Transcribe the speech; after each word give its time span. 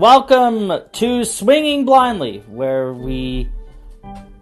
Welcome 0.00 0.72
to 0.92 1.26
Swinging 1.26 1.84
Blindly, 1.84 2.38
where 2.48 2.94
we 2.94 3.50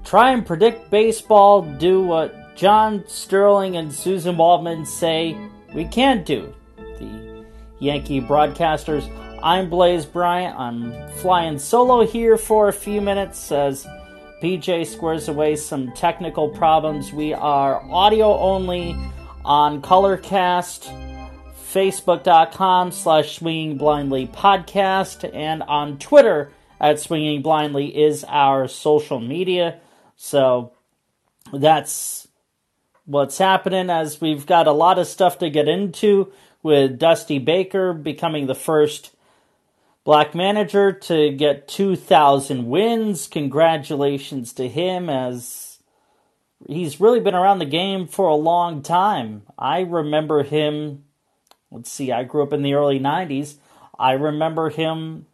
try 0.05 0.31
and 0.31 0.47
predict 0.47 0.89
baseball, 0.89 1.63
do 1.63 2.01
what 2.01 2.55
John 2.55 3.03
Sterling 3.09 3.77
and 3.77 3.91
Suzyn 3.91 4.37
Waldman 4.37 4.87
say 4.87 5.37
we 5.75 5.85
can't 5.85 6.25
do. 6.25 6.55
The 6.77 7.45
Yankee 7.81 8.21
broadcasters. 8.21 9.11
I'm 9.43 9.69
Blaze 9.69 10.07
Bryant. 10.07 10.57
I'm 10.57 11.09
flying 11.17 11.59
solo 11.59 12.07
here 12.07 12.39
for 12.39 12.69
a 12.69 12.73
few 12.73 13.01
minutes 13.01 13.51
as 13.51 13.85
PJ 14.41 14.87
squares 14.87 15.27
away 15.27 15.57
some 15.57 15.91
technical 15.91 16.51
problems. 16.51 17.13
We 17.13 17.35
are 17.35 17.83
audio 17.91 18.39
only 18.39 18.97
on 19.45 19.83
Colorcast, 19.83 21.08
Facebook.com 21.73 22.93
slash 22.93 23.39
Swinging 23.39 23.77
Blindly 23.77 24.27
podcast, 24.27 25.29
and 25.35 25.63
on 25.63 25.99
Twitter 25.99 26.51
at 26.81 26.99
Swinging 26.99 27.43
Blindly 27.43 27.97
is 27.97 28.25
our 28.29 28.69
social 28.69 29.21
media. 29.21 29.81
So 30.17 30.73
that's 31.53 32.27
what's 33.05 33.39
happening 33.39 33.91
as 33.91 34.21
we've 34.21 34.47
got 34.47 34.67
a 34.67 34.73
lot 34.73 34.99
of 34.99 35.07
stuff 35.07 35.39
to 35.39 35.51
get 35.51 35.69
into 35.69 36.33
with 36.63 36.99
Dusty 36.99 37.39
Baker 37.39 37.93
becoming 37.93 38.47
the 38.47 38.55
first 38.55 39.15
black 40.05 40.35
manager 40.35 40.93
to 40.93 41.33
get 41.33 41.69
2,000 41.69 42.67
wins. 42.67 43.27
Congratulations 43.27 44.53
to 44.55 44.69
him 44.69 45.11
as 45.11 45.79
he's 46.67 47.01
really 47.01 47.21
been 47.21 47.35
around 47.35 47.59
the 47.59 47.67
game 47.67 48.07
for 48.07 48.29
a 48.29 48.35
long 48.35 48.83
time. 48.83 49.43
I 49.59 49.81
remember 49.81 50.43
him, 50.43 51.05
let's 51.71 51.91
see, 51.91 52.13
I 52.13 52.25
grew 52.25 52.43
up 52.43 52.53
in 52.53 52.63
the 52.63 52.75
early 52.75 53.01
90s. 53.01 53.57
I 53.99 54.13
remember 54.13 54.71
him 54.71 55.27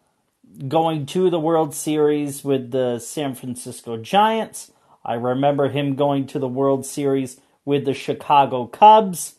going 0.69 1.07
to 1.07 1.31
the 1.31 1.41
World 1.41 1.75
Series 1.75 2.45
with 2.45 2.71
the 2.71 2.99
San 2.99 3.35
Francisco 3.35 3.97
Giants. 3.97 4.71
I 5.05 5.15
remember 5.15 5.69
him 5.69 5.97
going 5.97 6.27
to 6.29 6.39
the 6.39 6.49
World 6.49 6.87
Series 6.87 7.41
with 7.65 7.85
the 7.85 7.95
Chicago 7.95 8.67
Cubs. 8.67 9.35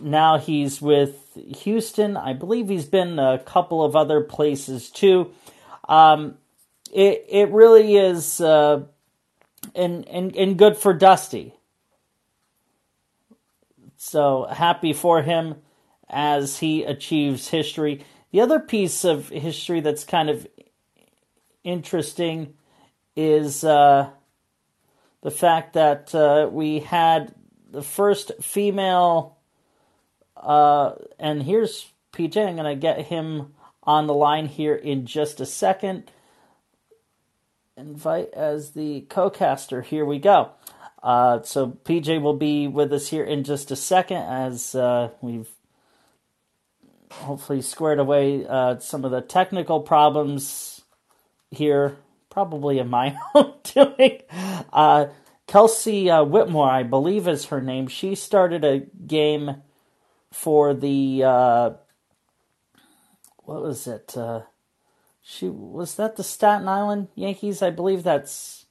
Now 0.00 0.38
he's 0.38 0.80
with 0.80 1.38
Houston. 1.62 2.16
I 2.16 2.32
believe 2.32 2.68
he's 2.68 2.86
been 2.86 3.18
a 3.18 3.38
couple 3.38 3.84
of 3.84 3.94
other 3.94 4.20
places 4.22 4.90
too. 4.90 5.32
Um, 5.88 6.38
it 6.92 7.26
it 7.28 7.50
really 7.50 7.96
is, 7.96 8.40
uh, 8.40 8.84
and, 9.74 10.08
and 10.08 10.34
and 10.36 10.56
good 10.56 10.76
for 10.78 10.94
Dusty. 10.94 11.54
So 14.04 14.44
happy 14.44 14.92
for 14.92 15.22
him 15.22 15.54
as 16.10 16.58
he 16.58 16.84
achieves 16.84 17.48
history. 17.48 18.04
The 18.32 18.42
other 18.42 18.60
piece 18.60 19.02
of 19.02 19.30
history 19.30 19.80
that's 19.80 20.04
kind 20.04 20.28
of 20.28 20.46
interesting 21.64 22.52
is 23.16 23.64
uh, 23.64 24.10
the 25.22 25.30
fact 25.30 25.72
that 25.72 26.14
uh, 26.14 26.50
we 26.52 26.80
had 26.80 27.34
the 27.70 27.80
first 27.80 28.30
female, 28.42 29.38
uh, 30.36 30.92
and 31.18 31.42
here's 31.42 31.90
PJ. 32.12 32.36
I'm 32.36 32.56
going 32.56 32.76
to 32.76 32.80
get 32.80 33.06
him 33.06 33.54
on 33.84 34.06
the 34.06 34.14
line 34.14 34.48
here 34.48 34.74
in 34.74 35.06
just 35.06 35.40
a 35.40 35.46
second. 35.46 36.10
Invite 37.74 38.34
as 38.34 38.72
the 38.72 39.06
co-caster. 39.08 39.80
Here 39.80 40.04
we 40.04 40.18
go. 40.18 40.50
Uh, 41.04 41.42
so 41.42 41.68
PJ 41.84 42.22
will 42.22 42.36
be 42.36 42.66
with 42.66 42.90
us 42.90 43.08
here 43.08 43.24
in 43.24 43.44
just 43.44 43.70
a 43.70 43.76
second 43.76 44.22
as 44.22 44.74
uh, 44.74 45.10
we've 45.20 45.50
hopefully 47.10 47.60
squared 47.60 47.98
away 47.98 48.46
uh, 48.46 48.78
some 48.78 49.04
of 49.04 49.10
the 49.10 49.20
technical 49.20 49.80
problems 49.80 50.80
here 51.50 51.98
probably 52.30 52.78
in 52.78 52.88
my 52.88 53.14
own 53.34 53.52
doing. 53.62 54.22
Uh, 54.72 55.08
Kelsie 55.46 56.08
uh, 56.08 56.24
Whitmore, 56.24 56.70
I 56.70 56.82
believe 56.84 57.28
is 57.28 57.46
her 57.46 57.60
name. 57.60 57.86
She 57.86 58.14
started 58.14 58.64
a 58.64 58.80
game 59.06 59.56
for 60.32 60.72
the 60.72 61.22
uh, 61.22 61.70
what 63.42 63.60
was 63.60 63.86
it? 63.86 64.16
She 65.22 65.50
was 65.50 65.96
that 65.96 66.16
the 66.16 66.24
Staten 66.24 66.66
Island 66.66 67.08
Yankees? 67.14 67.60
I 67.60 67.68
believe 67.68 68.02
that's 68.02 68.63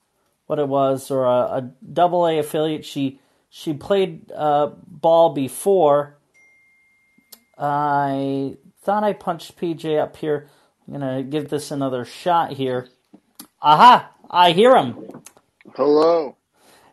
what 0.48 0.60
it 0.60 0.68
was, 0.68 1.10
or 1.12 1.26
a, 1.26 1.30
a 1.30 1.72
Double 1.92 2.28
A 2.28 2.40
affiliate. 2.40 2.86
She 2.86 3.20
she 3.50 3.74
played 3.74 4.32
uh, 4.32 4.72
ball 4.88 5.34
before. 5.34 6.18
I 7.58 8.58
thought 8.82 9.04
I 9.04 9.14
punched 9.14 9.58
PJ 9.58 10.00
up 10.00 10.18
here. 10.18 10.50
I'm 10.88 10.94
gonna 10.94 11.24
give 11.24 11.50
this 11.50 11.72
another 11.72 12.06
shot 12.06 12.54
here. 12.54 12.90
Aha! 13.62 14.12
I 14.30 14.52
hear 14.52 14.76
him. 14.76 15.24
Hello. 15.76 16.36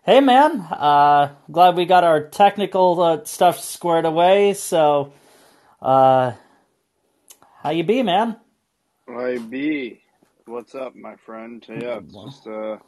Hey, 0.03 0.21
man. 0.21 0.60
Uh, 0.60 1.34
glad 1.50 1.77
we 1.77 1.87
got 1.87 2.05
our 2.05 2.22
technical 2.22 3.00
uh, 3.03 3.25
stuff 3.25 3.60
squared 3.60 4.05
away. 4.05 4.55
So, 4.55 5.12
uh, 5.83 6.33
how 7.62 7.71
you 7.71 7.84
be, 7.84 8.03
man? 8.03 8.37
I 9.09 9.39
be. 9.39 10.00
What's 10.47 10.75
up, 10.75 10.94
my 10.97 11.16
friend? 11.16 11.65
Yeah, 11.69 12.00
just 12.12 12.47
uh, 12.47 12.78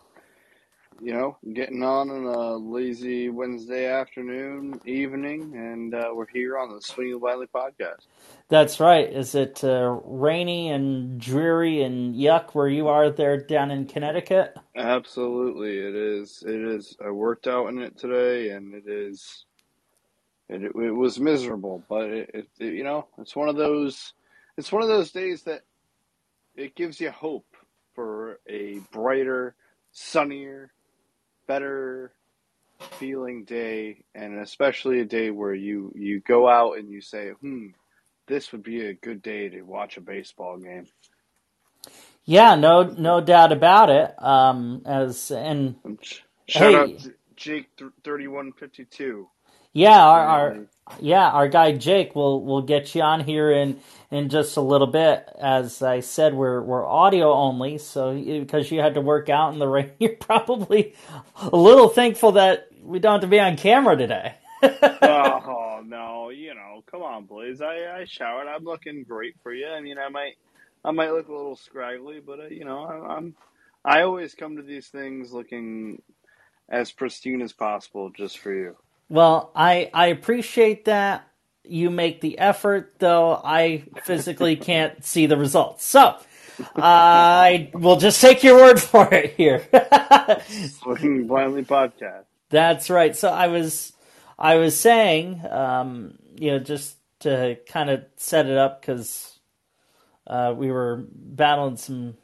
you 1.01 1.13
know, 1.13 1.37
getting 1.53 1.83
on 1.83 2.11
on 2.11 2.25
a 2.25 2.57
lazy 2.57 3.29
Wednesday 3.29 3.87
afternoon, 3.87 4.81
evening, 4.85 5.53
and 5.57 5.95
uh, 5.95 6.11
we're 6.13 6.27
here 6.29 6.59
on 6.59 6.69
the 6.69 6.81
Swing 6.81 7.09
Swinging 7.09 7.19
Blindly 7.19 7.47
podcast. 7.47 8.07
That's 8.49 8.81
right. 8.81 9.11
Is 9.11 9.35
it 9.35 9.65
uh, 9.65 9.99
rainy 10.05 10.71
and 10.71 11.21
dreary 11.21 11.83
and 11.83 12.15
yuck 12.15 12.51
where 12.55 12.69
you 12.69 12.89
are 12.89 13.11
there 13.11 13.39
down 13.39 13.71
in 13.71 13.87
Connecticut? 13.87 14.57
Absolutely, 14.77 15.79
it 15.79 15.95
is. 15.95 16.45
It 16.47 16.61
is. 16.61 16.97
I 17.05 17.11
worked 17.11 17.47
out 17.47 17.69
in 17.69 17.81
it 17.81 17.97
today, 17.99 18.51
and 18.51 18.75
it 18.75 18.87
is. 18.87 19.45
It, 20.49 20.63
it 20.63 20.95
was 20.95 21.19
miserable, 21.19 21.83
but 21.89 22.11
it, 22.11 22.31
it, 22.35 22.49
you 22.59 22.85
know, 22.85 23.07
it's 23.19 23.35
one 23.35 23.49
of 23.49 23.57
those. 23.57 24.13
It's 24.57 24.71
one 24.71 24.83
of 24.83 24.89
those 24.89 25.13
days 25.13 25.45
that 25.45 25.63
it 26.55 26.75
gives 26.75 27.01
you 27.01 27.11
hope 27.11 27.47
for 27.95 28.39
a 28.49 28.79
brighter, 28.91 29.55
sunnier, 29.93 30.73
better 31.49 32.13
feeling 32.99 33.45
day, 33.45 34.05
and 34.15 34.41
especially 34.41 35.01
a 35.01 35.05
day 35.07 35.31
where 35.31 35.55
you 35.55 35.93
you 35.97 36.21
go 36.21 36.49
out 36.49 36.79
and 36.79 36.91
you 36.91 37.01
say, 37.03 37.31
"Hmm, 37.41 37.69
this 38.29 38.53
would 38.53 38.63
be 38.65 38.87
a 38.87 38.95
good 38.95 39.23
day 39.23 39.49
to 39.51 39.63
watch 39.63 39.97
a 39.99 40.03
baseball 40.03 40.59
game." 40.59 40.89
Yeah, 42.25 42.55
no, 42.57 42.85
no 42.85 43.21
doubt 43.21 43.53
about 43.53 43.91
it. 43.91 44.15
Um, 44.23 44.83
as 44.87 45.31
and 45.33 45.77
shout 46.47 46.75
Hey. 46.75 46.77
out 46.77 47.07
Jake 47.37 47.69
thirty 48.05 48.29
one 48.29 48.53
fifty 48.53 48.85
two. 48.87 49.29
yeah, 49.73 50.05
our, 50.05 50.21
our 50.23 50.59
yeah, 51.01 51.31
our 51.31 51.49
guy 51.49 51.73
Jake 51.73 52.15
will 52.15 52.45
will 52.45 52.63
get 52.63 52.95
you 52.95 53.03
on 53.03 53.21
here 53.21 53.51
in 53.51 53.81
in 54.11 54.29
just 54.29 54.57
a 54.57 54.61
little 54.61 54.87
bit. 54.87 55.29
As 55.41 55.83
I 55.83 56.01
said, 56.01 56.35
we're 56.35 56.61
we're 56.63 56.87
audio 56.87 57.33
only, 57.33 57.79
so 57.79 58.15
because 58.15 58.71
you 58.71 58.81
had 58.81 58.95
to 58.95 59.01
work 59.01 59.29
out 59.29 59.53
in 59.53 59.59
the 59.59 59.69
rain, 59.69 59.91
you're 59.99 60.17
probably 60.17 60.95
a 61.37 61.57
little 61.57 61.89
thankful 61.89 62.33
that 62.33 62.69
we 62.83 62.99
don't 62.99 63.13
have 63.13 63.21
to 63.23 63.27
be 63.27 63.41
on 63.41 63.57
camera 63.57 63.97
today. 63.97 64.35
oh 64.63 65.83
no, 65.85 66.31
you 66.31 66.55
know, 66.55 66.83
come 66.91 67.03
on, 67.03 67.25
Blaze. 67.27 67.63
I 67.63 68.01
I 68.01 68.05
showered. 68.05 68.49
I'm 68.49 68.65
looking 68.65 69.05
great 69.05 69.37
for 69.43 69.53
you. 69.53 69.67
I 69.69 69.81
mean, 69.81 69.99
I 69.99 70.09
might 70.09 70.35
I 70.85 70.91
might 70.91 71.13
look 71.13 71.29
a 71.29 71.33
little 71.33 71.57
scraggly, 71.57 72.21
but 72.21 72.41
uh, 72.41 72.47
you 72.49 72.65
know, 72.65 72.85
I, 72.85 73.17
I'm 73.17 73.35
I 73.85 74.03
always 74.03 74.35
come 74.35 74.57
to 74.57 74.63
these 74.63 74.89
things 74.89 75.33
looking 75.33 76.03
as 76.69 76.93
pristine 76.93 77.43
as 77.43 77.53
possible 77.53 78.11
just 78.11 78.39
for 78.39 78.53
you. 78.53 78.77
Well, 79.13 79.53
I 79.55 79.91
I 79.93 80.07
appreciate 80.07 80.87
that 80.87 81.29
you 81.65 81.91
make 81.91 82.23
the 82.23 82.39
effort, 82.39 82.95
though 82.99 83.35
I 83.45 83.85
physically 84.05 84.57
can't 84.57 85.05
see 85.05 85.27
the 85.27 85.37
results. 85.37 85.85
So 85.85 86.17
I 86.77 87.71
will 87.75 87.97
just 87.97 88.23
take 88.23 88.43
your 88.43 88.57
word 88.57 88.81
for 88.81 89.13
it 89.13 89.35
here. 89.35 89.69
Swinging 90.81 91.27
blindly 91.27 91.63
podcast. 91.63 92.25
That's 92.49 92.89
right. 92.89 93.15
So 93.15 93.29
I 93.29 93.49
was 93.49 93.93
I 94.39 94.57
was 94.57 94.81
saying, 94.81 95.43
um, 95.47 96.19
you 96.37 96.53
know, 96.53 96.59
just 96.59 96.97
to 97.21 97.59
kind 97.69 97.91
of 97.91 98.07
set 98.17 98.47
it 98.47 98.57
up 98.57 98.81
because 98.81 99.39
uh, 100.27 100.55
we 100.57 100.73
were 100.73 101.05
battling 101.13 101.77
some 101.77 102.17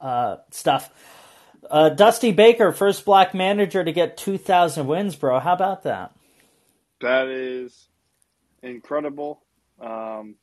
uh, 0.00 0.38
stuff. 0.50 0.90
Uh, 1.70 1.88
Dusty 1.90 2.32
Baker, 2.32 2.72
first 2.72 3.04
black 3.04 3.34
manager 3.34 3.84
to 3.84 3.92
get 3.92 4.16
2,000 4.16 4.86
wins, 4.86 5.16
bro. 5.16 5.38
How 5.38 5.52
about 5.52 5.84
that? 5.84 6.12
That 7.00 7.28
is 7.28 7.88
incredible. 8.62 9.42
Um, 9.80 10.36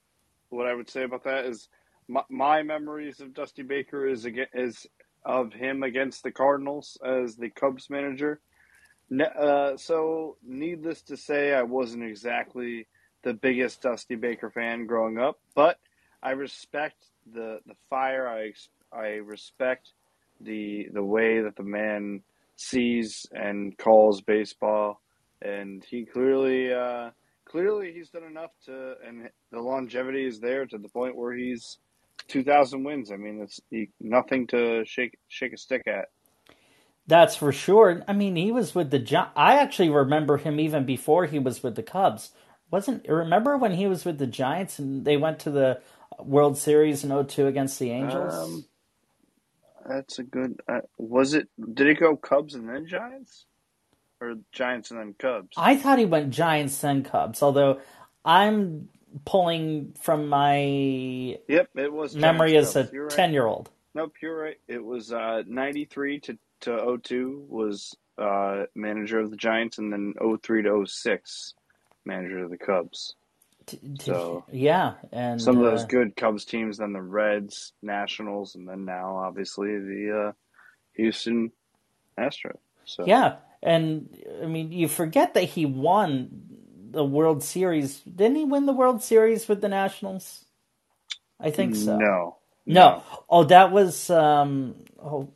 what 0.49 0.67
I 0.67 0.73
would 0.73 0.89
say 0.89 1.03
about 1.03 1.23
that 1.25 1.45
is 1.45 1.69
my, 2.07 2.23
my 2.29 2.63
memories 2.63 3.19
of 3.19 3.33
Dusty 3.33 3.63
Baker 3.63 4.07
is 4.07 4.27
is 4.53 4.87
of 5.25 5.53
him 5.53 5.83
against 5.83 6.23
the 6.23 6.31
Cardinals 6.31 6.97
as 7.05 7.35
the 7.35 7.49
Cubs 7.49 7.89
manager. 7.89 8.41
Uh, 9.11 9.75
so, 9.75 10.37
needless 10.45 11.01
to 11.03 11.17
say, 11.17 11.53
I 11.53 11.63
wasn't 11.63 12.03
exactly 12.03 12.87
the 13.23 13.33
biggest 13.33 13.81
Dusty 13.81 14.15
Baker 14.15 14.49
fan 14.49 14.85
growing 14.85 15.17
up, 15.17 15.39
but 15.55 15.77
I 16.21 16.31
respect 16.31 17.05
the 17.31 17.59
the 17.65 17.75
fire. 17.89 18.27
I 18.27 18.53
I 18.91 19.15
respect 19.15 19.93
the 20.41 20.87
the 20.93 21.03
way 21.03 21.41
that 21.41 21.55
the 21.55 21.63
man 21.63 22.21
sees 22.55 23.25
and 23.31 23.77
calls 23.77 24.21
baseball, 24.21 25.01
and 25.41 25.83
he 25.89 26.05
clearly 26.05 26.73
uh, 26.73 27.09
clearly 27.45 27.91
he's 27.93 28.09
done 28.09 28.23
enough 28.23 28.51
to, 28.65 28.95
and 29.05 29.29
the 29.51 29.59
longevity 29.59 30.25
is 30.25 30.39
there 30.39 30.65
to 30.65 30.77
the 30.77 30.89
point 30.89 31.15
where 31.15 31.33
he's 31.33 31.77
two 32.27 32.43
thousand 32.43 32.83
wins. 32.83 33.11
I 33.11 33.17
mean, 33.17 33.41
it's 33.41 33.59
he, 33.69 33.89
nothing 33.99 34.47
to 34.47 34.85
shake 34.85 35.17
shake 35.27 35.53
a 35.53 35.57
stick 35.57 35.83
at. 35.87 36.05
That's 37.07 37.35
for 37.35 37.51
sure. 37.51 38.03
I 38.07 38.13
mean, 38.13 38.35
he 38.35 38.51
was 38.51 38.75
with 38.75 38.91
the 38.91 38.99
Gi- 38.99 39.33
I 39.35 39.55
actually 39.55 39.89
remember 39.89 40.37
him 40.37 40.59
even 40.59 40.85
before 40.85 41.25
he 41.25 41.39
was 41.39 41.63
with 41.63 41.75
the 41.75 41.83
Cubs. 41.83 42.31
Wasn't 42.69 43.07
remember 43.07 43.57
when 43.57 43.73
he 43.73 43.87
was 43.87 44.05
with 44.05 44.19
the 44.19 44.27
Giants 44.27 44.77
and 44.77 45.03
they 45.05 45.17
went 45.17 45.39
to 45.39 45.49
the 45.49 45.81
World 46.19 46.55
Series 46.55 47.03
in 47.03 47.25
02 47.25 47.47
against 47.47 47.79
the 47.79 47.89
Angels? 47.89 48.33
Um, 48.33 48.65
that's 49.89 50.19
a 50.19 50.23
good. 50.23 50.61
Uh, 50.67 50.81
was 50.97 51.33
it? 51.33 51.47
Did 51.73 51.87
it 51.87 51.99
go 51.99 52.15
Cubs 52.15 52.55
and 52.55 52.69
then 52.69 52.85
Giants, 52.85 53.45
or 54.21 54.35
Giants 54.51 54.91
and 54.91 54.99
then 54.99 55.15
Cubs? 55.17 55.49
I 55.57 55.75
thought 55.75 55.99
he 55.99 56.05
went 56.05 56.29
Giants 56.29 56.79
then 56.79 57.03
Cubs, 57.03 57.41
although 57.41 57.79
I'm 58.23 58.89
pulling 59.25 59.93
from 59.99 60.27
my 60.27 61.37
Yep, 61.47 61.69
it 61.75 61.91
was 61.91 62.15
memory 62.15 62.51
Giants, 62.51 62.69
as 62.69 62.75
a 62.75 62.83
Cubs. 62.83 62.93
You're 62.93 63.03
right. 63.05 63.15
10 63.15 63.33
year 63.33 63.45
old. 63.47 63.69
Nope, 63.95 64.13
you're 64.21 64.39
right. 64.39 64.57
It 64.67 64.83
was 64.83 65.11
uh, 65.11 65.41
93 65.47 66.19
to, 66.21 66.37
to 66.61 66.99
02 67.03 67.47
was 67.49 67.97
uh, 68.19 68.65
manager 68.75 69.19
of 69.19 69.31
the 69.31 69.37
Giants, 69.37 69.79
and 69.79 69.91
then 69.91 70.13
03 70.41 70.63
to 70.63 70.85
06 70.85 71.53
manager 72.05 72.43
of 72.43 72.51
the 72.51 72.57
Cubs. 72.57 73.15
So- 74.01 74.43
yeah, 74.51 74.93
and 75.11 75.41
Some 75.41 75.57
of 75.57 75.65
uh, 75.65 75.71
those 75.71 75.85
good 75.85 76.15
Cubs 76.15 76.45
teams, 76.45 76.77
then 76.77 76.93
the 76.93 77.01
Reds, 77.01 77.73
Nationals, 77.81 78.55
and 78.55 78.67
then 78.67 78.85
now 78.85 79.17
obviously 79.17 79.77
the 79.79 80.27
uh, 80.27 80.31
Houston 80.93 81.51
Astros. 82.17 82.57
So 82.85 83.05
Yeah, 83.05 83.37
and 83.61 84.09
I 84.41 84.45
mean, 84.47 84.71
you 84.71 84.87
forget 84.87 85.33
that 85.35 85.43
he 85.43 85.65
won 85.65 86.29
the 86.91 87.03
World 87.05 87.43
Series. 87.43 87.99
Didn't 88.01 88.35
he 88.37 88.45
win 88.45 88.65
the 88.65 88.73
World 88.73 89.03
Series 89.03 89.47
with 89.47 89.61
the 89.61 89.69
Nationals? 89.69 90.45
I 91.39 91.51
think 91.51 91.75
so. 91.75 91.97
No, 91.97 92.37
No. 92.65 93.03
Oh, 93.29 93.43
that 93.45 93.71
was 93.71 94.09
um 94.09 94.75
oh 95.01 95.29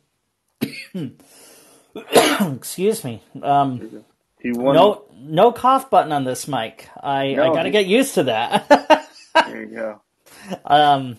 Excuse 1.94 3.04
me. 3.04 3.22
Um 3.42 4.04
he 4.44 4.52
won. 4.54 4.74
no 4.74 5.06
no 5.16 5.52
cough 5.52 5.90
button 5.90 6.12
on 6.12 6.24
this 6.24 6.48
mic. 6.48 6.88
I 7.02 7.38
I 7.40 7.50
got 7.50 7.64
to 7.64 7.70
get 7.70 7.86
used 7.86 8.14
to 8.16 8.24
that. 8.24 9.08
There 9.46 9.62
you 9.62 9.68
go. 9.76 10.02
um 10.66 11.18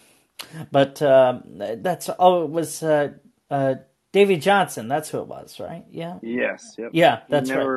but 0.72 1.01
um 1.01 1.44
that's 1.81 2.10
oh 2.19 2.45
it 2.45 2.51
was 2.51 2.83
uh 2.83 3.10
uh 3.51 3.75
Davey 4.13 4.38
Johnson, 4.38 4.88
that's 4.88 5.10
who 5.10 5.19
it 5.19 5.27
was, 5.27 5.60
right? 5.60 5.86
Yeah. 5.92 6.19
Yes. 6.22 6.75
Yep. 6.77 6.94
Yeah, 6.94 7.22
He 7.27 7.31
that's 7.31 7.54
right. 7.56 7.72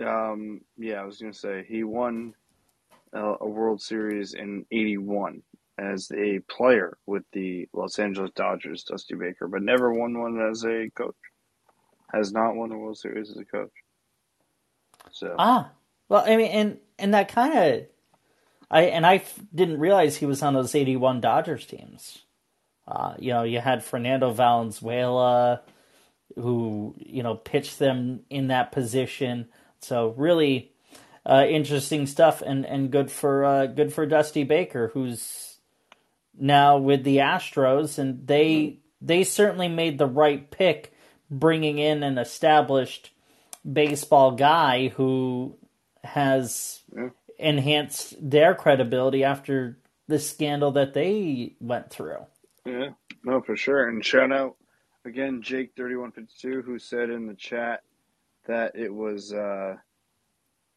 Um, 0.00 0.62
yeah, 0.78 1.02
I 1.02 1.04
was 1.04 1.18
gonna 1.20 1.34
say 1.34 1.64
he 1.68 1.84
won 1.84 2.34
uh, 3.16 3.36
a 3.40 3.48
World 3.48 3.82
Series 3.82 4.34
in 4.34 4.66
'81 4.72 5.42
as 5.78 6.10
a 6.16 6.40
player 6.50 6.98
with 7.06 7.24
the 7.32 7.68
Los 7.74 7.98
Angeles 7.98 8.32
Dodgers, 8.36 8.84
Dusty 8.84 9.14
Baker, 9.16 9.48
but 9.48 9.62
never 9.62 9.92
won 9.94 10.18
one 10.18 10.40
as 10.50 10.64
a 10.64 10.90
coach. 10.96 11.16
Has 12.12 12.32
not 12.32 12.56
won 12.56 12.72
a 12.72 12.78
World 12.78 12.98
Series 12.98 13.30
as 13.30 13.38
a 13.38 13.44
coach. 13.44 13.72
So 15.12 15.34
Ah, 15.38 15.70
well, 16.08 16.24
I 16.26 16.36
mean, 16.36 16.50
and 16.50 16.78
and 16.98 17.14
that 17.14 17.28
kind 17.28 17.56
of, 17.56 17.86
I 18.70 18.82
and 18.84 19.06
I 19.06 19.16
f- 19.16 19.38
didn't 19.54 19.78
realize 19.78 20.16
he 20.16 20.26
was 20.26 20.42
on 20.42 20.54
those 20.54 20.74
'81 20.74 21.20
Dodgers 21.20 21.66
teams. 21.66 22.18
Uh, 22.86 23.14
you 23.18 23.32
know, 23.32 23.44
you 23.44 23.60
had 23.60 23.84
Fernando 23.84 24.32
Valenzuela, 24.32 25.62
who 26.36 26.94
you 26.98 27.22
know 27.22 27.34
pitched 27.34 27.78
them 27.78 28.20
in 28.30 28.48
that 28.48 28.72
position. 28.72 29.48
So 29.80 30.14
really 30.16 30.72
uh, 31.24 31.46
interesting 31.48 32.06
stuff, 32.06 32.42
and 32.42 32.66
and 32.66 32.90
good 32.90 33.10
for 33.10 33.44
uh, 33.44 33.66
good 33.66 33.92
for 33.92 34.06
Dusty 34.06 34.44
Baker, 34.44 34.90
who's 34.94 35.58
now 36.38 36.78
with 36.78 37.04
the 37.04 37.18
Astros, 37.18 37.98
and 37.98 38.26
they 38.26 38.80
they 39.00 39.24
certainly 39.24 39.68
made 39.68 39.98
the 39.98 40.06
right 40.06 40.50
pick, 40.50 40.92
bringing 41.30 41.78
in 41.78 42.02
an 42.02 42.18
established 42.18 43.10
baseball 43.70 44.32
guy 44.32 44.88
who 44.88 45.56
has 46.04 46.82
Yeah. 46.94 47.10
enhanced 47.38 48.14
their 48.20 48.54
credibility 48.54 49.24
after 49.24 49.78
the 50.08 50.18
scandal 50.18 50.72
that 50.72 50.94
they 50.94 51.56
went 51.60 51.90
through. 51.90 52.26
yeah, 52.64 52.90
no, 53.24 53.40
for 53.40 53.56
sure. 53.56 53.88
And 53.88 54.04
shout 54.04 54.32
out 54.32 54.56
again, 55.04 55.42
Jake 55.42 55.72
thirty 55.76 55.96
one 55.96 56.12
fifty 56.12 56.34
two, 56.38 56.62
who 56.62 56.78
said 56.78 57.10
in 57.10 57.26
the 57.26 57.34
chat 57.34 57.82
that 58.46 58.76
it 58.76 58.92
was 58.92 59.32
uh, 59.32 59.76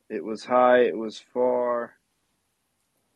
it 0.09 0.23
was 0.23 0.45
high, 0.45 0.81
it 0.83 0.97
was 0.97 1.19
far. 1.33 1.93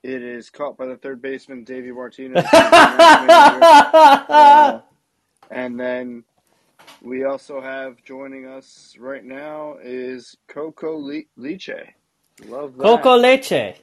It 0.02 0.24
is 0.24 0.50
caught 0.50 0.78
by 0.78 0.86
the 0.88 0.96
third 0.98 1.22
baseman 1.22 1.64
Davey 1.66 1.92
Martinez. 1.92 2.46
Uh, 2.52 4.82
and 5.52 5.80
then 5.80 6.24
we 7.02 7.24
also 7.24 7.62
have 7.62 8.04
joining 8.04 8.46
us 8.46 8.96
right 9.00 9.24
now 9.24 9.78
is 9.82 10.36
Coco 10.48 10.98
Le- 10.98 11.24
Liche. 11.38 11.94
Love 12.48 12.78
that. 12.78 12.84
Coco 12.84 13.18
Leche. 13.18 13.76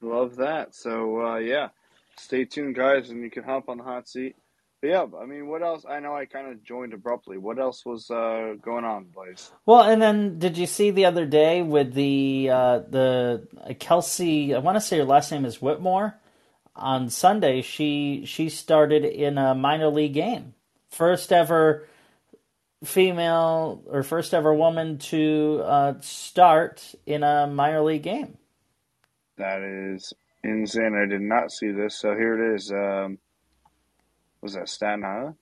Love 0.00 0.36
that. 0.36 0.74
So 0.74 1.26
uh, 1.26 1.36
yeah, 1.36 1.68
stay 2.16 2.44
tuned, 2.44 2.74
guys, 2.74 3.10
and 3.10 3.22
you 3.22 3.30
can 3.30 3.44
hop 3.44 3.68
on 3.68 3.78
the 3.78 3.84
hot 3.84 4.08
seat. 4.08 4.36
But 4.80 4.88
yeah, 4.88 5.06
I 5.20 5.26
mean, 5.26 5.46
what 5.46 5.62
else? 5.62 5.84
I 5.88 6.00
know 6.00 6.14
I 6.14 6.26
kind 6.26 6.48
of 6.48 6.64
joined 6.64 6.92
abruptly. 6.92 7.38
What 7.38 7.60
else 7.60 7.86
was 7.86 8.10
uh, 8.10 8.54
going 8.60 8.84
on, 8.84 9.04
Blaze? 9.14 9.52
Well, 9.64 9.82
and 9.82 10.02
then 10.02 10.40
did 10.40 10.58
you 10.58 10.66
see 10.66 10.90
the 10.90 11.04
other 11.04 11.24
day 11.24 11.62
with 11.62 11.94
the 11.94 12.50
uh, 12.50 12.78
the 12.80 13.46
uh, 13.64 13.68
Kelsie? 13.74 14.54
I 14.54 14.58
want 14.58 14.76
to 14.76 14.80
say 14.80 14.98
her 14.98 15.04
last 15.04 15.30
name 15.30 15.44
is 15.44 15.62
Whitmore. 15.62 16.18
On 16.74 17.10
Sunday, 17.10 17.62
she 17.62 18.24
she 18.24 18.48
started 18.48 19.04
in 19.04 19.38
a 19.38 19.54
minor 19.54 19.88
league 19.88 20.14
game, 20.14 20.54
first 20.88 21.32
ever 21.32 21.86
female 22.84 23.82
or 23.86 24.02
first 24.02 24.34
ever 24.34 24.52
woman 24.54 24.98
to 24.98 25.62
uh, 25.64 25.94
start 26.00 26.94
in 27.06 27.22
a 27.22 27.46
minor 27.46 27.82
league 27.82 28.02
game. 28.02 28.36
That 29.36 29.62
is 29.62 30.12
insane. 30.44 30.94
I 30.94 31.06
did 31.06 31.20
not 31.22 31.50
see 31.52 31.70
this. 31.70 31.96
So 31.96 32.14
here 32.14 32.34
it 32.52 32.54
is. 32.56 32.70
Um, 32.72 33.18
was 34.40 34.54
that 34.54 34.68
Staten 34.68 35.04
Island? 35.04 35.36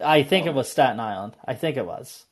I 0.00 0.22
think 0.22 0.46
it 0.46 0.54
was 0.54 0.70
Staten 0.70 1.00
Island. 1.00 1.34
I 1.44 1.54
think 1.54 1.76
it 1.76 1.86
was. 1.86 2.26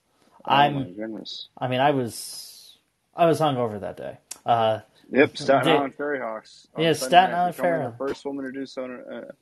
Oh 0.44 0.52
I'm. 0.52 0.94
goodness. 0.94 1.48
I 1.58 1.68
mean, 1.68 1.80
I 1.80 1.90
was. 1.90 2.78
I 3.14 3.26
was 3.26 3.40
hungover 3.40 3.80
that 3.80 3.96
day. 3.96 4.18
Uh, 4.46 4.80
Yep, 5.12 5.36
Staten 5.38 5.64
Did- 5.66 5.76
Island 5.76 5.94
Ferry 5.96 6.20
Hawks. 6.20 6.68
Yeah, 6.78 6.92
Staten 6.92 7.34
Island 7.34 7.56
Ferry. 7.56 7.84
The 7.84 7.96
first 7.98 8.24
woman 8.24 8.44
to 8.44 8.52
do 8.52 8.64
so. 8.64 8.84
Uh, 8.84 9.32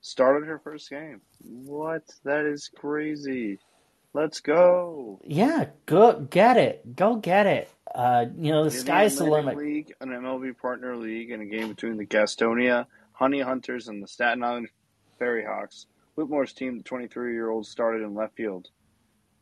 started 0.00 0.48
her 0.48 0.58
first 0.58 0.88
game. 0.88 1.20
What? 1.44 2.02
That 2.24 2.46
is 2.46 2.70
crazy. 2.74 3.58
Let's 4.18 4.40
go. 4.40 5.20
yeah, 5.24 5.66
go 5.86 6.18
get 6.18 6.56
it. 6.56 6.96
Go 6.96 7.14
get 7.14 7.46
it. 7.46 7.70
Uh, 7.94 8.24
you 8.36 8.50
know, 8.50 8.64
the 8.64 8.70
sky's 8.72 9.16
the 9.16 9.22
limit. 9.22 9.56
League, 9.56 9.94
an 10.00 10.08
MLB 10.08 10.58
partner 10.58 10.96
league, 10.96 11.30
and 11.30 11.40
a 11.40 11.46
game 11.46 11.68
between 11.68 11.98
the 11.98 12.04
Gastonia 12.04 12.86
Honey 13.12 13.38
Hunters 13.38 13.86
and 13.86 14.02
the 14.02 14.08
Staten 14.08 14.42
Island 14.42 14.70
Ferry 15.20 15.44
Hawks. 15.44 15.86
Whitmore's 16.16 16.52
team, 16.52 16.78
the 16.78 16.82
23-year-old, 16.82 17.64
started 17.64 18.02
in 18.02 18.16
left 18.16 18.34
field. 18.34 18.66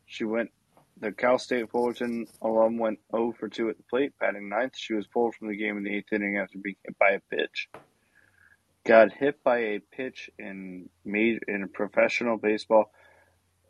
She 0.05 0.25
went. 0.25 0.51
The 0.99 1.11
Cal 1.11 1.39
State 1.39 1.71
Fullerton 1.71 2.27
alum 2.43 2.77
went 2.77 2.99
0 3.13 3.33
for 3.41 3.49
2 3.49 3.71
at 3.71 3.79
the 3.79 3.83
plate, 3.85 4.13
batting 4.21 4.51
ninth. 4.51 4.77
She 4.77 4.93
was 4.93 5.07
pulled 5.07 5.35
from 5.37 5.49
the 5.49 5.57
game 5.57 5.79
in 5.79 5.85
the 5.85 5.97
eighth 5.97 6.13
inning 6.13 6.37
after 6.37 6.59
being 6.59 6.77
hit 6.85 6.99
by 6.99 7.13
a 7.13 7.21
pitch. 7.35 7.71
Got 8.85 9.13
hit 9.13 9.43
by 9.43 9.59
a 9.59 9.79
pitch 9.79 10.29
in 10.39 10.91
made 11.03 11.41
in 11.49 11.67
professional 11.71 12.37
baseball. 12.37 12.91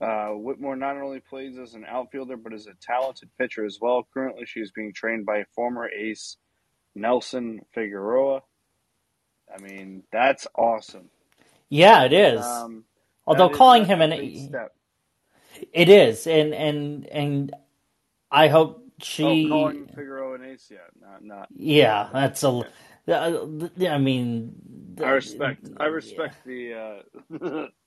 Uh, 0.00 0.28
Whitmore 0.30 0.76
not 0.76 0.96
only 0.96 1.20
plays 1.20 1.56
as 1.58 1.74
an 1.74 1.84
outfielder, 1.86 2.36
but 2.36 2.52
is 2.52 2.66
a 2.66 2.74
talented 2.82 3.30
pitcher 3.38 3.64
as 3.64 3.78
well. 3.80 4.06
Currently, 4.12 4.44
she 4.44 4.60
is 4.60 4.70
being 4.70 4.92
trained 4.92 5.24
by 5.24 5.44
former 5.54 5.88
ace 5.88 6.36
Nelson 6.94 7.60
Figueroa. 7.72 8.42
I 9.52 9.62
mean, 9.62 10.02
that's 10.12 10.46
awesome. 10.54 11.08
Yeah, 11.68 12.04
it 12.04 12.12
is. 12.12 12.44
Um, 12.44 12.84
Although 13.26 13.50
is 13.50 13.56
calling 13.56 13.84
him 13.86 14.00
an 14.02 14.48
step. 14.48 14.74
it 15.72 15.88
is, 15.88 16.26
and 16.26 16.52
and 16.54 17.06
and 17.06 17.54
I 18.30 18.48
hope 18.48 18.86
she. 19.00 19.46
oh, 19.46 19.48
calling 19.48 19.86
Figueroa 19.86 20.34
an 20.34 20.44
ace 20.44 20.68
yet? 20.70 20.90
Not, 21.00 21.24
not. 21.24 21.48
yeah, 21.54 22.08
that's 22.12 22.42
a. 22.44 22.62
uh, 23.08 23.46
I 23.88 23.98
mean, 23.98 24.96
I 25.02 25.10
respect. 25.10 25.68
I 25.78 25.86
respect 25.86 26.44
the. 26.44 27.02
Uh, 27.40 27.66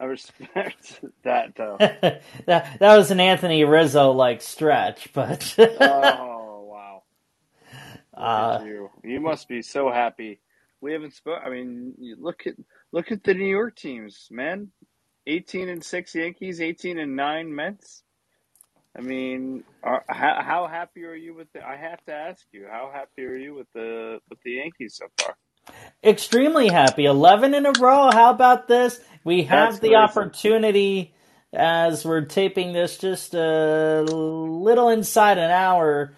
I 0.00 0.04
respect 0.04 1.00
that 1.22 1.54
though. 1.56 1.76
that 1.78 2.20
that 2.46 2.96
was 2.96 3.10
an 3.10 3.20
Anthony 3.20 3.64
Rizzo 3.64 4.12
like 4.12 4.42
stretch, 4.42 5.12
but 5.12 5.54
oh 5.58 6.68
wow! 6.68 7.02
Uh, 8.12 8.62
you. 8.64 8.90
You 9.02 9.20
must 9.20 9.48
be 9.48 9.62
so 9.62 9.90
happy 9.90 10.40
we 10.84 10.92
haven't 10.92 11.14
spoke. 11.14 11.40
I 11.44 11.48
mean, 11.48 11.94
look 12.18 12.46
at 12.46 12.54
look 12.92 13.10
at 13.10 13.24
the 13.24 13.32
New 13.32 13.46
York 13.46 13.74
teams, 13.74 14.28
man. 14.30 14.68
Eighteen 15.26 15.70
and 15.70 15.82
six 15.82 16.14
Yankees, 16.14 16.60
eighteen 16.60 16.98
and 16.98 17.16
nine 17.16 17.52
Mets. 17.52 18.02
I 18.96 19.00
mean, 19.00 19.64
are, 19.82 20.04
how, 20.08 20.42
how 20.42 20.66
happy 20.68 21.04
are 21.04 21.14
you 21.14 21.34
with 21.34 21.50
the? 21.54 21.66
I 21.66 21.76
have 21.76 22.04
to 22.04 22.12
ask 22.12 22.44
you, 22.52 22.66
how 22.70 22.90
happy 22.92 23.24
are 23.24 23.34
you 23.36 23.54
with 23.54 23.66
the 23.72 24.20
with 24.28 24.38
the 24.44 24.52
Yankees 24.52 24.96
so 25.00 25.06
far? 25.18 25.36
Extremely 26.02 26.68
happy. 26.68 27.06
Eleven 27.06 27.54
in 27.54 27.66
a 27.66 27.72
row. 27.80 28.10
How 28.12 28.30
about 28.30 28.68
this? 28.68 29.00
We 29.24 29.44
have 29.44 29.70
That's 29.70 29.80
the 29.80 29.88
crazy. 29.88 29.94
opportunity 29.96 31.14
as 31.52 32.04
we're 32.04 32.24
taping 32.24 32.72
this 32.72 32.98
just 32.98 33.34
a 33.34 34.02
little 34.02 34.88
inside 34.88 35.38
an 35.38 35.50
hour 35.50 36.14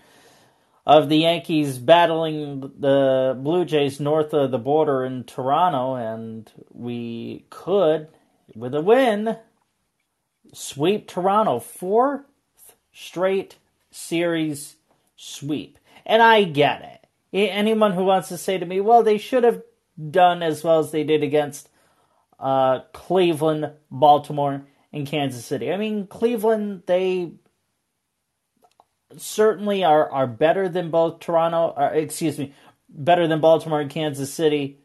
of 0.86 1.08
the 1.08 1.18
Yankees 1.18 1.78
battling 1.78 2.60
the 2.78 3.36
Blue 3.40 3.64
Jays 3.64 4.00
north 4.00 4.32
of 4.32 4.50
the 4.50 4.58
border 4.58 5.04
in 5.04 5.24
Toronto, 5.24 5.94
and 5.94 6.50
we 6.72 7.44
could, 7.50 8.08
with 8.54 8.74
a 8.74 8.80
win, 8.80 9.36
sweep 10.52 11.08
Toronto. 11.08 11.58
Fourth 11.60 12.24
straight 12.92 13.56
series 13.90 14.76
sweep. 15.16 15.78
And 16.04 16.22
I 16.22 16.44
get 16.44 16.82
it. 16.82 16.95
Anyone 17.36 17.92
who 17.92 18.04
wants 18.04 18.28
to 18.28 18.38
say 18.38 18.56
to 18.56 18.64
me, 18.64 18.80
well, 18.80 19.02
they 19.02 19.18
should 19.18 19.44
have 19.44 19.62
done 20.10 20.42
as 20.42 20.64
well 20.64 20.78
as 20.78 20.90
they 20.90 21.04
did 21.04 21.22
against 21.22 21.68
uh, 22.38 22.80
Cleveland, 22.94 23.72
Baltimore, 23.90 24.66
and 24.92 25.06
Kansas 25.06 25.44
City. 25.44 25.70
I 25.70 25.76
mean, 25.76 26.06
Cleveland, 26.06 26.84
they 26.86 27.32
certainly 29.18 29.84
are, 29.84 30.10
are 30.10 30.26
better 30.26 30.68
than 30.68 30.90
both 30.90 31.20
Toronto, 31.20 31.74
or, 31.76 31.92
excuse 31.92 32.38
me, 32.38 32.54
better 32.88 33.26
than 33.26 33.40
Baltimore 33.40 33.80
and 33.80 33.90
Kansas 33.90 34.32
City. 34.32 34.78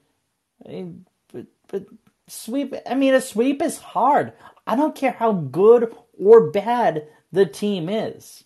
I 0.65 0.69
mean, 0.69 1.05
but, 1.31 1.45
but 1.69 1.85
sweep, 2.27 2.75
I 2.85 2.95
mean, 2.95 3.13
a 3.13 3.21
sweep 3.21 3.61
is 3.61 3.77
hard. 3.77 4.33
I 4.67 4.75
don't 4.75 4.95
care 4.95 5.11
how 5.11 5.31
good 5.31 5.95
or 6.19 6.51
bad 6.51 7.07
the 7.31 7.45
team 7.45 7.87
is. 7.87 8.43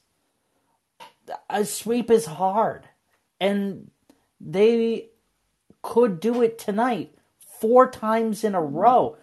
A 1.50 1.66
sweep 1.66 2.12
is 2.12 2.26
hard. 2.26 2.88
And 3.40 3.92
they 4.40 5.10
could 5.82 6.20
do 6.20 6.42
it 6.42 6.58
tonight 6.58 7.16
four 7.60 7.90
times 7.90 8.44
in 8.44 8.56
a 8.56 8.62
hmm. 8.62 8.76
row. 8.76 9.18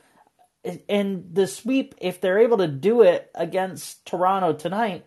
And 0.89 1.31
the 1.33 1.49
sweep, 1.49 1.97
if 2.01 2.21
they're 2.21 2.39
able 2.39 2.59
to 2.59 2.69
do 2.69 3.03
it 3.03 3.31
against 3.35 4.07
Toronto 4.07 4.53
tonight, 4.53 5.05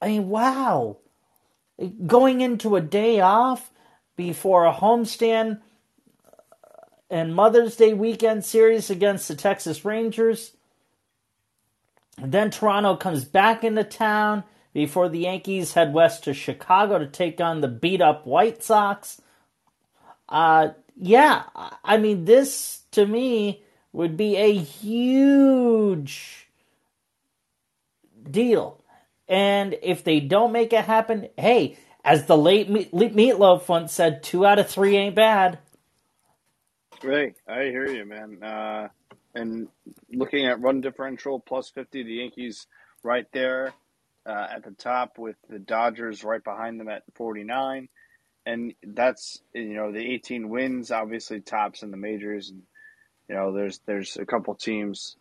I 0.00 0.08
mean, 0.08 0.28
wow. 0.28 0.98
Going 2.06 2.40
into 2.40 2.76
a 2.76 2.80
day 2.80 3.20
off 3.20 3.72
before 4.16 4.66
a 4.66 4.72
homestand 4.72 5.60
and 7.10 7.34
Mother's 7.34 7.74
Day 7.74 7.92
weekend 7.92 8.44
series 8.44 8.90
against 8.90 9.26
the 9.26 9.34
Texas 9.34 9.84
Rangers. 9.84 10.52
then 12.16 12.50
Toronto 12.50 12.96
comes 12.96 13.24
back 13.24 13.64
into 13.64 13.82
town 13.82 14.44
before 14.72 15.08
the 15.08 15.20
Yankees 15.20 15.74
head 15.74 15.92
west 15.92 16.24
to 16.24 16.34
Chicago 16.34 16.98
to 16.98 17.06
take 17.06 17.40
on 17.40 17.60
the 17.60 17.68
beat 17.68 18.00
up 18.00 18.26
White 18.26 18.62
Sox. 18.62 19.20
Uh, 20.28 20.68
yeah, 20.96 21.44
I 21.84 21.96
mean, 21.96 22.24
this 22.24 22.82
to 22.92 23.06
me 23.06 23.62
would 23.92 24.16
be 24.16 24.36
a 24.36 24.54
huge 24.54 26.48
deal 28.30 28.80
and 29.30 29.78
if 29.80 30.02
they 30.02 30.18
don't 30.18 30.50
make 30.50 30.72
it 30.72 30.84
happen, 30.86 31.28
hey, 31.38 31.78
as 32.04 32.26
the 32.26 32.36
late 32.36 32.68
meat, 32.68 32.92
Meatloaf 32.92 33.68
once 33.68 33.92
said, 33.92 34.24
two 34.24 34.44
out 34.44 34.58
of 34.58 34.68
three 34.68 34.96
ain't 34.96 35.14
bad. 35.14 35.60
Right, 37.04 37.36
I 37.46 37.62
hear 37.62 37.86
you, 37.86 38.04
man. 38.04 38.42
Uh, 38.42 38.88
and 39.36 39.68
looking 40.12 40.46
at 40.46 40.60
run 40.60 40.80
differential 40.80 41.38
plus 41.38 41.70
50, 41.70 42.02
the 42.02 42.14
Yankees 42.14 42.66
right 43.04 43.26
there 43.32 43.72
uh, 44.26 44.46
at 44.54 44.64
the 44.64 44.72
top 44.72 45.18
with 45.18 45.36
the 45.48 45.58
Dodgers 45.58 46.24
right 46.24 46.42
behind 46.42 46.78
them 46.78 46.88
at 46.88 47.02
49. 47.14 47.88
And 48.46 48.74
that's, 48.82 49.40
you 49.54 49.74
know, 49.74 49.92
the 49.92 50.00
18 50.14 50.48
wins 50.48 50.90
obviously 50.90 51.40
tops 51.40 51.82
in 51.82 51.90
the 51.90 51.96
majors. 51.96 52.50
And, 52.50 52.62
you 53.28 53.34
know, 53.34 53.52
there's, 53.52 53.80
there's 53.86 54.16
a 54.16 54.26
couple 54.26 54.54
teams 54.54 55.16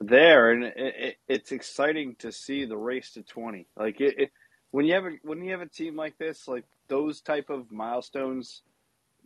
there, 0.00 0.52
and 0.52 0.64
it, 0.64 0.74
it, 0.76 1.16
it's 1.28 1.52
exciting 1.52 2.16
to 2.20 2.30
see 2.32 2.64
the 2.64 2.76
race 2.76 3.12
to 3.12 3.22
twenty. 3.22 3.66
Like 3.76 4.00
it, 4.00 4.14
it, 4.18 4.30
when 4.70 4.86
you 4.86 4.94
have 4.94 5.04
a 5.04 5.10
when 5.22 5.42
you 5.42 5.52
have 5.52 5.60
a 5.60 5.68
team 5.68 5.96
like 5.96 6.16
this, 6.18 6.46
like 6.46 6.64
those 6.88 7.20
type 7.20 7.50
of 7.50 7.70
milestones, 7.72 8.62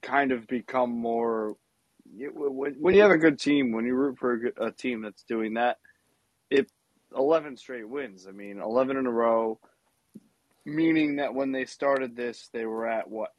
kind 0.03 0.33
of 0.33 0.47
become 0.47 0.91
more. 0.91 1.57
When, 2.15 2.75
when 2.81 2.95
you 2.95 3.03
have 3.03 3.11
a 3.11 3.19
good 3.19 3.39
team, 3.39 3.73
when 3.73 3.87
you 3.87 3.95
root 3.95 4.19
for 4.19 4.53
a, 4.59 4.67
a 4.67 4.73
team 4.73 5.03
that's 5.03 5.23
doing 5.25 5.55
that, 5.55 5.79
it 7.15 7.19
eleven 7.19 7.57
straight 7.57 7.89
wins. 7.89 8.27
I 8.27 8.33
mean, 8.33 8.61
eleven 8.61 8.97
in 8.97 9.07
a 9.07 9.11
row, 9.11 9.59
meaning 10.65 11.17
that 11.17 11.35
when 11.35 11.53
they 11.53 11.65
started 11.65 12.17
this, 12.17 12.49
they 12.53 12.67
were 12.67 12.87
at 12.87 13.11
what 13.11 13.31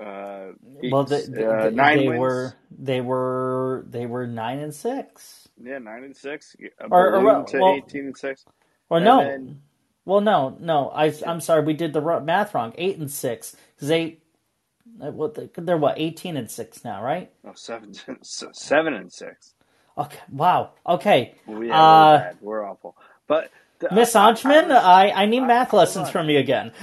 uh, 0.00 0.52
well, 0.90 1.04
the, 1.04 1.28
the, 1.28 1.66
uh, 1.66 1.70
nine 1.70 1.98
they 1.98 2.08
wins. 2.08 2.20
were 2.20 2.54
they 2.76 3.00
were 3.00 3.84
they 3.88 4.06
were 4.06 4.26
nine 4.26 4.58
and 4.58 4.74
six. 4.74 5.48
Yeah, 5.62 5.78
nine 5.78 6.04
and 6.04 6.16
six. 6.16 6.56
Or, 6.90 7.14
or 7.14 7.44
to 7.44 7.58
well, 7.58 7.74
eighteen 7.76 8.06
and 8.06 8.16
six. 8.16 8.44
Or 8.88 8.96
and 8.96 9.06
no, 9.06 9.18
then, 9.22 9.60
well, 10.04 10.20
no, 10.20 10.56
no. 10.58 10.90
I 10.90 11.12
I'm 11.26 11.40
sorry, 11.40 11.62
we 11.62 11.74
did 11.74 11.92
the 11.92 12.20
math 12.20 12.54
wrong. 12.54 12.74
Eight 12.78 12.98
and 12.98 13.10
six 13.10 13.54
because 13.74 13.88
they. 13.88 14.18
Uh, 15.00 15.10
what 15.10 15.38
they're 15.54 15.76
what 15.76 15.98
eighteen 15.98 16.36
and 16.36 16.50
six 16.50 16.84
now, 16.84 17.02
right? 17.02 17.30
No, 17.44 17.52
seven, 17.54 17.94
seven 18.22 18.94
and 18.94 19.12
six. 19.12 19.54
Okay. 19.96 20.18
Wow. 20.30 20.70
Okay. 20.86 21.34
Well, 21.46 21.62
yeah, 21.62 21.80
uh, 21.80 22.12
we're, 22.12 22.18
bad. 22.18 22.36
we're 22.40 22.64
awful. 22.64 22.96
But 23.26 23.50
the, 23.78 23.88
Miss 23.92 24.14
Anchman, 24.16 24.70
I, 24.70 25.08
I, 25.10 25.22
I, 25.22 25.26
need 25.26 25.40
math 25.40 25.72
lessons 25.72 26.08
from 26.08 26.30
you 26.30 26.38
again. 26.38 26.72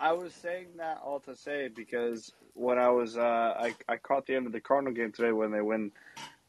I 0.00 0.12
was 0.12 0.32
saying 0.34 0.66
that 0.78 1.00
all 1.04 1.20
to 1.20 1.36
say 1.36 1.68
because 1.68 2.32
when 2.54 2.78
I 2.78 2.88
was 2.90 3.16
uh, 3.16 3.20
I 3.20 3.74
I 3.88 3.96
caught 3.96 4.26
the 4.26 4.34
end 4.34 4.46
of 4.46 4.52
the 4.52 4.60
Cardinal 4.60 4.92
game 4.92 5.12
today 5.12 5.32
when 5.32 5.50
they 5.50 5.60
win 5.60 5.92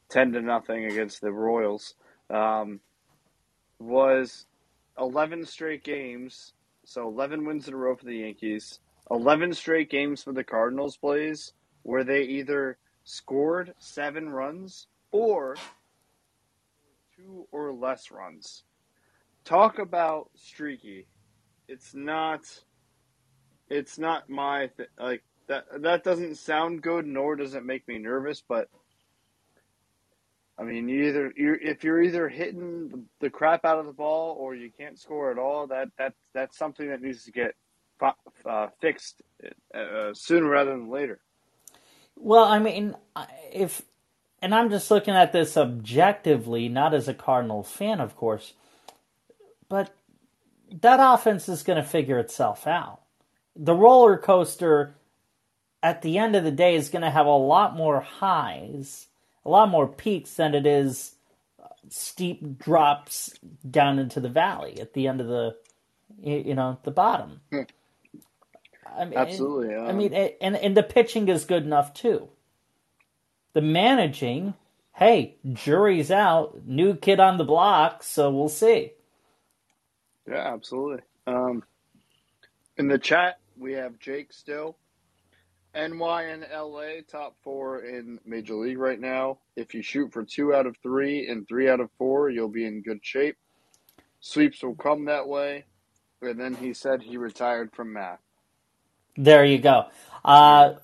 ten 0.09 0.31
to 0.33 0.41
nothing 0.41 0.85
against 0.85 1.21
the 1.21 1.31
Royals 1.31 1.95
um, 2.29 2.79
was 3.79 4.45
eleven 4.97 5.45
straight 5.45 5.83
games, 5.83 6.53
so 6.83 7.07
eleven 7.07 7.45
wins 7.45 7.67
in 7.67 7.73
a 7.73 7.77
row 7.77 7.95
for 7.95 8.05
the 8.05 8.17
Yankees. 8.17 8.79
Eleven 9.11 9.53
straight 9.53 9.89
games 9.89 10.23
for 10.23 10.33
the 10.33 10.43
Cardinals, 10.43 10.97
plays 10.97 11.53
where 11.83 12.03
they 12.03 12.23
either 12.23 12.77
scored 13.03 13.73
seven 13.77 14.29
runs 14.29 14.87
or 15.11 15.55
two 17.15 17.47
or 17.51 17.73
less 17.73 18.11
runs. 18.11 18.63
Talk 19.45 19.79
about 19.79 20.29
streaky. 20.35 21.07
It's 21.67 21.93
not 21.93 22.41
it's 23.69 23.97
not 23.97 24.29
my 24.29 24.69
th- 24.77 24.89
like 24.99 25.23
that. 25.47 25.65
That 25.81 26.03
doesn't 26.03 26.35
sound 26.35 26.81
good, 26.81 27.05
nor 27.05 27.35
does 27.35 27.55
it 27.55 27.65
make 27.65 27.87
me 27.87 27.97
nervous. 27.97 28.43
But 28.47 28.69
I 30.57 30.63
mean, 30.63 30.87
you 30.87 31.05
either 31.05 31.33
you're, 31.35 31.55
if 31.55 31.83
you're 31.83 32.01
either 32.01 32.29
hitting 32.29 33.05
the 33.19 33.29
crap 33.29 33.65
out 33.65 33.79
of 33.79 33.85
the 33.85 33.93
ball 33.93 34.35
or 34.39 34.55
you 34.55 34.69
can't 34.77 34.99
score 34.99 35.31
at 35.31 35.39
all, 35.39 35.67
that 35.67 35.89
that 35.97 36.13
that's 36.33 36.57
something 36.57 36.89
that 36.89 37.01
needs 37.01 37.25
to 37.25 37.31
get 37.31 37.55
uh, 38.45 38.67
fixed 38.81 39.21
uh, 39.73 40.13
sooner 40.13 40.47
rather 40.47 40.71
than 40.71 40.89
later. 40.89 41.19
Well, 42.15 42.45
I 42.45 42.59
mean, 42.59 42.95
if 43.51 43.81
and 44.41 44.53
I'm 44.53 44.69
just 44.69 44.91
looking 44.91 45.13
at 45.13 45.31
this 45.31 45.57
objectively, 45.57 46.69
not 46.69 46.93
as 46.93 47.07
a 47.07 47.13
Cardinal 47.13 47.63
fan, 47.63 47.99
of 47.99 48.15
course, 48.15 48.53
but 49.69 49.93
that 50.81 50.99
offense 51.01 51.47
is 51.47 51.63
going 51.63 51.81
to 51.81 51.87
figure 51.87 52.19
itself 52.19 52.67
out 52.67 53.03
the 53.55 53.73
roller 53.73 54.17
coaster 54.17 54.95
at 55.81 56.01
the 56.01 56.17
end 56.17 56.35
of 56.35 56.43
the 56.43 56.51
day 56.51 56.75
is 56.75 56.89
going 56.89 57.01
to 57.01 57.09
have 57.09 57.25
a 57.25 57.31
lot 57.31 57.75
more 57.75 57.99
highs, 57.99 59.07
a 59.45 59.49
lot 59.49 59.69
more 59.69 59.87
peaks 59.87 60.33
than 60.35 60.55
it 60.55 60.65
is 60.65 61.15
steep 61.89 62.57
drops 62.57 63.33
down 63.69 63.99
into 63.99 64.19
the 64.19 64.29
valley 64.29 64.79
at 64.79 64.93
the 64.93 65.07
end 65.07 65.19
of 65.19 65.27
the 65.27 65.55
you 66.21 66.55
know 66.55 66.77
the 66.83 66.91
bottom. 66.91 67.41
Hmm. 67.51 67.61
I 68.97 69.05
mean, 69.05 69.17
Absolutely. 69.17 69.75
I 69.75 69.91
mean, 69.91 70.13
and 70.13 70.55
and 70.55 70.77
the 70.77 70.83
pitching 70.83 71.27
is 71.27 71.45
good 71.45 71.63
enough 71.63 71.93
too. 71.93 72.29
The 73.53 73.61
managing, 73.61 74.55
hey, 74.93 75.37
jury's 75.51 76.11
out, 76.11 76.65
new 76.65 76.95
kid 76.95 77.19
on 77.19 77.37
the 77.37 77.43
block, 77.43 78.03
so 78.03 78.31
we'll 78.31 78.49
see. 78.49 78.93
Yeah, 80.27 80.53
absolutely. 80.53 81.01
Um, 81.27 81.63
in 82.77 82.87
the 82.87 82.97
chat, 82.97 83.39
we 83.57 83.73
have 83.73 83.99
Jake 83.99 84.33
still. 84.33 84.77
NY 85.75 86.23
and 86.23 86.45
LA 86.53 87.01
top 87.07 87.35
four 87.41 87.83
in 87.83 88.19
Major 88.25 88.53
League 88.53 88.77
right 88.77 88.99
now. 88.99 89.39
If 89.55 89.73
you 89.73 89.81
shoot 89.81 90.13
for 90.13 90.23
two 90.23 90.53
out 90.53 90.67
of 90.67 90.77
three 90.83 91.27
and 91.27 91.47
three 91.47 91.67
out 91.67 91.79
of 91.79 91.89
four, 91.97 92.29
you'll 92.29 92.47
be 92.47 92.65
in 92.65 92.83
good 92.83 92.99
shape. 93.01 93.37
Sweeps 94.19 94.63
will 94.63 94.75
come 94.75 95.05
that 95.05 95.27
way. 95.27 95.65
And 96.21 96.39
then 96.39 96.53
he 96.53 96.73
said 96.73 97.01
he 97.01 97.17
retired 97.17 97.73
from 97.73 97.93
math. 97.93 98.19
There 99.15 99.45
you 99.45 99.59
go. 99.59 99.87
Uh, 100.23 100.75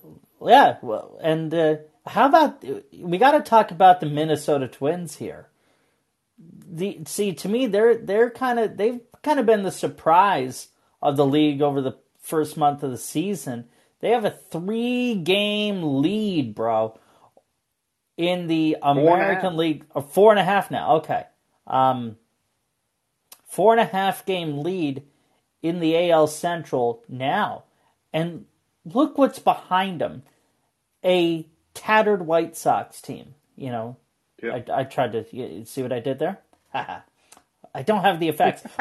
Yeah, 0.42 0.76
well, 0.82 1.18
and 1.22 1.52
uh, 1.52 1.76
how 2.06 2.26
about 2.26 2.64
we 2.98 3.18
got 3.18 3.32
to 3.32 3.40
talk 3.40 3.70
about 3.70 4.00
the 4.00 4.06
Minnesota 4.06 4.68
Twins 4.68 5.16
here? 5.16 5.48
The 6.38 7.00
see 7.06 7.34
to 7.34 7.48
me 7.48 7.66
they're 7.66 7.96
they're 7.96 8.30
kind 8.30 8.58
of 8.58 8.76
they've 8.76 9.00
kind 9.22 9.38
of 9.38 9.46
been 9.46 9.62
the 9.62 9.70
surprise 9.70 10.68
of 11.02 11.16
the 11.16 11.26
league 11.26 11.60
over 11.60 11.80
the 11.80 11.98
first 12.20 12.56
month 12.56 12.82
of 12.82 12.90
the 12.90 12.98
season. 12.98 13.66
They 14.00 14.10
have 14.10 14.24
a 14.24 14.30
three 14.30 15.14
game 15.14 16.00
lead, 16.00 16.54
bro, 16.54 16.98
in 18.16 18.46
the 18.46 18.78
American 18.82 19.56
League. 19.56 19.84
Or 19.94 20.02
four 20.02 20.30
and 20.30 20.40
a 20.40 20.44
half 20.44 20.70
now. 20.70 20.96
Okay. 20.96 21.24
Um, 21.66 22.16
four 23.46 23.72
and 23.72 23.80
a 23.80 23.84
half 23.84 24.24
game 24.24 24.60
lead 24.60 25.02
in 25.62 25.80
the 25.80 26.10
AL 26.10 26.28
Central 26.28 27.04
now. 27.08 27.64
And 28.12 28.46
look 28.84 29.18
what's 29.18 29.38
behind 29.38 30.00
them 30.00 30.22
a 31.04 31.46
tattered 31.74 32.26
White 32.26 32.56
Sox 32.56 33.00
team. 33.00 33.34
You 33.56 33.70
know, 33.70 33.96
I, 34.42 34.64
I, 34.72 34.84
tried 34.84 35.12
to 35.12 35.64
see 35.66 35.82
what 35.82 35.92
I 35.92 36.00
did 36.00 36.18
there. 36.18 36.38
I 36.74 37.82
don't 37.84 38.02
have 38.02 38.20
the 38.20 38.28
effects. 38.28 38.62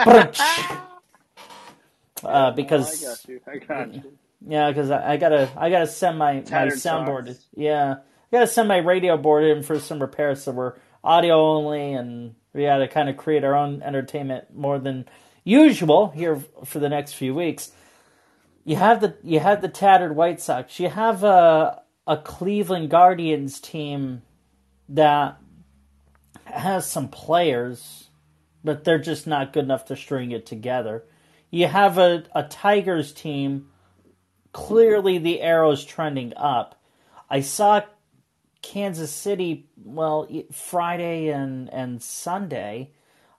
uh, 2.24 2.52
because 2.52 3.04
oh, 3.04 3.08
I 3.08 3.12
got 3.12 3.28
you. 3.28 3.42
I 3.46 3.58
got 3.58 3.94
you. 3.94 4.18
Yeah, 4.48 4.70
because 4.70 4.90
I, 4.90 5.14
I, 5.14 5.18
gotta 5.18 5.50
I 5.58 5.70
gotta 5.70 5.88
send 5.88 6.18
my, 6.18 6.36
my 6.36 6.42
soundboard. 6.42 7.38
Yeah, 7.56 7.96
I 7.96 7.98
gotta 8.32 8.48
send 8.48 8.68
my 8.68 8.78
radio 8.78 9.18
board 9.18 9.44
in 9.44 9.64
for 9.64 9.80
some 9.80 10.00
repairs, 10.00 10.44
so 10.44 10.52
we're 10.52 10.76
audio 11.04 11.36
only, 11.36 11.94
and 11.94 12.36
we 12.54 12.64
gotta 12.64 12.88
kind 12.88 13.10
of 13.10 13.18
create 13.18 13.44
our 13.44 13.56
own 13.56 13.82
entertainment 13.84 14.56
more 14.56 14.80
than 14.80 15.08
usual 15.44 16.10
here 16.10 16.42
for 16.64 16.80
the 16.80 16.90
next 16.90 17.14
few 17.14 17.36
weeks. 17.36 17.72
You 18.70 18.76
have 18.76 19.02
the 19.02 19.18
you 19.24 19.40
have 19.40 19.64
the 19.64 19.68
tattered 19.68 20.16
White 20.16 20.40
Sox. 20.40 20.80
You 20.80 20.90
have 20.90 21.24
a 21.24 21.82
a 22.06 22.18
Cleveland 22.18 22.92
Guardians 22.92 23.60
team 23.60 24.22
that 24.90 25.40
has 26.46 26.88
some 26.88 27.08
players, 27.08 28.12
but 28.64 28.84
they're 28.84 29.00
just 29.00 29.26
not 29.26 29.54
good 29.54 29.64
enough 29.64 29.86
to 29.86 29.96
string 29.96 30.30
it 30.30 30.46
together. 30.46 31.04
You 31.50 31.66
have 31.66 31.98
a, 31.98 32.26
a 32.36 32.44
Tigers 32.44 33.12
team. 33.12 33.70
Clearly, 34.52 35.18
the 35.18 35.42
arrow's 35.42 35.84
trending 35.84 36.34
up. 36.38 36.80
I 37.28 37.42
saw 37.42 37.82
Kansas 38.62 39.12
City, 39.12 39.68
well, 39.84 40.30
Friday 40.52 41.30
and, 41.30 41.74
and 41.74 42.04
Sunday, 42.04 42.92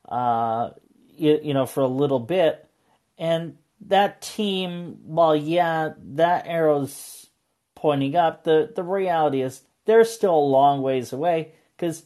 uh, 0.08 0.70
you, 1.16 1.38
you 1.40 1.54
know, 1.54 1.66
for 1.66 1.82
a 1.82 1.88
little 1.88 2.18
bit. 2.18 2.68
And 3.16 3.58
that 3.86 4.20
team, 4.22 4.98
well, 5.04 5.34
yeah, 5.34 5.94
that 5.98 6.46
arrow's 6.46 7.28
pointing 7.74 8.16
up. 8.16 8.44
The, 8.44 8.72
the 8.74 8.82
reality 8.82 9.40
is 9.40 9.62
they're 9.86 10.04
still 10.04 10.34
a 10.34 10.52
long 10.52 10.82
ways 10.82 11.12
away 11.12 11.52
because 11.76 12.04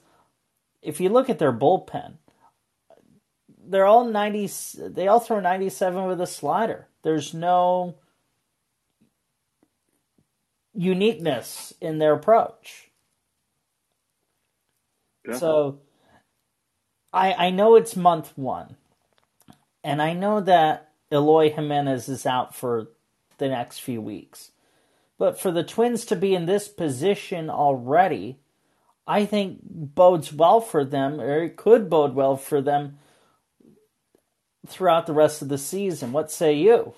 if 0.83 1.01
you 1.01 1.09
look 1.09 1.29
at 1.29 1.39
their 1.39 1.53
bullpen, 1.53 2.15
they're 3.67 3.87
all 3.87 4.05
90 4.05 4.51
they 4.89 5.09
all 5.09 5.21
throw 5.21 5.41
97 5.41 6.05
with 6.05 6.21
a 6.21 6.27
slider. 6.27 6.87
There's 7.03 7.33
no 7.33 7.97
uniqueness 10.75 11.73
in 11.81 11.99
their 11.99 12.13
approach. 12.13 12.91
Yeah. 15.27 15.39
So 15.39 15.81
I 17.13 17.33
I 17.33 17.51
know 17.51 17.77
it's 17.77 17.97
month 17.97 18.33
1. 18.37 18.77
And 19.83 20.01
I 20.01 20.15
know 20.15 20.41
that 20.41 20.94
Eloy 21.15 21.51
Jimenez 21.51 22.09
is 22.09 22.27
out 22.27 22.55
for 22.55 22.89
the 23.39 23.49
next 23.49 23.79
few 23.79 24.01
weeks. 24.01 24.51
But 25.19 25.39
for 25.39 25.51
the 25.51 25.63
Twins 25.63 26.05
to 26.07 26.17
be 26.17 26.35
in 26.35 26.47
this 26.47 26.69
position 26.69 27.49
already, 27.49 28.41
I 29.07 29.25
think 29.25 29.61
bodes 29.63 30.33
well 30.33 30.61
for 30.61 30.85
them, 30.85 31.21
or 31.21 31.45
it 31.45 31.57
could 31.57 31.89
bode 31.89 32.15
well 32.15 32.37
for 32.37 32.61
them 32.61 32.99
throughout 34.67 35.07
the 35.07 35.13
rest 35.13 35.43
of 35.43 35.49
the 35.49 35.59
season. 35.59 36.13
What 36.13 36.31
say 36.31 36.55
you? 36.55 36.95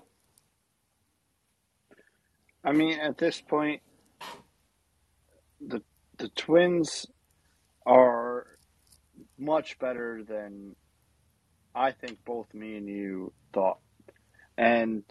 I 2.64 2.72
mean, 2.72 2.98
at 2.98 3.18
this 3.18 3.40
point, 3.40 3.82
the 5.60 5.82
the 6.18 6.28
Twins 6.30 7.06
are 7.84 8.46
much 9.38 9.78
better 9.78 10.22
than 10.26 10.74
I 11.74 11.92
think 11.92 12.24
both 12.24 12.52
me 12.54 12.76
and 12.76 12.88
you 12.88 13.32
thought. 13.52 13.78
And 14.58 15.02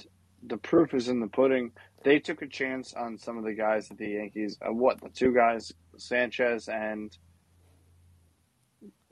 the 0.44 0.58
proof 0.58 0.94
is 0.94 1.08
in 1.08 1.20
the 1.20 1.28
pudding. 1.28 1.72
They 2.04 2.20
took 2.20 2.42
a 2.42 2.48
chance 2.48 2.94
on 2.94 3.18
some 3.18 3.38
of 3.38 3.44
the 3.44 3.54
guys 3.54 3.90
at 3.90 3.98
the 3.98 4.10
Yankees. 4.10 4.58
Uh, 4.62 4.72
what 4.72 5.02
the 5.02 5.10
two 5.10 5.34
guys, 5.34 5.72
Sanchez 5.98 6.68
and 6.68 7.16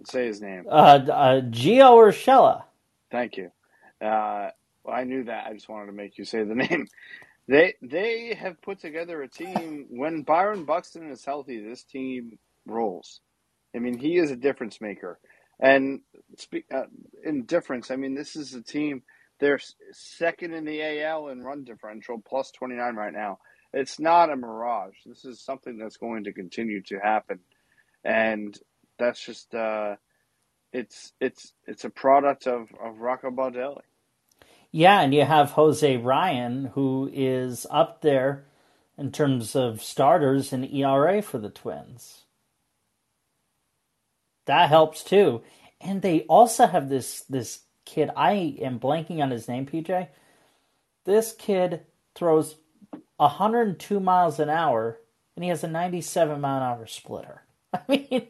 say 0.05 0.27
his 0.27 0.41
name. 0.41 0.65
Uh, 0.69 0.99
uh 1.11 1.41
Gio 1.41 1.95
Urshela. 1.95 2.63
Thank 3.11 3.37
you. 3.37 3.51
Uh, 4.01 4.49
well, 4.83 4.95
I 4.95 5.03
knew 5.03 5.23
that. 5.25 5.45
I 5.47 5.53
just 5.53 5.69
wanted 5.69 5.87
to 5.87 5.93
make 5.93 6.17
you 6.17 6.25
say 6.25 6.43
the 6.43 6.55
name. 6.55 6.87
They 7.47 7.75
they 7.81 8.35
have 8.35 8.61
put 8.61 8.79
together 8.79 9.21
a 9.21 9.27
team. 9.27 9.87
When 9.89 10.23
Byron 10.23 10.65
Buxton 10.65 11.09
is 11.11 11.25
healthy, 11.25 11.59
this 11.59 11.83
team 11.83 12.37
rolls. 12.65 13.21
I 13.75 13.79
mean, 13.79 13.97
he 13.97 14.17
is 14.17 14.31
a 14.31 14.35
difference 14.35 14.79
maker. 14.79 15.19
And 15.59 16.01
speak 16.37 16.65
uh, 16.73 16.83
in 17.23 17.45
difference, 17.45 17.91
I 17.91 17.95
mean, 17.95 18.15
this 18.15 18.35
is 18.35 18.53
a 18.53 18.61
team. 18.61 19.03
They're 19.39 19.59
second 19.91 20.53
in 20.53 20.65
the 20.65 21.01
AL 21.01 21.29
in 21.29 21.41
run 21.41 21.63
differential, 21.63 22.21
plus 22.25 22.51
twenty 22.51 22.75
nine 22.75 22.95
right 22.95 23.13
now. 23.13 23.39
It's 23.73 23.99
not 23.99 24.31
a 24.31 24.35
mirage. 24.35 24.95
This 25.05 25.25
is 25.25 25.41
something 25.41 25.77
that's 25.77 25.97
going 25.97 26.25
to 26.25 26.33
continue 26.33 26.81
to 26.83 26.99
happen, 26.99 27.39
and 28.03 28.57
that's 28.99 29.23
just 29.23 29.53
uh, 29.55 29.95
it's 30.71 31.13
it's 31.19 31.53
it's 31.67 31.83
a 31.85 31.89
product 31.89 32.47
of 32.47 32.67
of 32.83 32.99
Rocco 32.99 33.31
Baldelli. 33.31 33.81
Yeah, 34.71 35.01
and 35.01 35.13
you 35.13 35.23
have 35.23 35.53
Joe 35.55 35.97
Ryan, 36.01 36.71
who 36.73 37.09
is 37.13 37.67
up 37.69 38.01
there 38.01 38.45
in 38.97 39.11
terms 39.11 39.55
of 39.55 39.83
starters 39.83 40.51
in 40.51 40.63
ERA 40.63 41.21
for 41.21 41.37
the 41.37 41.49
Twins. 41.49 42.23
That 44.45 44.69
helps 44.69 45.03
too. 45.03 45.41
And 45.79 46.01
they 46.01 46.21
also 46.21 46.65
have 46.65 46.89
this 46.89 47.21
this 47.29 47.61
kid. 47.85 48.09
I 48.15 48.57
am 48.61 48.79
blanking 48.79 49.21
on 49.21 49.31
his 49.31 49.47
name, 49.47 49.65
PJ. 49.65 50.07
This 51.05 51.33
kid 51.33 51.81
throws 52.15 52.55
102 53.17 53.99
miles 53.99 54.39
an 54.39 54.49
hour, 54.49 54.99
and 55.35 55.43
he 55.43 55.49
has 55.49 55.63
a 55.63 55.67
97 55.67 56.39
mile 56.39 56.57
an 56.57 56.63
hour 56.63 56.87
splitter. 56.87 57.43
I 57.73 57.79
mean, 57.87 58.27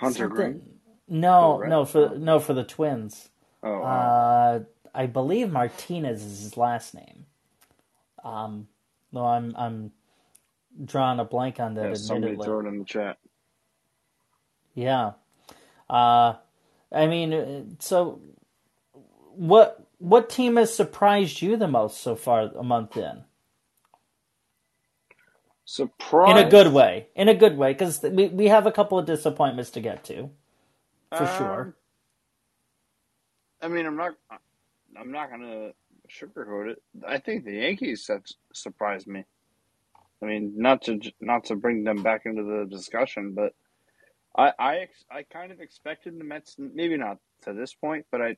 Hunter 0.00 0.28
Greene. 0.28 0.62
No, 1.08 1.60
oh, 1.62 1.66
no 1.66 1.84
for 1.84 2.16
no 2.16 2.38
for 2.38 2.54
the 2.54 2.62
Twins. 2.62 3.28
Oh, 3.62 3.82
uh, 3.82 4.60
I 4.94 5.06
believe 5.06 5.50
Martinez 5.50 6.22
is 6.22 6.42
his 6.42 6.56
last 6.56 6.94
name. 6.94 7.26
Um, 8.24 8.68
no, 9.12 9.26
I'm 9.26 9.52
I'm 9.56 9.92
drawing 10.84 11.18
a 11.18 11.24
blank 11.24 11.58
on 11.58 11.74
that. 11.74 11.88
Yeah, 11.88 11.94
somebody 11.94 12.36
throw 12.36 12.60
it 12.60 12.66
in 12.66 12.78
the 12.78 12.84
chat. 12.84 13.18
Yeah, 14.74 15.12
uh, 15.88 16.34
I 16.92 17.06
mean, 17.06 17.76
so 17.80 18.20
what 19.40 19.86
what 19.98 20.28
team 20.28 20.56
has 20.56 20.72
surprised 20.72 21.40
you 21.40 21.56
the 21.56 21.66
most 21.66 22.00
so 22.02 22.14
far 22.14 22.50
a 22.54 22.62
month 22.62 22.96
in? 22.96 23.24
Surprise 25.64 26.38
in 26.38 26.46
a 26.46 26.50
good 26.50 26.72
way, 26.74 27.08
in 27.14 27.28
a 27.28 27.34
good 27.34 27.56
way, 27.56 27.72
because 27.72 28.02
we 28.02 28.28
we 28.28 28.48
have 28.48 28.66
a 28.66 28.72
couple 28.72 28.98
of 28.98 29.06
disappointments 29.06 29.70
to 29.70 29.80
get 29.80 30.04
to 30.04 30.28
for 31.16 31.24
um, 31.24 31.38
sure. 31.38 31.76
I 33.62 33.68
mean, 33.68 33.86
I'm 33.86 33.96
not. 33.96 34.12
I'm 34.98 35.10
not 35.10 35.30
gonna 35.30 35.70
sugarcoat 36.10 36.72
it. 36.72 36.82
I 37.06 37.18
think 37.18 37.44
the 37.44 37.54
Yankees 37.54 38.08
have 38.08 38.24
surprised 38.52 39.06
me. 39.06 39.24
I 40.22 40.26
mean, 40.26 40.52
not 40.56 40.82
to 40.82 41.00
not 41.22 41.44
to 41.44 41.56
bring 41.56 41.84
them 41.84 42.02
back 42.02 42.26
into 42.26 42.42
the 42.42 42.66
discussion, 42.68 43.32
but 43.32 43.54
I 44.36 44.52
I 44.58 44.88
I 45.10 45.22
kind 45.22 45.50
of 45.50 45.60
expected 45.60 46.18
the 46.18 46.24
Mets, 46.24 46.56
maybe 46.58 46.98
not 46.98 47.16
to 47.44 47.54
this 47.54 47.72
point, 47.72 48.04
but 48.10 48.20
I 48.20 48.36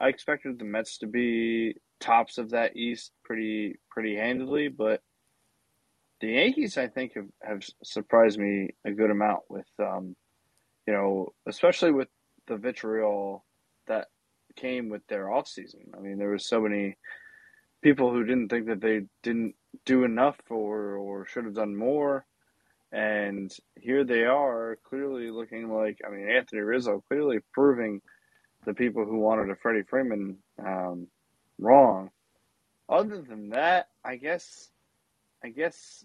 I 0.00 0.08
expected 0.08 0.58
the 0.58 0.64
Mets 0.64 0.98
to 0.98 1.06
be 1.06 1.74
tops 2.00 2.38
of 2.38 2.50
that 2.50 2.76
East 2.76 3.12
pretty 3.24 3.78
pretty 3.90 4.16
handily, 4.16 4.68
but 4.68 5.00
the 6.20 6.28
Yankees 6.28 6.78
I 6.78 6.88
think 6.88 7.14
have, 7.14 7.28
have 7.42 7.62
surprised 7.82 8.38
me 8.38 8.70
a 8.84 8.92
good 8.92 9.10
amount 9.10 9.40
with 9.48 9.68
um, 9.78 10.14
you 10.86 10.92
know, 10.94 11.32
especially 11.46 11.92
with 11.92 12.08
the 12.46 12.56
vitriol 12.56 13.44
that 13.88 14.08
came 14.54 14.88
with 14.88 15.06
their 15.08 15.30
off 15.30 15.48
season. 15.48 15.80
I 15.96 16.00
mean, 16.00 16.18
there 16.18 16.30
was 16.30 16.46
so 16.46 16.60
many 16.60 16.96
people 17.82 18.10
who 18.12 18.24
didn't 18.24 18.48
think 18.48 18.66
that 18.66 18.80
they 18.80 19.02
didn't 19.22 19.54
do 19.84 20.04
enough 20.04 20.36
or 20.50 20.96
or 20.96 21.26
should 21.26 21.44
have 21.44 21.54
done 21.54 21.76
more. 21.76 22.26
And 22.92 23.50
here 23.78 24.04
they 24.04 24.24
are, 24.24 24.78
clearly 24.84 25.30
looking 25.30 25.72
like 25.72 25.98
I 26.06 26.10
mean 26.10 26.28
Anthony 26.28 26.62
Rizzo 26.62 27.02
clearly 27.08 27.38
proving 27.52 28.00
the 28.66 28.74
people 28.74 29.06
who 29.06 29.18
wanted 29.18 29.50
a 29.50 29.56
Freddie 29.56 29.84
Freeman 29.84 30.38
um, 30.60 31.08
wrong. 31.58 32.10
Other 32.88 33.22
than 33.22 33.50
that, 33.50 33.88
I 34.04 34.16
guess, 34.16 34.70
I 35.44 35.50
guess 35.50 36.04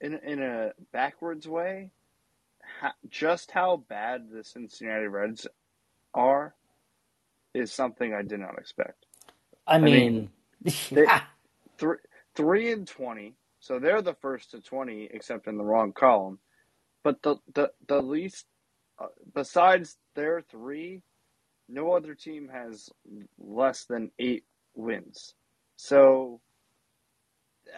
in 0.00 0.14
in 0.24 0.42
a 0.42 0.72
backwards 0.92 1.48
way, 1.48 1.90
ha- 2.80 2.94
just 3.10 3.50
how 3.52 3.78
bad 3.88 4.30
the 4.32 4.44
Cincinnati 4.44 5.06
Reds 5.08 5.46
are 6.14 6.54
is 7.54 7.72
something 7.72 8.14
I 8.14 8.22
did 8.22 8.40
not 8.40 8.58
expect. 8.58 9.06
I 9.66 9.88
mean, 9.88 9.90
mean, 9.90 10.30
they- 10.94 11.10
Three 11.78 11.98
three 12.36 12.72
and 12.72 12.86
twenty, 12.86 13.36
so 13.60 13.78
they're 13.78 14.02
the 14.02 14.14
first 14.14 14.52
to 14.52 14.60
twenty, 14.60 15.08
except 15.12 15.48
in 15.48 15.56
the 15.58 15.64
wrong 15.64 15.92
column. 15.92 16.38
But 17.04 17.22
the 17.22 17.36
the 17.54 17.72
the 17.88 18.02
least, 18.02 18.46
uh, 18.98 19.06
besides 19.34 19.96
their 20.14 20.42
three, 20.42 21.02
no 21.68 21.92
other 21.92 22.14
team 22.14 22.48
has 22.52 22.88
less 23.38 23.84
than 23.86 24.10
eight 24.18 24.44
wins. 24.74 25.34
So, 25.76 26.40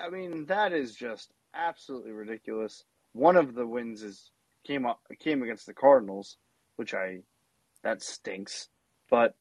I 0.00 0.10
mean, 0.10 0.46
that 0.46 0.72
is 0.72 0.94
just 0.94 1.32
absolutely 1.54 2.12
ridiculous. 2.12 2.84
One 3.12 3.36
of 3.36 3.54
the 3.54 3.66
wins 3.66 4.02
is 4.02 4.30
came 4.66 4.86
up 4.86 5.00
came 5.20 5.42
against 5.42 5.66
the 5.66 5.74
Cardinals, 5.74 6.36
which 6.76 6.94
I 6.94 7.20
that 7.84 8.02
stinks. 8.02 8.68
But 9.10 9.34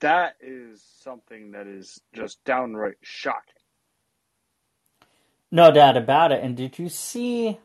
that 0.00 0.36
is 0.40 0.84
something 1.02 1.52
that 1.52 1.66
is 1.66 2.00
just 2.14 2.44
downright 2.44 2.96
shocking. 3.02 3.54
no 5.50 5.70
doubt 5.70 5.96
about 5.96 6.32
it. 6.32 6.42
And 6.42 6.56
did 6.56 6.78
you 6.78 6.88
see 6.88 7.58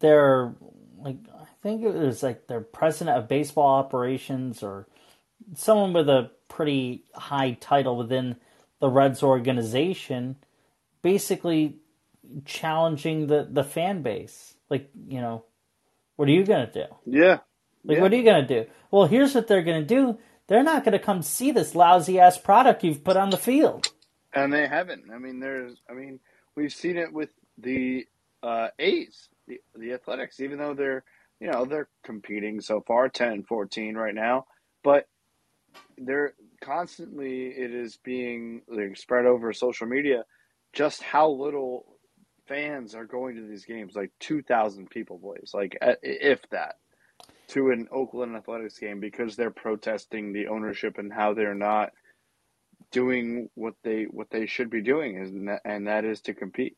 their 0.00 0.54
like? 0.98 1.18
I 1.66 1.70
think 1.70 1.82
it 1.82 1.94
was 1.94 2.22
like 2.22 2.46
their 2.46 2.60
president 2.60 3.18
of 3.18 3.28
baseball 3.28 3.74
operations 3.78 4.62
or 4.62 4.86
someone 5.54 5.92
with 5.92 6.08
a 6.08 6.30
pretty 6.48 7.04
high 7.14 7.58
title 7.60 7.96
within 7.96 8.36
the 8.80 8.88
Reds 8.88 9.22
organization, 9.22 10.36
basically 11.02 11.78
challenging 12.44 13.26
the 13.26 13.48
the 13.50 13.64
fan 13.64 14.02
base. 14.02 14.54
Like, 14.70 14.90
you 15.08 15.20
know, 15.20 15.44
what 16.14 16.28
are 16.28 16.32
you 16.32 16.44
gonna 16.44 16.70
do? 16.72 16.84
Yeah. 17.04 17.38
Like, 17.84 17.96
Yeah. 17.96 18.02
what 18.02 18.12
are 18.12 18.16
you 18.16 18.24
going 18.24 18.46
to 18.46 18.64
do? 18.64 18.70
Well, 18.90 19.06
here's 19.06 19.34
what 19.34 19.46
they're 19.46 19.62
going 19.62 19.80
to 19.80 19.86
do. 19.86 20.18
They're 20.48 20.62
not 20.64 20.84
going 20.84 20.92
to 20.92 20.98
come 20.98 21.22
see 21.22 21.52
this 21.52 21.74
lousy 21.74 22.18
ass 22.18 22.38
product 22.38 22.84
you've 22.84 23.04
put 23.04 23.16
on 23.16 23.30
the 23.30 23.36
field. 23.36 23.92
And 24.32 24.52
they 24.52 24.66
haven't. 24.66 25.04
I 25.12 25.18
mean, 25.18 25.40
there's. 25.40 25.76
I 25.88 25.94
mean, 25.94 26.20
we've 26.56 26.72
seen 26.72 26.96
it 26.96 27.12
with 27.12 27.30
the 27.58 28.06
uh, 28.42 28.68
A's, 28.78 29.28
the 29.46 29.60
the 29.76 29.92
Athletics. 29.92 30.40
Even 30.40 30.58
though 30.58 30.74
they're, 30.74 31.04
you 31.40 31.50
know, 31.50 31.64
they're 31.64 31.88
competing 32.04 32.60
so 32.60 32.80
far, 32.80 33.08
10, 33.08 33.44
14 33.44 33.94
right 33.94 34.14
now, 34.14 34.46
but 34.82 35.06
they're 35.98 36.34
constantly. 36.60 37.48
It 37.48 37.72
is 37.72 37.98
being 38.02 38.62
like, 38.68 38.96
spread 38.96 39.26
over 39.26 39.52
social 39.52 39.86
media, 39.86 40.24
just 40.72 41.02
how 41.02 41.30
little 41.30 41.96
fans 42.46 42.94
are 42.94 43.04
going 43.04 43.36
to 43.36 43.46
these 43.46 43.64
games. 43.64 43.94
Like 43.94 44.12
two 44.20 44.42
thousand 44.42 44.90
people, 44.90 45.18
boys. 45.18 45.50
Like 45.52 45.76
if 46.02 46.40
that. 46.50 46.76
To 47.50 47.70
an 47.70 47.86
Oakland 47.92 48.34
Athletics 48.34 48.78
game 48.78 48.98
because 48.98 49.36
they're 49.36 49.52
protesting 49.52 50.32
the 50.32 50.48
ownership 50.48 50.98
and 50.98 51.12
how 51.12 51.32
they're 51.32 51.54
not 51.54 51.92
doing 52.90 53.48
what 53.54 53.74
they 53.84 54.04
what 54.04 54.30
they 54.30 54.46
should 54.46 54.68
be 54.68 54.82
doing 54.82 55.16
and 55.16 55.48
that, 55.48 55.60
and 55.64 55.86
that 55.86 56.04
is 56.04 56.20
to 56.22 56.34
compete. 56.34 56.76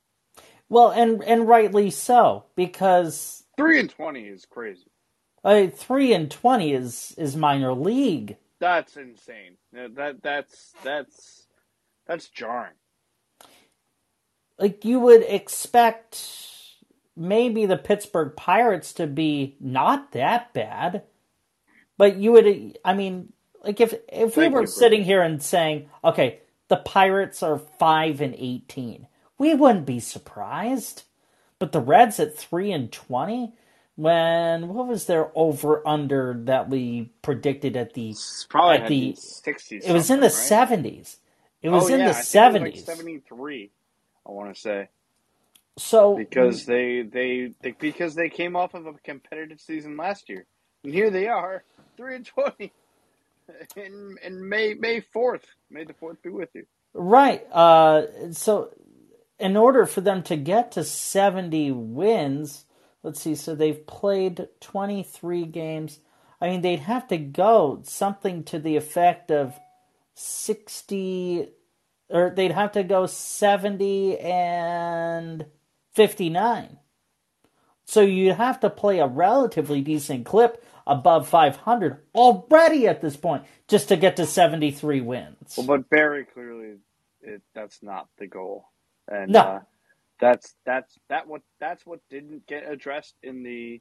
Well, 0.69 0.91
and 0.91 1.25
and 1.25 1.49
rightly 1.49 1.91
so 1.91 2.45
because 2.55 3.45
Three 3.59 3.81
and 3.81 3.91
twenty 3.91 4.23
is 4.27 4.47
crazy. 4.47 4.87
uh, 5.45 5.67
three 5.69 6.13
and 6.15 6.31
twenty 6.31 6.73
is 6.73 7.15
is 7.19 7.37
minor 7.37 7.75
league. 7.75 8.37
That's 8.61 8.97
insane. 8.97 9.57
That 9.73 9.95
that- 9.97 10.23
that's 10.23 10.73
that's 10.83 11.47
that's 12.07 12.29
jarring. 12.29 12.73
Like 14.59 14.85
you 14.85 14.99
would 15.01 15.23
expect 15.23 16.25
maybe 17.17 17.67
the 17.67 17.77
Pittsburgh 17.77 18.35
Pirates 18.37 18.93
to 18.95 19.07
be 19.07 19.57
not 19.61 20.13
that 20.13 20.53
bad, 20.53 21.03
but 21.97 22.17
you 22.17 22.33
would. 22.33 22.79
I 22.85 22.95
mean, 22.95 23.33
like 23.63 23.81
if 23.81 23.95
if 24.09 24.37
we 24.37 24.45
Thank 24.45 24.55
were 24.55 24.67
sitting 24.67 25.05
here 25.05 25.23
and 25.23 25.41
saying, 25.43 25.89
okay, 26.03 26.41
the 26.69 26.77
Pirates 26.79 27.43
are 27.43 27.59
five 27.59 28.21
and 28.21 28.35
eighteen, 28.37 29.07
we 29.39 29.55
wouldn't 29.55 29.87
be 29.87 30.01
surprised. 30.01 31.05
But 31.59 31.73
the 31.73 31.81
Reds 31.81 32.21
at 32.21 32.37
three 32.37 32.73
and 32.73 32.91
twenty, 32.93 33.53
when 33.97 34.69
what 34.69 34.87
was 34.87 35.07
their 35.07 35.31
over 35.35 35.87
under 35.87 36.41
that 36.45 36.69
we 36.69 37.11
predicted 37.23 37.77
at 37.77 37.95
the? 37.95 38.11
It's 38.11 38.47
probably 38.49 38.77
At 38.77 38.89
the- 38.89 39.15
sixties. 39.17 39.85
It 39.85 39.93
was 39.93 40.11
in 40.11 40.21
the 40.21 40.31
seventies. 40.31 41.19
It 41.63 41.71
was 41.71 41.91
oh, 41.91 41.95
in 41.95 42.01
yeah, 42.01 42.07
the 42.07 42.11
I 42.11 42.13
think 42.13 42.15
it 42.15 42.19
was 42.19 42.29
seventies. 42.29 42.89
like 42.89 42.97
seventy 42.97 43.19
three. 43.19 43.71
I 44.27 44.31
want 44.31 44.55
to 44.55 44.61
say 44.61 44.89
so 45.79 46.17
because 46.17 46.67
they, 46.67 47.03
they 47.03 47.53
they 47.63 47.71
because 47.73 48.15
they 48.15 48.29
came 48.29 48.57
off 48.57 48.75
of 48.75 48.87
a 48.87 48.93
competitive 49.05 49.61
season 49.61 49.97
last 49.97 50.29
year, 50.29 50.45
and 50.85 50.93
here 50.93 51.11
they 51.11 51.29
are, 51.29 51.65
three 51.97 52.17
and 52.17 52.27
twenty, 52.27 52.73
in 53.77 54.17
in 54.23 54.49
May 54.49 54.75
May 54.75 55.01
fourth. 55.01 55.45
May 55.71 55.85
the 55.85 55.95
fourth 55.95 56.21
be 56.23 56.31
with 56.31 56.51
you. 56.55 56.67
Right. 56.95 57.47
Uh, 57.53 58.33
so, 58.33 58.71
in 59.39 59.57
order 59.57 59.87
for 59.87 60.01
them 60.01 60.23
to 60.25 60.37
get 60.37 60.73
to 60.73 60.85
70 60.85 61.71
wins, 61.73 62.65
let's 63.03 63.21
see, 63.21 63.35
so 63.35 63.55
they've 63.55 63.87
played 63.87 64.49
23 64.61 65.45
games. 65.47 66.01
I 66.41 66.49
mean, 66.49 66.63
they'd 66.63 66.81
have 66.81 67.09
to 67.09 67.19
go 67.19 67.81
something 67.85 68.45
to 68.45 68.59
the 68.59 68.77
effect 68.77 69.31
of 69.31 69.59
60, 70.15 71.49
or 72.11 72.31
they'd 72.35 72.53
have 72.53 72.73
to 72.73 72.83
go 72.83 73.07
70 73.07 74.19
and 74.19 75.47
59. 75.95 76.79
So 77.85 78.03
you'd 78.03 78.35
have 78.35 78.61
to 78.61 78.71
play 78.71 78.99
a 78.99 79.07
relatively 79.07 79.81
decent 79.81 80.27
clip 80.27 80.63
above 80.87 81.29
500 81.29 81.99
already 82.15 82.87
at 82.87 83.01
this 83.01 83.17
point 83.17 83.45
just 83.67 83.89
to 83.89 83.97
get 83.97 84.17
to 84.17 84.27
73 84.27 85.01
wins. 85.01 85.55
Well, 85.57 85.67
but 85.67 85.89
very 85.91 86.25
clearly, 86.25 86.77
it, 87.23 87.43
that's 87.55 87.83
not 87.83 88.09
the 88.19 88.27
goal, 88.27 88.69
and 89.09 89.33
No. 89.33 89.43
uh, 89.43 89.61
that's 90.21 90.57
that's 90.67 90.99
that 91.11 91.29
what 91.29 91.43
that's 91.61 91.87
what 91.87 92.01
didn't 92.11 92.47
get 92.49 92.71
addressed 92.71 93.17
in 93.23 93.43
the 93.45 93.81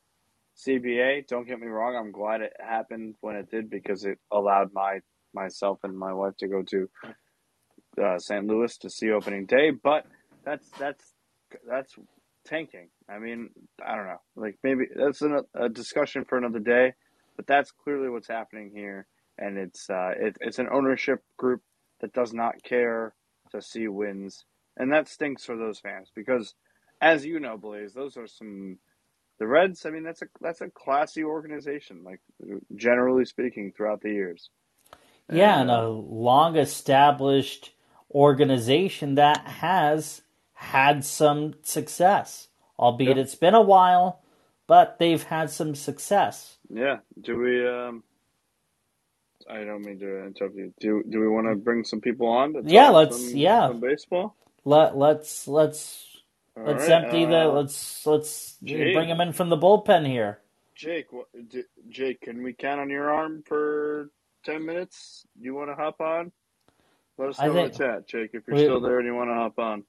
CBA. 0.57 1.27
Don't 1.27 1.47
get 1.47 1.59
me 1.59 1.67
wrong; 1.67 1.95
I'm 1.95 2.11
glad 2.13 2.41
it 2.41 2.53
happened 2.59 3.15
when 3.21 3.37
it 3.37 3.51
did 3.51 3.69
because 3.69 4.05
it 4.05 4.19
allowed 4.31 4.73
my 4.73 5.01
myself 5.33 5.79
and 5.83 5.97
my 5.97 6.13
wife 6.13 6.37
to 6.39 6.47
go 6.49 6.63
to 6.63 6.89
uh, 8.01 8.19
St. 8.19 8.45
Louis 8.45 8.77
to 8.79 8.89
see 8.89 9.11
opening 9.11 9.45
day. 9.45 9.71
But 9.71 10.05
that's 10.45 10.69
that's 10.79 11.13
that's 11.69 11.95
tanking. 12.45 12.89
I 13.09 13.19
mean, 13.19 13.49
I 13.85 13.95
don't 13.95 14.07
know. 14.07 14.21
Like 14.35 14.57
maybe 14.63 14.85
that's 14.95 15.21
an, 15.21 15.41
a 15.55 15.69
discussion 15.69 16.25
for 16.25 16.37
another 16.37 16.59
day. 16.59 16.93
But 17.35 17.47
that's 17.47 17.71
clearly 17.71 18.09
what's 18.09 18.27
happening 18.29 18.71
here, 18.73 19.07
and 19.37 19.57
it's 19.57 19.89
uh, 19.89 20.11
it, 20.19 20.37
it's 20.41 20.59
an 20.59 20.69
ownership 20.71 21.23
group 21.37 21.61
that 22.01 22.13
does 22.13 22.33
not 22.33 22.63
care 22.63 23.13
to 23.51 23.61
see 23.61 23.87
wins, 23.87 24.45
and 24.77 24.91
that 24.93 25.07
stinks 25.09 25.43
for 25.45 25.57
those 25.57 25.79
fans 25.79 26.11
because, 26.15 26.53
as 27.01 27.25
you 27.25 27.39
know, 27.39 27.57
Blaze, 27.57 27.93
those 27.93 28.15
are 28.17 28.27
some 28.27 28.77
the 29.39 29.45
Reds. 29.47 29.85
I 29.85 29.89
mean, 29.91 30.03
that's 30.03 30.21
a 30.21 30.27
that's 30.41 30.61
a 30.61 30.69
classy 30.69 31.23
organization, 31.23 32.03
like 32.03 32.21
generally 32.75 33.25
speaking, 33.25 33.71
throughout 33.75 34.01
the 34.01 34.11
years. 34.11 34.49
Yeah, 35.31 35.59
And, 35.59 35.69
and 35.69 35.79
a 35.79 35.89
long 35.89 36.55
established 36.55 37.71
organization 38.11 39.15
that 39.15 39.45
has 39.45 40.21
had 40.53 41.03
some 41.03 41.53
success, 41.63 42.47
albeit 42.79 43.17
Yep. 43.17 43.25
it's 43.25 43.35
been 43.35 43.53
a 43.53 43.61
while, 43.61 44.21
but 44.67 44.97
they've 44.99 45.21
had 45.23 45.49
some 45.49 45.75
success. 45.75 46.57
Yeah. 46.69 46.99
Do 47.19 47.37
we? 47.37 47.67
Um, 47.67 48.03
I 49.49 49.63
don't 49.63 49.85
mean 49.85 49.99
to 49.99 50.25
interrupt 50.25 50.55
you. 50.55 50.73
Do 50.79 51.03
Do 51.09 51.19
we 51.19 51.27
want 51.27 51.47
to 51.47 51.55
bring 51.55 51.83
some 51.83 52.01
people 52.01 52.27
on? 52.27 52.53
To 52.53 52.61
Yeah, 52.65 52.85
talk 52.87 52.95
let's- 52.95 53.27
some- 53.29 53.37
yeah. 53.37 53.67
some 53.67 53.79
baseball. 53.79 54.35
Let 54.67 54.97
let's 54.97 55.47
let's 55.47 56.05
All 56.57 56.63
let's 56.65 56.89
right, 56.89 57.05
empty 57.05 57.23
the 57.23 57.45
uh, 57.47 57.51
let's 57.53 58.05
let's 58.05 58.57
Jake. 58.61 58.93
bring 58.93 59.07
him 59.07 59.21
in 59.21 59.31
from 59.31 59.47
the 59.47 59.55
bullpen 59.55 60.05
here. 60.05 60.39
Jake, 60.75 61.13
what, 61.13 61.27
d- 61.47 61.63
Jake, 61.87 62.19
can 62.19 62.43
we 62.43 62.51
count 62.51 62.81
on 62.81 62.89
your 62.89 63.09
arm 63.09 63.43
for 63.47 64.09
ten 64.43 64.65
minutes? 64.65 65.23
You 65.39 65.55
want 65.55 65.69
to 65.69 65.75
hop 65.75 66.01
on? 66.01 66.33
Let 67.17 67.29
us 67.29 67.39
know 67.39 67.57
in 67.63 67.71
the 67.71 67.77
chat, 67.77 68.07
Jake, 68.09 68.31
if 68.33 68.45
you're 68.45 68.57
we- 68.57 68.63
still 68.63 68.81
there 68.81 68.97
and 68.99 69.07
you 69.07 69.15
want 69.15 69.29
to 69.29 69.35
hop 69.35 69.57
on. 69.57 69.85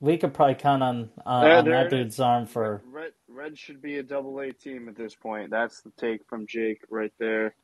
We 0.00 0.18
could 0.18 0.34
probably 0.34 0.56
count 0.56 0.82
on 0.82 1.10
uh, 1.24 1.40
There- 1.42 1.56
on 1.58 1.64
there 1.66 1.82
that 1.84 1.90
dude's 1.90 2.18
arm 2.18 2.46
for 2.46 2.82
Red, 2.90 3.12
Red 3.28 3.56
should 3.56 3.80
be 3.80 3.98
a 3.98 4.02
double 4.02 4.40
A 4.40 4.52
team 4.52 4.88
at 4.88 4.96
this 4.96 5.14
point. 5.14 5.50
That's 5.50 5.82
the 5.82 5.92
take 5.96 6.26
from 6.26 6.48
Jake 6.48 6.82
right 6.90 7.12
there. 7.20 7.54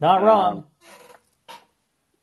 not 0.00 0.20
Um, 0.20 0.24
wrong. 0.24 0.64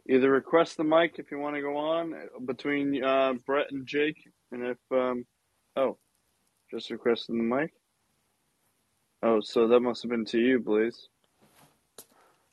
Either 0.10 0.32
request 0.32 0.78
the 0.78 0.84
mic 0.84 1.16
if 1.20 1.32
you 1.32 1.40
want 1.40 1.56
to 1.56 1.62
go 1.62 1.76
on 1.78 2.14
between 2.46 3.04
uh, 3.04 3.34
Brett 3.46 3.68
and 3.72 3.86
Jake, 3.86 4.18
and 4.52 4.64
if 4.66 4.78
um, 4.92 5.26
oh, 5.76 5.98
just 6.72 6.90
requesting 6.90 7.38
the 7.38 7.44
mic. 7.56 7.74
Oh, 9.24 9.42
so 9.42 9.68
that 9.68 9.80
must 9.82 10.04
have 10.04 10.12
been 10.12 10.26
to 10.26 10.40
you, 10.40 10.60
Blaze. 10.60 11.08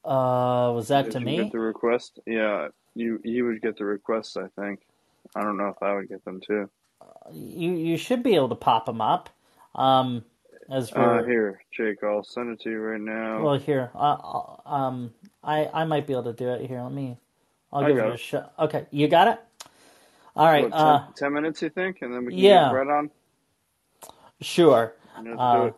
Uh, 0.05 0.73
was 0.75 0.89
that 0.89 1.05
Did 1.05 1.13
to 1.13 1.21
you 1.21 1.25
me? 1.27 1.37
get 1.37 1.53
the 1.53 1.59
request? 1.59 2.19
Yeah, 2.27 2.69
you 2.95 3.21
you 3.25 3.47
would 3.47 3.63
get 3.63 3.77
the 3.79 3.85
requests. 3.85 4.37
I 4.37 4.49
think. 4.61 4.81
I 5.35 5.43
don't 5.43 5.57
know 5.57 5.69
if 5.69 5.83
I 5.83 5.95
would 5.95 6.09
get 6.09 6.25
them 6.25 6.41
too. 6.47 6.69
you 7.33 7.73
you 7.73 7.97
should 7.97 8.23
be 8.23 8.35
able 8.35 8.49
to 8.51 8.55
pop 8.57 8.87
them 8.87 9.01
up. 9.01 9.31
Um, 9.75 10.25
as 10.71 10.93
Uh, 10.93 11.23
here, 11.25 11.61
Jake, 11.73 12.03
I'll 12.03 12.25
send 12.25 12.51
it 12.53 12.61
to 12.63 12.71
you 12.71 12.79
right 12.81 13.01
now. 13.01 13.43
well 13.43 13.59
here, 13.59 13.91
uh, 13.95 13.99
uh, 14.15 14.57
um, 14.69 15.15
I 15.43 15.69
I 15.73 15.85
might 15.85 16.07
be 16.07 16.13
able 16.15 16.25
to 16.25 16.33
do 16.33 16.51
it 16.51 16.67
here. 16.69 16.83
Let 16.83 16.93
me. 16.93 17.19
I'll 17.75 17.85
I 17.85 17.89
give 17.89 17.99
got 17.99 18.09
it 18.09 18.13
a 18.13 18.15
it. 18.15 18.21
shot. 18.21 18.55
Okay, 18.61 18.87
you 18.93 19.09
got 19.09 19.29
it. 19.29 19.41
All 20.37 20.47
right. 20.47 20.71
What, 20.71 20.77
ten, 20.79 20.81
Uh, 20.81 21.07
10 21.17 21.33
minutes, 21.35 21.63
you 21.63 21.71
think? 21.71 21.99
And 22.03 22.15
then 22.15 22.27
we 22.27 22.35
can 22.35 22.45
yeah. 22.45 22.65
get 22.65 22.71
right 22.71 22.89
on? 22.89 23.11
sure. 24.41 24.95
Uh, 25.39 25.71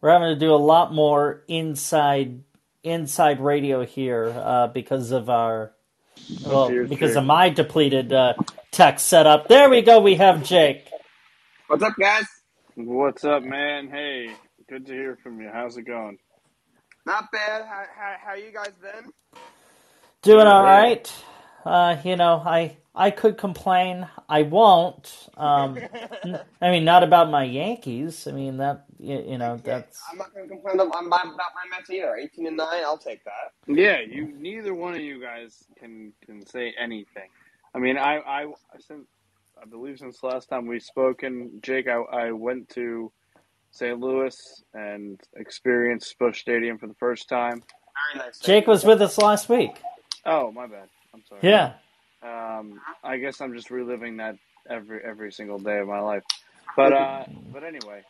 we're 0.00 0.10
having 0.10 0.34
to 0.34 0.40
do 0.40 0.52
a 0.54 0.56
lot 0.56 0.92
more 0.94 1.44
inside 1.48 2.42
inside 2.84 3.40
radio 3.40 3.84
here 3.84 4.32
uh, 4.36 4.68
because 4.68 5.10
of 5.12 5.28
our 5.30 5.72
well 6.46 6.68
here's 6.68 6.88
because 6.88 7.12
Jake. 7.12 7.16
of 7.16 7.24
my 7.24 7.50
depleted 7.50 8.12
uh, 8.12 8.34
tech 8.72 9.00
setup. 9.00 9.48
There 9.48 9.70
we 9.70 9.82
go. 9.82 10.00
We 10.00 10.16
have 10.16 10.42
Jake. 10.44 10.88
What's 11.68 11.82
up, 11.82 11.94
guys? 12.00 12.26
What's 12.76 13.24
up, 13.24 13.42
man? 13.42 13.88
Hey, 13.90 14.30
good 14.68 14.86
to 14.86 14.92
hear 14.92 15.16
from 15.22 15.40
you. 15.40 15.50
How's 15.52 15.76
it 15.76 15.82
going? 15.82 16.18
Not 17.06 17.30
bad. 17.32 17.62
How, 17.66 17.84
how, 17.96 18.16
how 18.24 18.34
you 18.34 18.52
guys 18.52 18.72
been? 18.80 19.12
Doing 20.26 20.48
all 20.48 20.64
right. 20.64 21.12
Uh, 21.64 21.98
you 22.04 22.16
know, 22.16 22.42
I 22.44 22.78
I 22.96 23.12
could 23.12 23.38
complain. 23.38 24.08
I 24.28 24.42
won't. 24.42 25.28
Um, 25.36 25.78
n- 26.24 26.40
I 26.60 26.70
mean, 26.72 26.84
not 26.84 27.04
about 27.04 27.30
my 27.30 27.44
Yankees. 27.44 28.26
I 28.26 28.32
mean 28.32 28.56
that 28.56 28.86
you, 28.98 29.24
you 29.24 29.38
know 29.38 29.56
that's 29.62 30.02
I'm 30.10 30.18
not 30.18 30.34
going 30.34 30.48
to 30.48 30.54
complain 30.54 30.80
about 30.80 31.04
my, 31.04 31.20
about 31.22 31.36
my 31.36 31.76
Mets 31.76 31.90
either. 31.90 32.16
18 32.16 32.48
and 32.48 32.56
9, 32.56 32.66
I'll 32.84 32.98
take 32.98 33.22
that. 33.22 33.52
Yeah, 33.68 34.00
you. 34.00 34.32
Neither 34.36 34.74
one 34.74 34.94
of 34.94 35.00
you 35.00 35.20
guys 35.20 35.62
can 35.78 36.12
can 36.24 36.44
say 36.44 36.74
anything. 36.76 37.28
I 37.72 37.78
mean, 37.78 37.96
I 37.96 38.18
I 38.18 38.46
since 38.80 39.06
I 39.62 39.66
believe 39.66 39.98
since 40.00 40.24
last 40.24 40.48
time 40.48 40.66
we've 40.66 40.82
spoken, 40.82 41.60
Jake, 41.62 41.86
I 41.86 41.98
I 41.98 42.32
went 42.32 42.68
to 42.70 43.12
St. 43.70 44.00
Louis 44.00 44.64
and 44.74 45.20
experienced 45.36 46.18
Busch 46.18 46.40
Stadium 46.40 46.78
for 46.78 46.88
the 46.88 46.94
first 46.94 47.28
time. 47.28 47.62
Very 48.14 48.26
nice. 48.26 48.40
Jake 48.40 48.66
was 48.66 48.84
with 48.84 49.00
us 49.00 49.18
last 49.18 49.48
week. 49.48 49.76
Oh, 50.26 50.52
my 50.52 50.68
bad. 50.68 50.90
I'm 51.14 51.24
sorry. 51.28 51.42
Yeah. 51.42 51.74
Um, 52.22 52.82
I 53.04 53.18
guess 53.18 53.40
I'm 53.40 53.54
just 53.54 53.70
reliving 53.70 54.18
that 54.18 54.36
every 54.68 55.00
every 55.04 55.32
single 55.32 55.58
day 55.58 55.78
of 55.78 55.88
my 55.88 56.00
life. 56.00 56.24
But 56.76 56.92
uh, 56.92 57.24
but 57.52 57.64
anyway, 57.64 58.02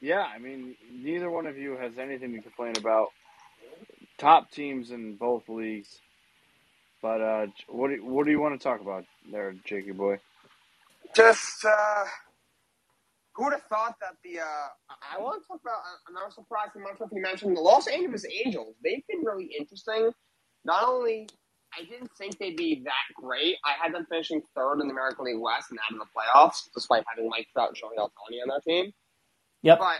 yeah. 0.00 0.22
I 0.34 0.38
mean, 0.38 0.76
neither 0.92 1.30
one 1.30 1.46
of 1.46 1.58
you 1.58 1.76
has 1.78 1.98
anything 1.98 2.32
to 2.34 2.42
complain 2.42 2.76
about. 2.78 3.08
Top 4.18 4.50
teams 4.50 4.90
in 4.92 5.16
both 5.16 5.48
leagues. 5.48 6.00
But 7.02 7.20
uh, 7.22 7.46
what 7.68 7.90
do 7.90 8.04
what 8.04 8.24
do 8.26 8.32
you 8.32 8.40
want 8.40 8.60
to 8.60 8.64
talk 8.64 8.80
about 8.80 9.04
there, 9.30 9.54
Jakey 9.64 9.92
boy? 9.92 10.18
Just, 11.16 11.64
uh, 11.64 12.04
who 13.34 13.44
would 13.44 13.54
have 13.54 13.64
thought 13.64 13.96
that 14.00 14.16
the, 14.24 14.40
uh, 14.40 14.44
I 14.90 15.18
I 15.18 15.22
want 15.22 15.42
to 15.42 15.48
talk 15.48 15.60
about, 15.62 15.78
uh, 15.78 16.10
another 16.10 16.32
surprise, 16.32 16.68
I'm 16.76 16.82
not 16.82 16.98
sure 16.98 17.06
if 17.06 17.12
you 17.14 17.22
mentioned, 17.22 17.56
the 17.56 17.62
Los 17.62 17.86
Angeles 17.88 18.26
Angels. 18.46 18.76
They've 18.84 19.06
been 19.08 19.24
really 19.24 19.46
interesting. 19.58 20.12
Not 20.64 20.84
only, 20.88 21.28
I 21.78 21.84
didn't 21.84 22.10
think 22.16 22.38
they'd 22.38 22.56
be 22.56 22.82
that 22.84 23.14
great. 23.14 23.56
I 23.64 23.72
had 23.82 23.94
them 23.94 24.06
finishing 24.08 24.42
third 24.54 24.80
in 24.80 24.88
the 24.88 24.92
American 24.92 25.24
League 25.24 25.40
West 25.40 25.70
and 25.70 25.78
out 25.80 25.92
of 25.92 25.98
the 25.98 26.12
playoffs, 26.14 26.68
despite 26.74 27.04
having 27.08 27.28
Mike 27.28 27.48
Trout 27.52 27.70
and 27.70 27.76
Shohei 27.76 27.98
Ohtani 27.98 28.42
on 28.42 28.48
their 28.48 28.60
team. 28.60 28.92
Yep. 29.62 29.78
But 29.78 29.98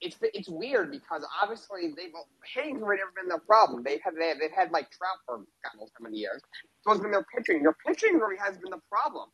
it's 0.00 0.16
it's 0.34 0.48
weird 0.48 0.90
because 0.90 1.24
obviously 1.42 1.94
they've 1.96 2.12
hitting's 2.54 2.82
really 2.82 2.98
never 2.98 3.12
been 3.16 3.28
their 3.28 3.38
problem. 3.38 3.82
They've 3.82 4.00
had 4.02 4.14
they, 4.14 4.34
they've 4.38 4.54
had 4.54 4.70
like 4.72 4.90
Trout 4.90 5.16
for 5.24 5.38
God 5.38 5.78
knows 5.78 5.90
how 5.98 6.02
many 6.02 6.18
years. 6.18 6.42
So 6.82 6.92
it's 6.92 7.00
been 7.00 7.12
their 7.12 7.26
pitching. 7.36 7.62
Their 7.62 7.76
pitching 7.86 8.18
really 8.18 8.36
has 8.36 8.58
been 8.58 8.70
the 8.70 8.80
problem. 8.90 9.30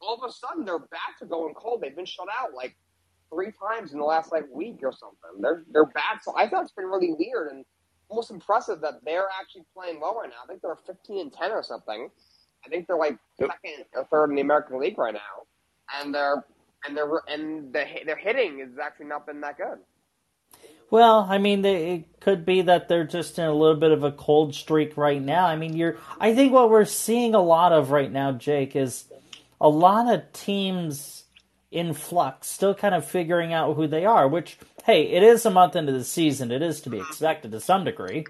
All 0.00 0.14
of 0.14 0.28
a 0.28 0.32
sudden 0.32 0.64
their 0.64 0.78
bats 0.78 1.22
are 1.22 1.26
going 1.26 1.54
cold. 1.54 1.80
They've 1.80 1.96
been 1.96 2.06
shut 2.06 2.28
out 2.38 2.54
like 2.54 2.76
three 3.32 3.50
times 3.50 3.92
in 3.92 3.98
the 3.98 4.04
last 4.04 4.30
like 4.30 4.44
week 4.52 4.78
or 4.82 4.92
something. 4.92 5.40
Their 5.40 5.64
their 5.72 5.86
bats. 5.86 6.28
I 6.36 6.48
thought 6.48 6.64
it's 6.64 6.72
been 6.72 6.86
really 6.86 7.12
weird 7.12 7.50
and 7.50 7.64
almost 8.08 8.30
impressive 8.30 8.80
that 8.82 9.04
they're 9.04 9.28
actually 9.40 9.64
playing 9.74 10.00
well 10.00 10.16
right 10.20 10.28
now. 10.30 10.36
I 10.44 10.46
think 10.46 10.62
they're 10.62 10.76
fifteen 10.86 11.20
and 11.20 11.32
ten 11.32 11.50
or 11.52 11.62
something. 11.62 12.10
I 12.64 12.68
think 12.68 12.86
they're 12.86 12.96
like 12.96 13.18
Yep. 13.38 13.50
second 13.50 13.84
or 13.94 14.04
third 14.06 14.30
in 14.30 14.36
the 14.36 14.42
American 14.42 14.80
League 14.80 14.98
right 14.98 15.14
now, 15.14 15.46
and 16.00 16.14
they're 16.14 16.44
and 16.86 16.96
they're 16.96 17.20
and 17.28 17.72
the 17.72 17.84
their 18.04 18.16
hitting 18.16 18.60
has 18.60 18.78
actually 18.82 19.06
not 19.06 19.26
been 19.26 19.40
that 19.42 19.56
good. 19.58 19.78
Well, 20.90 21.26
I 21.28 21.38
mean, 21.38 21.62
they, 21.62 21.94
it 21.94 22.20
could 22.20 22.46
be 22.46 22.62
that 22.62 22.88
they're 22.88 23.04
just 23.04 23.38
in 23.38 23.44
a 23.44 23.52
little 23.52 23.76
bit 23.76 23.90
of 23.90 24.04
a 24.04 24.12
cold 24.12 24.54
streak 24.54 24.96
right 24.96 25.20
now. 25.20 25.46
I 25.46 25.56
mean, 25.56 25.76
you're. 25.76 25.96
I 26.20 26.34
think 26.34 26.52
what 26.52 26.70
we're 26.70 26.84
seeing 26.84 27.34
a 27.34 27.42
lot 27.42 27.72
of 27.72 27.90
right 27.90 28.10
now, 28.10 28.32
Jake, 28.32 28.76
is 28.76 29.04
a 29.60 29.68
lot 29.68 30.12
of 30.12 30.32
teams 30.32 31.24
in 31.72 31.92
flux, 31.92 32.48
still 32.48 32.74
kind 32.74 32.94
of 32.94 33.04
figuring 33.04 33.52
out 33.52 33.74
who 33.74 33.88
they 33.88 34.04
are. 34.04 34.28
Which, 34.28 34.58
hey, 34.86 35.02
it 35.08 35.24
is 35.24 35.44
a 35.44 35.50
month 35.50 35.74
into 35.74 35.92
the 35.92 36.04
season. 36.04 36.52
It 36.52 36.62
is 36.62 36.80
to 36.82 36.90
be 36.90 36.98
expected 36.98 37.50
to 37.50 37.60
some 37.60 37.84
degree. 37.84 38.24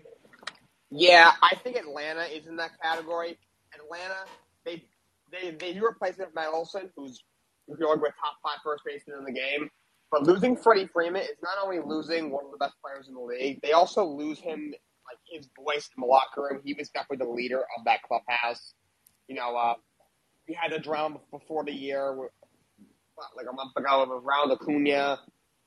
Yeah, 0.91 1.33
I 1.43 1.55
think 1.57 1.77
Atlanta 1.77 2.23
is 2.23 2.47
in 2.47 2.57
that 2.57 2.71
category. 2.83 3.39
Atlanta, 3.75 4.25
they 4.65 4.85
they 5.31 5.51
they 5.61 5.75
do 5.75 5.85
replacement 5.85 6.35
Matt 6.35 6.49
Olson, 6.55 6.91
who's 6.97 7.23
going 7.69 8.01
with 8.01 8.13
top 8.21 8.37
five 8.43 8.59
first 8.65 8.85
baseman 8.87 9.19
in 9.19 9.25
the 9.25 9.33
game. 9.33 9.69
But 10.11 10.23
losing 10.23 10.57
Freddie 10.57 10.87
Freeman 10.87 11.23
is 11.23 11.37
not 11.43 11.59
only 11.63 11.81
losing 11.85 12.31
one 12.31 12.47
of 12.47 12.53
the 12.53 12.59
best 12.59 12.75
players 12.83 13.09
in 13.09 13.15
the 13.15 13.21
league, 13.21 13.61
they 13.63 13.73
also 13.73 14.05
lose 14.05 14.39
him 14.39 14.73
like 15.07 15.19
his 15.29 15.49
voice 15.59 15.91
in 15.97 16.01
the 16.01 16.07
locker 16.07 16.43
room. 16.43 16.63
He 16.65 16.75
was 16.75 16.89
definitely 16.91 17.27
the 17.27 17.33
leader 17.33 17.61
of 17.77 17.85
that 17.85 18.03
clubhouse. 18.03 18.73
You 19.29 19.35
know, 19.35 19.57
uh, 19.57 19.75
we 20.49 20.55
had 20.55 20.73
a 20.73 20.79
drama 20.79 21.19
before 21.33 21.65
the 21.65 21.73
year, 21.73 22.17
like 23.37 23.47
a 23.51 23.53
month 23.53 23.77
ago, 23.77 24.23
Ronald 24.25 24.59
Acuna 24.61 25.19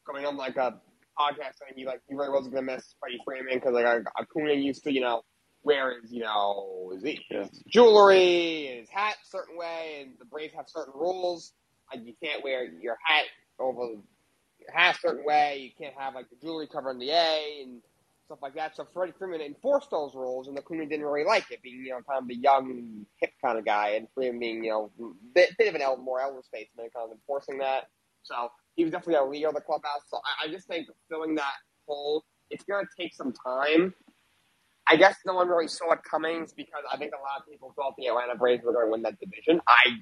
coming 0.09 0.25
on 0.25 0.37
like 0.37 0.57
a 0.57 0.79
podcast 1.19 1.57
saying 1.59 1.73
he 1.75 1.85
like 1.85 2.01
he 2.07 2.15
really 2.15 2.31
wasn't 2.31 2.53
gonna 2.53 2.65
miss 2.65 2.95
Freddie 2.99 3.19
Freeman 3.25 3.55
because 3.55 3.73
like 3.73 3.85
Acuna 4.19 4.53
used 4.53 4.83
to 4.85 4.93
you 4.93 5.01
know 5.01 5.21
wear 5.63 5.99
his 6.01 6.11
you 6.11 6.21
know 6.21 6.91
his, 6.93 7.03
Yeah. 7.29 7.43
his 7.43 7.63
jewelry 7.67 8.67
and 8.69 8.79
his 8.79 8.89
hat 8.89 9.15
a 9.23 9.27
certain 9.29 9.57
way, 9.57 9.99
and 10.01 10.11
the 10.19 10.25
Braves 10.25 10.53
have 10.55 10.65
certain 10.67 10.93
rules. 10.95 11.53
Like 11.93 12.05
you 12.05 12.13
can't 12.23 12.43
wear 12.43 12.65
your 12.65 12.97
hat 13.03 13.25
over 13.59 13.81
your 14.59 14.71
hat 14.71 14.95
a 14.95 14.99
certain 14.99 15.25
way. 15.25 15.57
You 15.59 15.71
can't 15.85 15.95
have 15.99 16.15
like 16.15 16.29
the 16.29 16.35
jewelry 16.41 16.67
covering 16.67 16.99
the 16.99 17.09
A 17.11 17.61
and 17.63 17.81
stuff 18.25 18.39
like 18.41 18.55
that. 18.55 18.75
So 18.75 18.85
Freddie 18.93 19.13
Freeman 19.17 19.41
enforced 19.41 19.89
those 19.91 20.13
rules, 20.15 20.47
and 20.47 20.55
the 20.55 20.61
Acuna 20.61 20.85
didn't 20.85 21.05
really 21.05 21.25
like 21.25 21.51
it, 21.51 21.61
being 21.61 21.83
you 21.83 21.89
know 21.89 21.99
kind 22.07 22.21
of 22.21 22.27
the 22.27 22.35
young 22.35 23.05
hip 23.19 23.31
kind 23.43 23.57
of 23.57 23.65
guy, 23.65 23.89
and 23.89 24.07
Freeman 24.15 24.39
being 24.39 24.63
you 24.63 24.69
know 24.71 24.91
bit, 25.33 25.49
bit 25.57 25.67
of 25.67 25.75
an 25.75 25.81
elder, 25.81 26.01
more 26.01 26.21
elder 26.21 26.41
statesman, 26.43 26.89
kind 26.95 27.05
of 27.05 27.11
enforcing 27.11 27.57
that. 27.59 27.89
So 28.23 28.49
he 28.79 28.85
was 28.85 28.93
definitely 28.93 29.15
a 29.15 29.25
leader 29.25 29.49
of 29.49 29.55
the 29.55 29.61
clubhouse. 29.61 30.07
So 30.07 30.19
I, 30.23 30.47
I 30.47 30.51
just 30.51 30.65
think 30.69 30.87
filling 31.09 31.35
that 31.35 31.51
hole, 31.85 32.23
it's 32.49 32.63
going 32.63 32.85
to 32.85 33.03
take 33.03 33.13
some 33.13 33.33
time. 33.33 33.93
I 34.87 34.95
guess 34.95 35.17
no 35.25 35.33
one 35.33 35.49
really 35.49 35.67
saw 35.67 35.91
it 35.91 35.99
coming 36.09 36.47
because 36.55 36.83
I 36.89 36.95
think 36.95 37.11
a 37.11 37.19
lot 37.19 37.41
of 37.43 37.51
people 37.51 37.73
thought 37.75 37.95
the 37.97 38.07
Atlanta 38.07 38.35
Braves 38.35 38.63
were 38.63 38.71
going 38.71 38.85
to 38.87 38.91
win 38.91 39.01
that 39.01 39.19
division. 39.19 39.59
I 39.67 39.99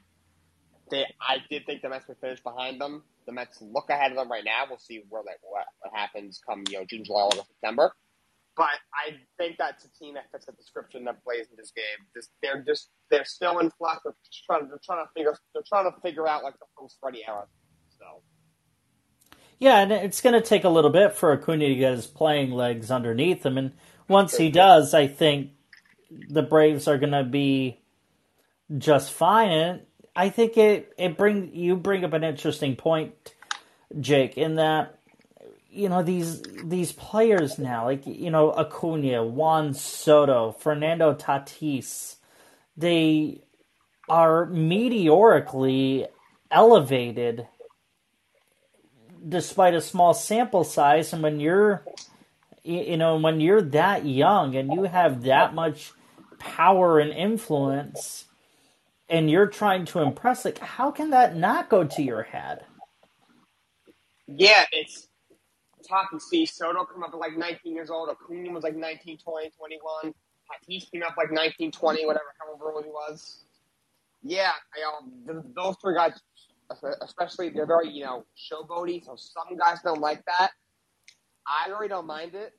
they, 0.92 1.06
I 1.20 1.38
did 1.50 1.66
think 1.66 1.82
the 1.82 1.90
Mets 1.90 2.08
would 2.08 2.20
finish 2.22 2.40
behind 2.44 2.80
them. 2.80 3.02
The 3.26 3.34
Mets 3.34 3.58
look 3.62 3.90
ahead 3.90 4.12
of 4.12 4.18
them 4.18 4.30
right 4.32 4.46
now. 4.46 4.66
We'll 4.70 4.78
see 4.78 5.02
where 5.10 5.24
that 5.26 5.38
what, 5.42 5.66
what 5.82 5.94
happens 6.00 6.40
come 6.48 6.64
you 6.70 6.78
know 6.78 6.86
June, 6.86 7.04
July, 7.04 7.24
August, 7.24 7.48
September. 7.48 7.92
But 8.56 8.78
I 8.94 9.18
think 9.38 9.58
that's 9.58 9.86
a 9.86 9.90
team 10.00 10.14
that 10.16 10.32
fits 10.32 10.46
the 10.46 10.54
description 10.54 11.06
that 11.06 11.24
plays 11.24 11.48
in 11.50 11.58
this 11.58 11.72
game. 11.76 12.06
Just, 12.16 12.30
they're 12.44 12.64
just 12.64 12.90
they're 13.10 13.26
still 13.26 13.60
in 13.60 13.72
flux. 13.72 14.02
They're 14.06 14.14
trying 14.46 14.70
they're 14.70 14.80
trying 14.86 15.06
to 15.06 15.10
figure 15.16 15.36
they're 15.54 15.64
trying 15.68 15.92
to 15.92 16.00
figure 16.02 16.28
out 16.28 16.44
like 16.44 16.60
the 16.60 16.68
post 16.78 16.98
Freddie 17.02 17.24
era. 17.28 17.46
So 18.00 18.22
Yeah, 19.60 19.80
and 19.80 19.92
it's 19.92 20.22
going 20.22 20.34
to 20.34 20.48
take 20.48 20.64
a 20.64 20.70
little 20.70 20.92
bit 20.92 21.14
for 21.14 21.32
Acuna 21.32 21.68
to 21.68 21.76
get 21.76 21.94
his 21.94 22.08
playing 22.08 22.52
legs 22.52 22.92
underneath 22.92 23.46
him, 23.46 23.58
and 23.58 23.72
once 24.08 24.38
he 24.38 24.50
does, 24.50 24.94
I 24.94 25.08
think 25.08 25.52
the 26.12 26.44
Braves 26.44 26.88
are 26.88 26.98
going 26.98 27.12
to 27.12 27.24
be 27.24 27.80
just 28.78 29.12
fine. 29.12 29.52
And 29.52 29.82
I 30.16 30.30
think 30.30 30.58
it 30.58 30.94
it 30.98 31.18
bring 31.18 31.54
you 31.56 31.76
bring 31.76 32.04
up 32.04 32.14
an 32.14 32.24
interesting 32.24 32.76
point, 32.76 33.14
Jake, 34.00 34.38
in 34.38 34.56
that 34.56 35.00
you 35.70 35.90
know 35.90 36.04
these 36.04 36.42
these 36.64 36.92
players 36.92 37.58
now, 37.58 37.86
like 37.86 38.06
you 38.06 38.30
know 38.30 38.52
Acuna, 38.52 39.24
Juan 39.24 39.74
Soto, 39.74 40.52
Fernando 40.52 41.14
Tatis, 41.14 42.16
they 42.76 43.44
are 44.10 44.46
meteorically 44.46 46.08
elevated 46.50 47.48
despite 49.28 49.74
a 49.74 49.82
small 49.82 50.14
sample 50.14 50.64
size 50.64 51.14
and 51.14 51.24
when 51.24 51.40
you're 51.40 51.84
you 52.64 52.98
know 52.98 53.18
when 53.18 53.42
you're 53.42 53.62
that 53.62 54.06
young 54.06 54.56
and 54.56 54.74
you 54.74 54.84
have 54.84 55.24
that 55.24 55.54
much 55.54 55.92
power 56.40 57.00
and 57.00 57.12
influence 57.12 58.26
and 59.10 59.32
you're 59.32 59.48
trying 59.48 59.86
to 59.86 60.00
impress 60.00 60.46
like 60.46 60.60
how 60.60 60.92
can 60.92 61.12
that 61.12 61.36
not 61.36 61.70
go 61.70 61.84
to 61.84 62.04
your 62.04 62.24
head 62.24 62.66
yeah, 64.28 64.66
it's 64.72 65.08
to 66.12 66.20
see 66.20 66.46
Soto 66.46 66.86
come 66.86 67.04
up 67.04 67.12
at 67.14 67.20
like 67.20 67.38
19 67.38 67.74
years 67.74 67.90
old. 67.90 68.10
Acuna 68.10 68.52
was 68.52 68.64
like 68.64 68.76
19, 68.76 69.18
20, 69.18 69.50
21. 69.52 70.14
Tatis 70.50 70.92
came 70.92 71.04
up 71.04 71.16
like 71.18 71.32
19, 71.32 71.72
20, 71.72 72.06
whatever, 72.06 72.26
however 72.40 72.74
old 72.74 72.84
he 72.86 72.92
was. 72.92 73.46
Yeah, 74.24 74.52
I, 74.76 75.32
um, 75.32 75.44
those 75.56 75.76
three 75.82 75.96
guys 75.96 76.20
especially 77.02 77.50
they're 77.50 77.66
very 77.66 77.90
you 77.90 78.06
know 78.06 78.26
showboaty. 78.38 79.04
So 79.04 79.16
some 79.16 79.58
guys 79.58 79.80
don't 79.84 80.02
like 80.02 80.24
that. 80.26 80.52
I 81.48 81.70
really 81.70 81.88
don't 81.88 82.08
mind 82.08 82.36
it 82.36 82.54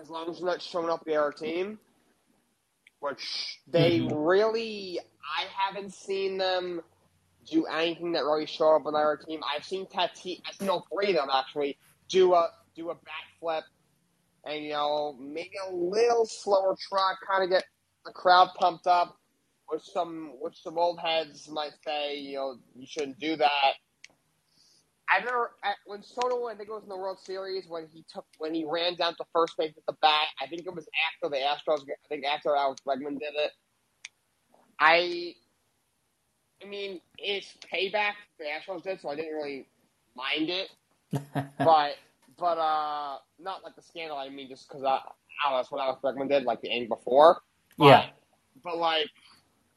as 0.00 0.10
long 0.10 0.30
as 0.30 0.38
you're 0.38 0.48
not 0.48 0.62
showing 0.62 0.90
up 0.90 1.04
the 1.04 1.16
other 1.16 1.32
team. 1.32 1.78
Which 3.00 3.58
they 3.66 4.00
mm-hmm. 4.00 4.16
really, 4.16 4.98
I 4.98 5.44
haven't 5.58 5.92
seen 5.92 6.38
them 6.38 6.80
do 7.50 7.66
anything 7.66 8.12
that 8.12 8.24
really 8.24 8.46
show 8.46 8.76
up 8.76 8.86
on 8.86 8.94
our 8.94 9.16
team. 9.16 9.40
I've 9.44 9.64
seen 9.64 9.86
Tati, 9.86 10.42
I've 10.46 10.54
seen 10.54 10.70
all 10.70 10.86
three 10.92 11.10
of 11.10 11.16
them 11.16 11.28
actually 11.32 11.76
do 12.08 12.34
a 12.34 12.48
do 12.74 12.90
a 12.90 12.94
backflip, 12.94 13.62
and 14.44 14.64
you 14.64 14.70
know 14.70 15.16
maybe 15.20 15.52
a 15.68 15.74
little 15.74 16.26
slower 16.26 16.76
trot, 16.88 17.16
kind 17.28 17.44
of 17.44 17.50
get 17.50 17.64
the 18.06 18.12
crowd 18.12 18.50
pumped 18.58 18.86
up. 18.86 19.16
Which 19.74 19.82
some 19.82 20.34
which 20.40 20.62
some 20.62 20.78
old 20.78 21.00
heads 21.00 21.48
might 21.50 21.72
say, 21.84 22.16
you 22.18 22.36
know, 22.36 22.56
you 22.76 22.86
shouldn't 22.86 23.18
do 23.18 23.36
that. 23.36 23.72
I 25.10 25.18
remember 25.18 25.50
never 25.64 25.76
when 25.86 26.02
Soto, 26.02 26.46
I 26.46 26.54
think 26.54 26.68
it 26.68 26.72
was 26.72 26.84
in 26.84 26.88
the 26.88 26.96
World 26.96 27.18
Series 27.22 27.64
when 27.68 27.88
he 27.92 28.04
took 28.12 28.24
when 28.38 28.54
he 28.54 28.64
ran 28.64 28.94
down 28.94 29.16
to 29.16 29.24
first 29.32 29.56
base 29.58 29.72
with 29.74 29.84
the 29.86 29.96
bat. 30.00 30.28
I 30.40 30.46
think 30.46 30.62
it 30.64 30.74
was 30.74 30.86
after 31.12 31.28
the 31.28 31.42
Astros. 31.42 31.82
I 31.82 32.08
think 32.08 32.24
after 32.24 32.54
Alex 32.54 32.82
Bregman 32.86 33.18
did 33.18 33.34
it. 33.34 33.50
I, 34.78 35.34
I 36.62 36.66
mean, 36.68 37.00
it's 37.18 37.52
payback. 37.72 38.14
The 38.38 38.44
Astros 38.44 38.82
did, 38.82 39.00
so 39.00 39.08
I 39.08 39.16
didn't 39.16 39.34
really 39.34 39.66
mind 40.16 40.50
it. 40.50 40.68
but 41.58 41.96
but 42.38 42.58
uh, 42.58 43.18
not 43.38 43.62
like 43.62 43.76
the 43.76 43.82
scandal. 43.82 44.16
I 44.16 44.28
mean, 44.28 44.48
just 44.48 44.68
because 44.68 44.84
I, 44.84 44.96
I 44.96 45.00
don't 45.44 45.52
know, 45.52 45.56
that's 45.58 45.70
what 45.70 45.80
Alex 45.80 46.00
Bregman 46.02 46.28
did, 46.28 46.44
like 46.44 46.60
the 46.60 46.68
inning 46.68 46.88
before. 46.88 47.40
But, 47.76 47.86
yeah. 47.86 48.06
But 48.62 48.78
like, 48.78 49.10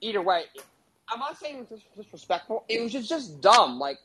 either 0.02 0.22
way, 0.22 0.44
I'm 1.12 1.20
not 1.20 1.38
saying 1.40 1.60
it 1.60 1.72
was 1.72 1.82
disrespectful. 1.96 2.66
It 2.68 2.82
was 2.82 2.92
just 2.92 3.10
just 3.10 3.42
dumb. 3.42 3.80
Like 3.80 3.98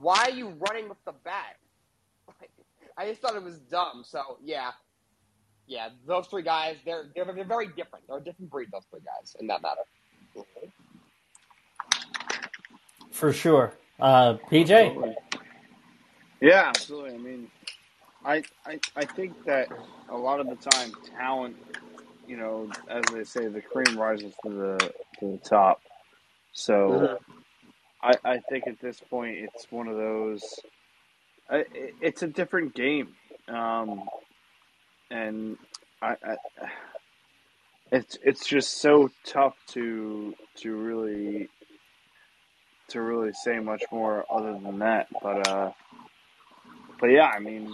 why 0.00 0.24
are 0.26 0.30
you 0.30 0.48
running 0.58 0.88
with 0.88 1.02
the 1.04 1.12
bat? 1.24 1.56
I 2.98 3.06
just 3.06 3.20
thought 3.20 3.36
it 3.36 3.42
was 3.42 3.58
dumb. 3.58 4.02
So 4.04 4.38
yeah, 4.42 4.70
yeah, 5.66 5.88
those 6.06 6.26
three 6.26 6.42
guys, 6.42 6.76
they're 6.84 7.06
they're, 7.14 7.24
they're 7.24 7.44
very 7.44 7.68
different. 7.68 8.06
They're 8.08 8.18
a 8.18 8.24
different 8.24 8.50
breed. 8.50 8.68
Those 8.72 8.84
three 8.90 9.00
guys, 9.00 9.36
in 9.40 9.46
that 9.48 9.62
matter. 9.62 9.82
For 13.10 13.32
sure, 13.32 13.72
uh, 13.98 14.34
PJ. 14.50 15.14
Yeah, 16.40 16.64
absolutely. 16.68 17.14
I 17.14 17.18
mean, 17.18 17.50
I, 18.24 18.42
I 18.66 18.78
I 18.94 19.04
think 19.06 19.44
that 19.44 19.68
a 20.10 20.16
lot 20.16 20.40
of 20.40 20.48
the 20.48 20.56
time, 20.56 20.92
talent, 21.16 21.56
you 22.26 22.36
know, 22.36 22.70
as 22.88 23.04
they 23.12 23.24
say, 23.24 23.46
the 23.48 23.60
cream 23.60 23.98
rises 23.98 24.34
to 24.44 24.50
the 24.50 24.92
to 25.20 25.32
the 25.32 25.38
top. 25.38 25.80
So. 26.52 26.90
Mm-hmm 26.90 27.32
I, 28.06 28.14
I 28.24 28.38
think 28.38 28.66
at 28.66 28.80
this 28.80 29.00
point 29.00 29.38
it's 29.38 29.66
one 29.70 29.88
of 29.88 29.96
those. 29.96 30.42
It's 31.50 32.22
a 32.22 32.26
different 32.26 32.74
game, 32.74 33.14
um, 33.48 34.02
and 35.10 35.56
I, 36.02 36.16
I, 36.24 36.36
it's 37.92 38.18
it's 38.22 38.46
just 38.46 38.80
so 38.80 39.10
tough 39.24 39.54
to 39.68 40.34
to 40.58 40.76
really 40.76 41.48
to 42.88 43.00
really 43.00 43.32
say 43.32 43.58
much 43.60 43.82
more 43.90 44.24
other 44.30 44.52
than 44.52 44.80
that. 44.80 45.06
But 45.22 45.48
uh, 45.48 45.72
but 47.00 47.06
yeah, 47.08 47.26
I 47.28 47.38
mean, 47.38 47.72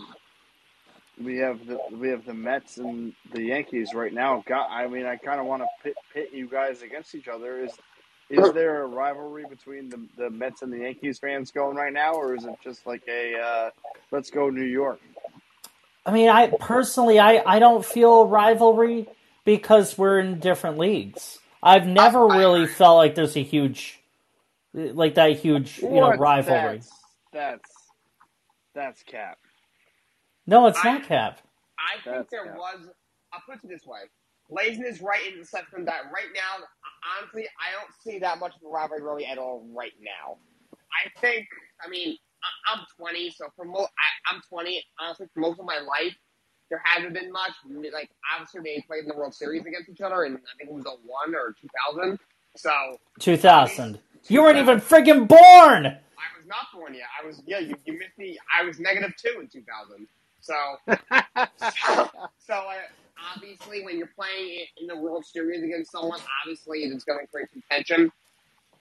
we 1.25 1.39
have 1.39 1.67
the 1.67 1.79
we 1.93 2.09
have 2.09 2.25
the 2.25 2.35
Mets 2.35 2.79
and 2.79 3.13
the 3.33 3.43
Yankees 3.43 3.95
right 3.95 4.13
now. 4.13 4.43
Got 4.47 4.71
I 4.71 4.87
mean, 4.87 5.07
I 5.07 5.17
kind 5.17 5.41
of 5.41 5.47
want 5.47 5.63
to 5.63 5.69
pit, 5.83 5.95
pit 6.13 6.31
you 6.33 6.49
guys 6.49 6.83
against 6.83 7.15
each 7.15 7.29
other. 7.29 7.65
Is 7.65 7.73
is 8.31 8.53
there 8.53 8.83
a 8.83 8.87
rivalry 8.87 9.45
between 9.49 9.91
the, 9.91 10.07
the 10.17 10.31
Mets 10.31 10.63
and 10.63 10.73
the 10.73 10.79
Yankees 10.79 11.19
fans 11.19 11.51
going 11.51 11.77
right 11.77 11.93
now, 11.93 12.15
or 12.15 12.35
is 12.35 12.45
it 12.45 12.55
just 12.63 12.87
like 12.87 13.03
a 13.09 13.39
uh, 13.39 13.71
let's 14.11 14.31
go 14.31 14.49
New 14.49 14.65
York? 14.65 15.01
I 16.05 16.13
mean, 16.13 16.29
I 16.29 16.49
personally, 16.59 17.19
I, 17.19 17.43
I 17.47 17.59
don't 17.59 17.85
feel 17.85 18.27
rivalry 18.27 19.07
because 19.45 19.97
we're 19.97 20.19
in 20.19 20.41
different 20.41 20.79
leagues. 20.79 21.39
I've 21.63 21.87
never 21.87 22.27
really 22.27 22.67
felt 22.67 22.97
like 22.97 23.15
there's 23.15 23.37
a 23.37 23.43
huge, 23.43 24.01
like 24.75 25.15
that 25.15 25.39
huge, 25.39 25.79
you 25.79 25.91
know, 25.91 26.13
rivalry. 26.15 26.79
That's, 26.79 26.91
that's 27.33 27.73
that's 28.75 29.03
cap. 29.05 29.39
No, 30.47 30.67
it's 30.67 30.79
I, 30.83 30.95
not 30.95 31.05
cap. 31.05 31.41
I 31.79 32.03
think 32.03 32.17
that's 32.17 32.31
there 32.31 32.47
cap. 32.47 32.57
was. 32.57 32.89
I'll 33.33 33.43
put 33.47 33.63
it 33.63 33.69
this 33.69 33.87
way: 33.87 34.01
Blazing 34.51 34.85
is 34.85 35.01
right 35.01 35.33
in 35.33 35.41
the 35.41 35.47
spectrum 35.47 35.85
that 35.87 36.05
right 36.13 36.31
now, 36.35 36.65
honestly, 37.17 37.47
I 37.59 37.73
don't 37.73 37.93
see 38.03 38.19
that 38.19 38.39
much 38.39 38.55
of 38.57 38.63
a 38.63 38.69
rivalry 38.69 39.03
really 39.03 39.27
at 39.27 39.39
all 39.39 39.67
right 39.75 39.95
now. 40.01 40.37
I 40.93 41.21
think, 41.21 41.47
I 41.85 41.89
mean, 41.89 42.17
I, 42.69 42.75
am 42.75 42.85
20, 42.99 43.31
so 43.31 43.47
for 43.57 43.65
most, 43.65 43.89
I, 44.29 44.35
am 44.35 44.43
20. 44.49 44.85
Honestly, 45.01 45.27
for 45.33 45.41
most 45.41 45.59
of 45.59 45.65
my 45.65 45.79
life, 45.79 46.15
there 46.69 46.83
hasn't 46.85 47.15
been 47.15 47.33
much. 47.33 47.53
Like, 47.93 48.11
obviously, 48.35 48.61
they 48.63 48.85
played 48.87 49.05
in 49.05 49.09
the 49.09 49.17
World 49.17 49.35
Series 49.35 49.65
against 49.65 49.89
each 49.89 50.01
other, 50.03 50.25
and 50.25 50.37
I 50.37 50.57
think 50.59 50.71
it 50.71 50.75
was 50.75 50.85
a 50.87 50.97
one 51.07 51.35
or 51.35 51.55
2000. 51.95 52.19
So 52.57 52.71
2000. 53.21 53.99
You 54.29 54.43
weren't 54.43 54.59
even 54.59 54.81
friggin' 54.81 55.27
born. 55.27 55.87
I 55.87 56.39
was 56.39 56.47
not 56.47 56.67
born 56.75 56.95
yet. 56.95 57.07
I 57.21 57.27
was 57.27 57.43
yeah. 57.47 57.59
You, 57.59 57.75
you 57.87 57.99
missed 57.99 58.19
me. 58.19 58.39
I 58.55 58.65
was 58.65 58.79
negative 58.79 59.15
two 59.17 59.41
in 59.41 59.49
2000. 59.49 60.07
So 60.43 60.55
so, 60.87 62.11
so 62.47 62.55
uh, 62.55 62.75
obviously, 63.35 63.85
when 63.85 63.99
you're 63.99 64.13
playing 64.17 64.67
in 64.81 64.87
the 64.87 64.97
World 64.97 65.25
Series 65.25 65.63
against 65.63 65.93
someone, 65.93 66.21
obviously 66.43 66.81
it's 66.81 67.05
going 67.05 67.21
to 67.21 67.27
create 67.27 67.49
some 67.53 67.63
tension. 67.71 68.13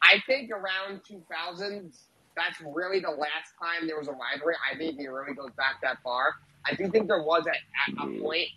I 0.04 0.22
think 0.26 0.52
around 0.52 1.02
2000, 1.08 1.94
that's 2.36 2.62
really 2.62 3.00
the 3.00 3.12
last 3.12 3.54
time 3.62 3.88
there 3.88 4.00
was 4.00 4.08
a 4.08 4.14
rivalry. 4.14 4.56
I 4.72 4.78
think 4.78 5.00
it 5.00 5.08
really 5.08 5.36
goes 5.36 5.52
back 5.58 5.82
that 5.84 6.02
far. 6.04 6.36
I 6.66 6.76
do 6.76 6.90
think 6.90 7.08
there 7.08 7.24
was 7.24 7.46
at, 7.48 7.56
at 7.56 8.04
a 8.04 8.22
point 8.22 8.48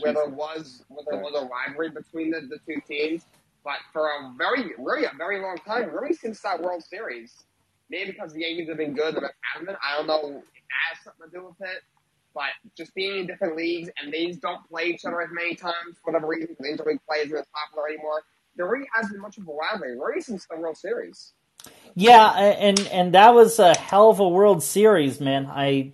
where 0.00 0.12
there 0.12 0.28
was 0.28 0.84
where 0.88 1.04
there 1.10 1.20
was 1.20 1.34
a 1.42 1.46
rivalry 1.46 1.90
between 1.90 2.30
the, 2.30 2.40
the 2.40 2.58
two 2.66 2.80
teams, 2.86 3.24
but 3.64 3.78
for 3.92 4.08
a 4.08 4.34
very 4.36 4.72
really 4.78 5.04
a 5.04 5.12
very 5.16 5.40
long 5.40 5.58
time, 5.66 5.90
really 5.90 6.14
since 6.14 6.40
that 6.42 6.62
World 6.62 6.84
Series, 6.84 7.44
maybe 7.90 8.12
because 8.12 8.32
the 8.32 8.40
Yankees 8.40 8.68
have 8.68 8.78
been 8.78 8.94
good, 8.94 9.14
the 9.14 9.22
Mets 9.22 9.34
haven't 9.54 9.66
been. 9.66 9.76
I 9.82 9.96
don't 9.96 10.06
know 10.06 10.28
if 10.28 10.44
that 10.44 10.94
has 10.94 11.04
something 11.04 11.30
to 11.30 11.38
do 11.38 11.46
with 11.46 11.68
it. 11.68 11.82
But 12.34 12.50
just 12.76 12.94
being 12.94 13.18
in 13.18 13.26
different 13.26 13.56
leagues 13.56 13.90
and 14.00 14.12
they 14.12 14.26
just 14.26 14.40
don't 14.40 14.66
play 14.68 14.86
each 14.86 15.04
other 15.04 15.20
as 15.20 15.30
many 15.32 15.54
times 15.54 15.98
for 16.02 16.12
whatever 16.12 16.28
reason, 16.28 16.56
the 16.58 16.68
interleague 16.68 17.00
play 17.08 17.18
isn't 17.18 17.36
as 17.36 17.46
popular 17.54 17.88
anymore. 17.88 18.22
There 18.56 18.68
really 18.68 18.86
hasn't 18.94 19.14
been 19.14 19.22
much 19.22 19.38
of 19.38 19.48
a 19.48 19.52
rivalry, 19.52 19.98
really 19.98 20.20
since 20.20 20.46
the 20.46 20.56
World 20.56 20.76
Series. 20.76 21.32
Yeah, 21.94 22.30
and 22.30 22.80
and 22.92 23.14
that 23.14 23.34
was 23.34 23.58
a 23.58 23.76
hell 23.76 24.10
of 24.10 24.20
a 24.20 24.28
World 24.28 24.62
Series, 24.62 25.20
man. 25.20 25.46
I, 25.46 25.92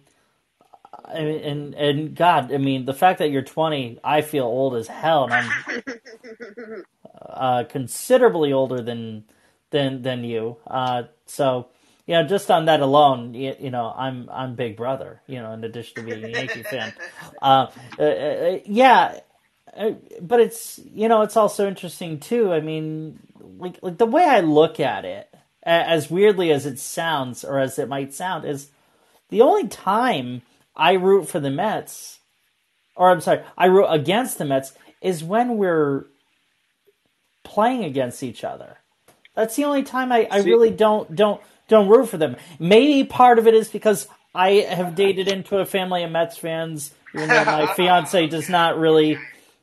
I 1.04 1.18
and 1.18 1.74
and 1.74 2.14
God, 2.14 2.52
I 2.52 2.58
mean, 2.58 2.84
the 2.84 2.94
fact 2.94 3.18
that 3.18 3.30
you're 3.30 3.42
20, 3.42 4.00
I 4.04 4.20
feel 4.20 4.44
old 4.44 4.76
as 4.76 4.88
hell, 4.88 5.24
and 5.24 5.32
I'm 5.34 6.84
uh, 7.28 7.64
considerably 7.64 8.52
older 8.52 8.82
than 8.82 9.24
than 9.70 10.02
than 10.02 10.24
you. 10.24 10.56
Uh, 10.66 11.04
so 11.26 11.68
you 12.06 12.14
know, 12.14 12.22
just 12.22 12.50
on 12.50 12.66
that 12.66 12.80
alone, 12.80 13.34
you, 13.34 13.54
you, 13.58 13.70
know, 13.70 13.92
I'm 13.94 14.28
I'm 14.30 14.54
Big 14.54 14.76
Brother. 14.76 15.20
You 15.26 15.40
know, 15.40 15.52
in 15.52 15.64
addition 15.64 15.96
to 15.96 16.02
being 16.02 16.24
a 16.24 16.28
Yankee 16.28 16.62
fan, 16.70 16.92
uh, 17.42 17.66
uh, 17.98 18.02
uh, 18.02 18.58
yeah. 18.64 19.20
Uh, 19.76 19.90
but 20.22 20.40
it's 20.40 20.80
you 20.94 21.08
know 21.08 21.22
it's 21.22 21.36
also 21.36 21.68
interesting 21.68 22.18
too. 22.18 22.52
I 22.52 22.60
mean, 22.60 23.18
like 23.58 23.78
like 23.82 23.98
the 23.98 24.06
way 24.06 24.24
I 24.24 24.40
look 24.40 24.78
at 24.80 25.04
it, 25.04 25.28
as 25.64 26.10
weirdly 26.10 26.52
as 26.52 26.64
it 26.64 26.78
sounds 26.78 27.44
or 27.44 27.58
as 27.58 27.78
it 27.78 27.88
might 27.88 28.14
sound, 28.14 28.44
is 28.44 28.68
the 29.28 29.42
only 29.42 29.66
time 29.68 30.42
I 30.76 30.92
root 30.92 31.28
for 31.28 31.40
the 31.40 31.50
Mets, 31.50 32.20
or 32.94 33.10
I'm 33.10 33.20
sorry, 33.20 33.42
I 33.58 33.66
root 33.66 33.88
against 33.88 34.38
the 34.38 34.44
Mets 34.44 34.72
is 35.02 35.24
when 35.24 35.58
we're 35.58 36.06
playing 37.42 37.84
against 37.84 38.22
each 38.22 38.44
other. 38.44 38.78
That's 39.34 39.56
the 39.56 39.64
only 39.64 39.82
time 39.82 40.10
I, 40.12 40.26
I 40.30 40.38
really 40.38 40.70
don't 40.70 41.14
don't 41.14 41.40
don't 41.68 41.88
root 41.88 42.08
for 42.08 42.16
them. 42.18 42.36
Maybe 42.58 43.06
part 43.06 43.38
of 43.38 43.46
it 43.46 43.54
is 43.54 43.68
because 43.68 44.06
I 44.34 44.66
have 44.68 44.94
dated 44.94 45.28
into 45.28 45.58
a 45.58 45.64
family 45.64 46.02
of 46.02 46.10
Mets 46.10 46.36
fans, 46.36 46.92
even 47.14 47.28
though 47.28 47.44
my 47.44 47.66
fiance 47.76 48.26
does 48.26 48.48
not 48.48 48.78
really. 48.78 49.18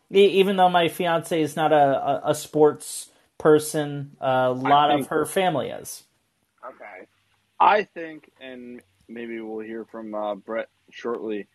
Even 0.10 0.58
though 0.58 0.70
my 0.70 0.89
fiance 0.89 1.41
is 1.41 1.56
not 1.56 1.72
a, 1.72 1.76
a, 1.76 2.32
a 2.32 2.36
sports 2.36 3.10
person, 3.39 4.16
a 4.22 4.51
lot 4.51 4.91
of 4.91 5.08
her 5.08 5.26
family 5.26 5.70
is. 5.70 6.04
Okay. 6.64 7.08
I 7.60 7.84
think, 7.84 8.30
and 8.39 8.82
maybe 9.08 9.39
we'll 9.41 9.66
hear 9.66 9.86
from 9.86 10.14
uh, 10.14 10.36
Brett 10.36 10.70
shortly 10.91 11.47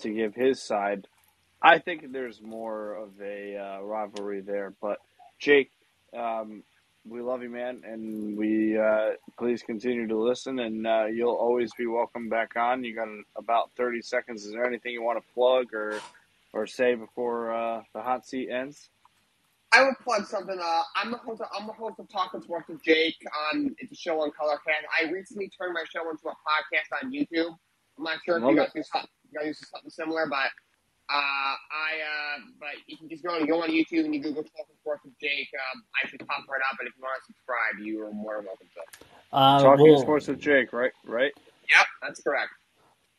to 0.00 0.10
give 0.12 0.34
his 0.34 0.60
side. 0.60 1.06
I 1.62 1.78
think 1.78 2.10
there's 2.12 2.42
more 2.42 2.94
of 2.94 3.20
a 3.20 3.56
uh, 3.56 3.82
rivalry 3.82 4.40
there, 4.40 4.74
but 4.80 4.98
Jake, 5.38 5.70
um, 6.16 6.64
we 7.04 7.20
love 7.20 7.42
you, 7.42 7.50
man, 7.50 7.82
and 7.84 8.36
we 8.36 8.78
uh, 8.78 9.10
please 9.38 9.62
continue 9.62 10.06
to 10.06 10.16
listen. 10.16 10.58
And 10.60 10.86
uh, 10.86 11.06
you'll 11.06 11.34
always 11.34 11.72
be 11.74 11.86
welcome 11.86 12.28
back 12.28 12.56
on. 12.56 12.84
You 12.84 12.94
got 12.94 13.08
about 13.36 13.70
thirty 13.76 14.02
seconds. 14.02 14.44
Is 14.44 14.52
there 14.52 14.66
anything 14.66 14.92
you 14.92 15.02
want 15.02 15.18
to 15.18 15.34
plug 15.34 15.74
or 15.74 16.00
or 16.52 16.66
say 16.66 16.94
before 16.94 17.52
uh, 17.52 17.82
the 17.94 18.02
hot 18.02 18.26
seat 18.26 18.50
ends? 18.50 18.90
I 19.72 19.82
would 19.84 19.98
plug 20.04 20.26
something. 20.26 20.58
Uh, 20.58 20.82
I'm 20.96 21.10
the 21.10 21.16
host. 21.16 21.40
Of, 21.40 21.48
I'm 21.58 21.66
the 21.66 21.72
host 21.72 21.98
of 21.98 22.08
Talking 22.08 22.42
Sports 22.42 22.68
with 22.68 22.82
Jake 22.84 23.16
on 23.52 23.74
it's 23.78 23.92
a 23.92 23.96
show 23.96 24.20
on 24.20 24.30
Colorcast. 24.30 24.84
I 25.00 25.10
recently 25.10 25.50
turned 25.58 25.74
my 25.74 25.84
show 25.90 26.08
into 26.08 26.28
a 26.28 26.30
podcast 26.30 27.02
on 27.02 27.12
YouTube. 27.12 27.56
I'm 27.98 28.04
not 28.04 28.18
sure 28.24 28.36
if 28.38 28.44
you 28.44 28.56
guys 28.56 28.70
do 28.74 28.80
you 28.80 29.38
guys 29.38 29.58
do 29.58 29.66
something 29.72 29.90
similar, 29.90 30.26
but 30.28 30.50
uh, 31.10 31.14
I 31.14 32.36
uh, 32.36 32.40
but 32.58 32.70
you 32.86 32.96
can 32.96 33.08
just 33.08 33.22
go 33.22 33.36
and 33.36 33.46
go 33.46 33.62
on 33.62 33.68
YouTube 33.70 34.04
and 34.04 34.14
you 34.14 34.20
Google 34.22 34.42
Talking 34.42 34.74
Sports 34.80 35.02
with 35.04 35.18
Jake. 35.20 35.48
Um, 35.74 35.82
I 36.02 36.08
should 36.08 36.20
pop 36.26 36.44
right 36.48 36.60
up, 36.70 36.78
and 36.78 36.88
if 36.88 36.94
you 36.96 37.02
want 37.02 37.20
to 37.20 37.26
subscribe, 37.26 37.84
you 37.84 38.04
are 38.06 38.12
more 38.12 38.36
than 38.36 38.46
welcome 38.46 38.66
to. 38.74 39.04
Uh, 39.32 39.62
Talking 39.62 39.86
we'll- 39.86 40.00
sports 40.00 40.28
with 40.28 40.40
Jake, 40.40 40.72
right? 40.72 40.92
Right. 41.04 41.32
Yep, 41.70 41.86
that's 42.02 42.22
correct. 42.22 42.50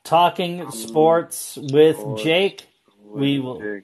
talking 0.04 0.70
sports 0.72 1.58
with 1.58 1.98
Sports. 1.98 2.24
Jake. 2.24 2.66
We 3.04 3.40
will- 3.40 3.60
Jake. 3.60 3.84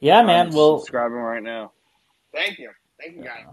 Yeah, 0.00 0.22
man. 0.22 0.48
I'm 0.48 0.54
We'll 0.54 0.78
subscribing 0.78 1.18
right 1.18 1.42
now. 1.42 1.72
Thank 2.32 2.58
you, 2.58 2.70
thank 3.00 3.16
you, 3.16 3.22
guys. 3.22 3.44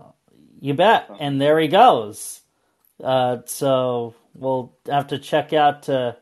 You 0.62 0.74
bet. 0.74 1.10
And 1.20 1.40
there 1.40 1.60
he 1.60 1.68
goes. 1.68 2.42
Uh, 3.04 3.38
so 3.46 4.16
we'll 4.34 4.74
have 4.88 5.08
to 5.08 5.20
check 5.20 5.54
out. 5.54 5.88
Uh, 5.88 6.14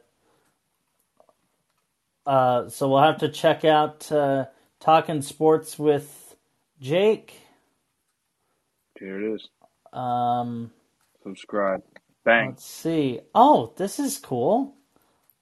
uh, 2.27 2.69
so 2.69 2.89
we'll 2.89 3.01
have 3.01 3.19
to 3.19 3.29
check 3.29 3.65
out 3.65 4.11
uh, 4.11 4.45
talking 4.79 5.21
sports 5.21 5.79
with 5.79 6.35
Jake. 6.79 7.33
Here 8.99 9.21
it 9.21 9.35
is. 9.35 9.49
Um, 9.93 10.71
Subscribe. 11.23 11.83
Bang. 12.25 12.49
let's 12.49 12.65
see. 12.65 13.21
Oh, 13.33 13.73
this 13.77 13.99
is 13.99 14.17
cool. 14.17 14.75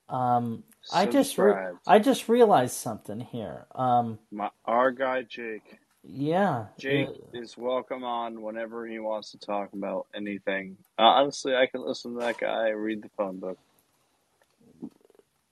Um, 0.10 0.64
I 0.94 1.08
just 1.08 1.38
re- 1.38 1.74
I 1.88 2.00
just 2.00 2.30
realized 2.30 2.76
something 2.76 3.20
here. 3.20 3.66
Um, 3.74 4.20
My 4.32 4.50
our 4.66 4.92
guy 4.92 5.24
Jake. 5.24 5.80
yeah, 6.04 6.68
Jake 6.78 7.08
uh, 7.08 7.40
is 7.40 7.58
welcome 7.58 8.04
on 8.04 8.42
whenever 8.44 8.86
he 8.86 9.00
wants 9.00 9.32
to 9.32 9.40
talk 9.40 9.74
about 9.74 10.06
anything. 10.16 10.78
Uh, 11.00 11.04
honestly, 11.04 11.56
I 11.56 11.66
can 11.66 11.82
listen 11.86 12.14
to 12.14 12.20
that 12.20 12.38
guy 12.38 12.70
read 12.70 13.02
the 13.02 13.10
phone 13.18 13.40
book. 13.40 13.58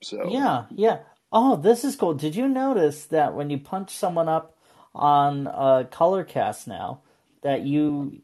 So 0.02 0.28
Yeah, 0.30 0.66
yeah. 0.70 0.98
Oh, 1.36 1.56
this 1.56 1.84
is 1.84 1.96
cool. 1.96 2.14
Did 2.14 2.36
you 2.36 2.48
notice 2.48 3.06
that 3.06 3.34
when 3.34 3.50
you 3.50 3.58
punch 3.58 3.90
someone 3.90 4.28
up 4.28 4.56
on 4.94 5.48
uh, 5.48 5.84
Colorcast 5.90 6.68
now, 6.68 7.00
that 7.42 7.62
you 7.62 8.22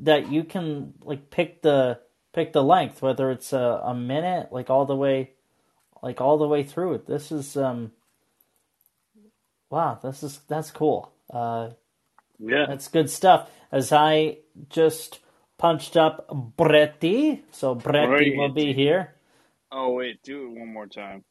that 0.00 0.30
you 0.30 0.44
can 0.44 0.92
like 1.02 1.30
pick 1.30 1.62
the 1.62 1.98
pick 2.34 2.52
the 2.52 2.62
length, 2.62 3.00
whether 3.00 3.30
it's 3.30 3.54
a, 3.54 3.80
a 3.84 3.94
minute, 3.94 4.52
like 4.52 4.68
all 4.68 4.84
the 4.84 4.94
way, 4.94 5.30
like 6.02 6.20
all 6.20 6.36
the 6.36 6.46
way 6.46 6.62
through 6.62 6.92
it. 6.94 7.06
This 7.06 7.32
is 7.32 7.56
um, 7.56 7.92
wow, 9.70 9.98
this 10.02 10.22
is 10.22 10.40
that's 10.46 10.70
cool. 10.70 11.10
Uh, 11.32 11.70
yeah, 12.38 12.66
that's 12.68 12.88
good 12.88 13.08
stuff. 13.08 13.50
As 13.72 13.92
I 13.92 14.40
just 14.68 15.20
punched 15.56 15.96
up 15.96 16.28
Bretti, 16.28 17.40
so 17.50 17.74
Bretti 17.74 18.36
will 18.36 18.50
be 18.52 18.74
here. 18.74 19.14
Oh 19.72 19.94
wait, 19.94 20.22
do 20.22 20.48
it 20.48 20.58
one 20.60 20.72
more 20.72 20.86
time. 20.86 21.24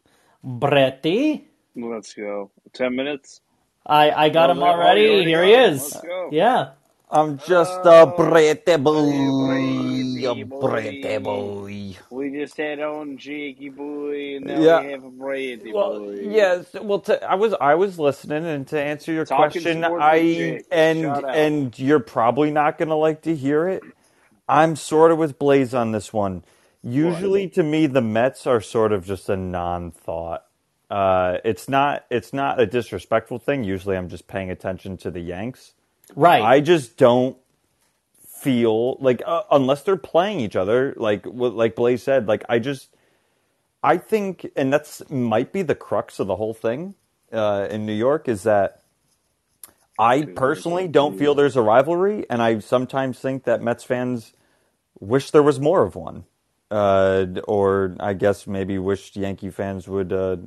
Bretti. 0.46 1.44
Let's 1.76 2.14
go. 2.14 2.52
Ten 2.74 2.96
minutes. 2.96 3.42
I, 3.86 4.12
I 4.12 4.30
got 4.30 4.50
Oh, 4.50 4.52
him 4.52 4.64
oh, 4.64 4.64
already. 4.64 5.08
already 5.08 5.26
Here 5.26 5.44
he 5.44 5.54
is. 5.54 5.82
Let's 5.82 6.02
go. 6.02 6.32
Yeah. 6.32 6.72
I'm 7.10 7.38
just 7.40 7.86
Oh, 7.86 7.86
a 7.86 8.08
pretty 8.08 8.78
boy, 8.78 10.26
a 10.26 10.44
boy. 10.46 10.60
pretty 10.60 11.18
boy. 11.20 11.98
We 12.10 12.32
just 12.32 12.58
had 12.58 12.80
on 12.82 13.18
Jakey 13.18 13.70
boy, 13.70 14.38
and 14.38 14.48
now 14.48 14.62
Yeah. 14.62 14.80
we 14.80 14.88
have 14.92 15.04
a 15.04 15.12
Brady 15.12 15.74
Well, 15.74 15.94
boy. 15.98 16.14
yes. 16.20 16.74
Well, 16.74 17.00
to, 17.02 17.24
I 17.24 17.36
was 17.36 17.54
I 17.62 17.76
was 17.76 18.00
listening, 18.00 18.46
and 18.46 18.68
to 18.70 18.82
answer 18.82 19.12
your 19.14 19.26
Talking 19.26 19.64
question, 19.64 19.84
I 19.86 20.62
and 20.72 21.06
and 21.30 21.80
you're 21.80 22.00
probably 22.02 22.52
not 22.52 22.78
gonna 22.78 22.98
like 22.98 23.24
to 23.24 23.36
hear 23.36 23.68
it. 23.70 23.84
I'm 24.48 24.76
sort 24.78 25.12
of 25.12 25.18
with 25.20 25.40
Blaze 25.40 25.74
on 25.74 25.92
this 25.92 26.14
one. 26.14 26.44
Usually, 26.84 27.48
to 27.50 27.64
me, 27.64 27.88
the 27.88 28.02
Mets 28.02 28.48
are 28.48 28.62
sort 28.62 28.92
of 28.92 29.06
just 29.06 29.30
a 29.30 29.38
non-thought. 29.38 30.46
Uh, 30.90 31.38
it's 31.46 31.70
not 31.70 32.06
it's 32.10 32.34
not 32.34 32.60
a 32.60 32.66
disrespectful 32.66 33.40
thing. 33.40 33.64
Usually, 33.64 33.96
I'm 33.96 34.10
just 34.10 34.28
paying 34.28 34.50
attention 34.52 34.98
to 34.98 35.12
the 35.12 35.22
Yanks. 35.22 35.74
Right. 36.16 36.42
I 36.42 36.60
just 36.60 36.98
don't 36.98 37.38
feel 38.28 38.98
like 39.00 39.22
uh, 39.26 39.44
unless 39.52 39.84
they're 39.84 39.96
playing 39.96 40.40
each 40.40 40.56
other, 40.56 40.94
like 40.98 41.26
what- 41.26 41.54
like 41.56 41.76
Blaze 41.76 42.04
said, 42.04 42.28
like 42.28 42.44
I 42.50 42.60
just 42.60 42.90
I 43.84 43.98
think, 43.98 44.50
and 44.56 44.74
that's 44.74 45.10
might 45.10 45.54
be 45.54 45.62
the 45.62 45.76
crux 45.76 46.20
of 46.20 46.28
the 46.28 46.36
whole 46.36 46.54
thing 46.54 46.96
uh, 47.32 47.68
in 47.70 47.86
New 47.86 47.94
York 47.94 48.28
is 48.28 48.44
that 48.44 48.82
I 49.98 50.24
personally 50.24 50.88
don't 50.88 51.18
feel 51.18 51.36
there's 51.36 51.56
a 51.56 51.62
rivalry, 51.62 52.26
and 52.30 52.42
I 52.42 52.60
sometimes 52.60 53.20
think 53.20 53.44
that 53.46 53.62
Mets 53.62 53.84
fans 53.84 54.34
wish 55.00 55.32
there 55.32 55.44
was 55.44 55.60
more 55.60 55.84
of 55.84 55.96
one, 55.96 56.26
uh, 56.72 57.26
or 57.48 57.96
I 58.00 58.14
guess 58.14 58.48
maybe 58.48 58.78
wished 58.78 59.16
Yankee 59.16 59.50
fans 59.50 59.88
would. 59.88 60.12
Uh, 60.12 60.38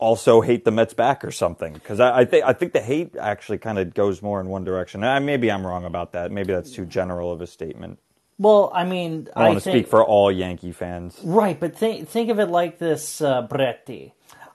also 0.00 0.40
hate 0.40 0.64
the 0.64 0.70
Mets 0.70 0.94
back 0.94 1.22
or 1.24 1.30
something 1.30 1.74
because 1.74 2.00
I, 2.00 2.20
I 2.20 2.24
think 2.24 2.44
I 2.44 2.54
think 2.54 2.72
the 2.72 2.80
hate 2.80 3.16
actually 3.16 3.58
kind 3.58 3.78
of 3.78 3.92
goes 3.92 4.22
more 4.22 4.40
in 4.40 4.48
one 4.48 4.64
direction. 4.64 5.04
Uh, 5.04 5.20
maybe 5.20 5.50
I'm 5.50 5.64
wrong 5.64 5.84
about 5.84 6.12
that. 6.12 6.32
Maybe 6.32 6.54
that's 6.54 6.72
too 6.72 6.86
general 6.86 7.30
of 7.30 7.42
a 7.42 7.46
statement. 7.46 7.98
well, 8.38 8.72
I 8.74 8.84
mean, 8.84 9.28
I, 9.36 9.44
I, 9.44 9.48
want 9.48 9.62
to 9.62 9.70
speak 9.70 9.88
for 9.88 10.02
all 10.02 10.32
Yankee 10.32 10.72
fans. 10.72 11.18
right, 11.22 11.60
but 11.60 11.76
think 11.76 12.08
think 12.08 12.30
of 12.30 12.40
it 12.40 12.48
like 12.48 12.78
this, 12.78 13.20
uh, 13.20 13.46
Bretti. 13.46 14.12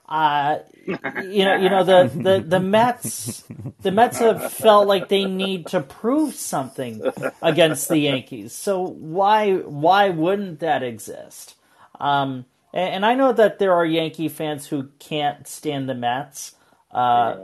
Uh, 0.08 0.58
you 0.86 1.44
know, 1.44 1.56
you 1.56 1.68
know 1.68 1.82
the, 1.84 2.10
the, 2.14 2.44
the 2.46 2.60
Mets, 2.60 3.42
the 3.82 3.90
Mets 3.90 4.18
have 4.18 4.52
felt 4.52 4.86
like 4.86 5.08
they 5.08 5.24
need 5.24 5.66
to 5.68 5.80
prove 5.80 6.34
something 6.34 7.02
against 7.42 7.88
the 7.88 7.98
Yankees. 7.98 8.52
So 8.54 8.82
why 8.82 9.54
why 9.56 10.10
wouldn't 10.10 10.60
that 10.60 10.82
exist? 10.84 11.56
Um, 12.00 12.46
and, 12.72 12.94
and 12.96 13.06
I 13.06 13.14
know 13.16 13.32
that 13.32 13.58
there 13.58 13.74
are 13.74 13.84
Yankee 13.84 14.28
fans 14.28 14.66
who 14.68 14.90
can't 15.00 15.48
stand 15.48 15.88
the 15.88 15.94
Mets. 15.94 16.54
Uh, 16.92 17.38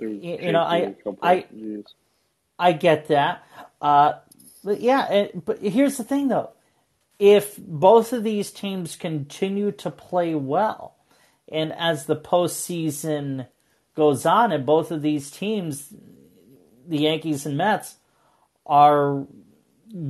you- 0.00 0.38
you 0.40 0.52
know, 0.52 0.62
I- 0.62 0.80
Jakey 0.80 0.90
a 0.92 0.94
couple 1.04 1.18
I- 1.22 1.46
I 2.58 2.72
get 2.72 3.08
that. 3.08 3.44
Uh, 3.82 4.14
but 4.64 4.80
yeah, 4.80 5.02
and, 5.12 5.44
but 5.44 5.58
here's 5.60 5.98
the 5.98 6.04
thing 6.04 6.28
though. 6.28 6.50
If 7.18 7.56
both 7.58 8.12
of 8.14 8.24
these 8.24 8.50
teams 8.50 8.96
continue 8.96 9.72
to 9.72 9.90
play 9.90 10.34
well, 10.34 10.95
and 11.50 11.72
as 11.72 12.06
the 12.06 12.16
postseason 12.16 13.46
goes 13.94 14.26
on, 14.26 14.52
and 14.52 14.66
both 14.66 14.90
of 14.90 15.02
these 15.02 15.30
teams, 15.30 15.92
the 16.86 16.98
Yankees 16.98 17.46
and 17.46 17.56
Mets, 17.56 17.96
are 18.66 19.26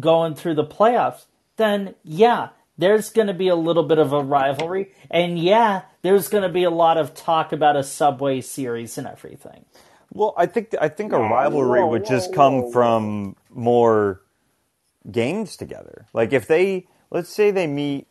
going 0.01 0.35
through 0.35 0.55
the 0.55 0.65
playoffs, 0.65 1.27
then 1.57 1.95
yeah, 2.03 2.51
there's 2.79 3.11
going 3.11 3.29
to 3.29 3.35
be 3.35 3.49
a 3.49 3.57
little 3.57 3.83
bit 3.83 3.99
of 3.99 4.13
a 4.13 4.23
rivalry. 4.23 4.93
And 5.11 5.39
yeah, 5.39 5.83
there's 6.03 6.29
going 6.29 6.43
to 6.43 6.49
be 6.49 6.65
a 6.65 6.71
lot 6.71 6.99
of 6.99 7.15
talk 7.15 7.53
about 7.53 7.77
a 7.77 7.83
Subway 7.83 8.41
series 8.41 8.99
and 8.99 9.07
everything. 9.07 9.65
Well, 10.13 10.35
I 10.37 10.47
think 10.47 10.75
I 10.81 10.89
think 10.89 11.13
a 11.13 11.19
rivalry 11.19 11.85
would 11.85 12.07
just 12.07 12.33
come 12.33 12.71
from 12.71 13.37
more 13.51 14.23
games 15.11 15.57
together. 15.57 16.07
Like 16.13 16.33
if 16.33 16.47
they 16.47 16.87
let's 17.11 17.29
say 17.29 17.51
they 17.51 17.67
meet 17.67 18.07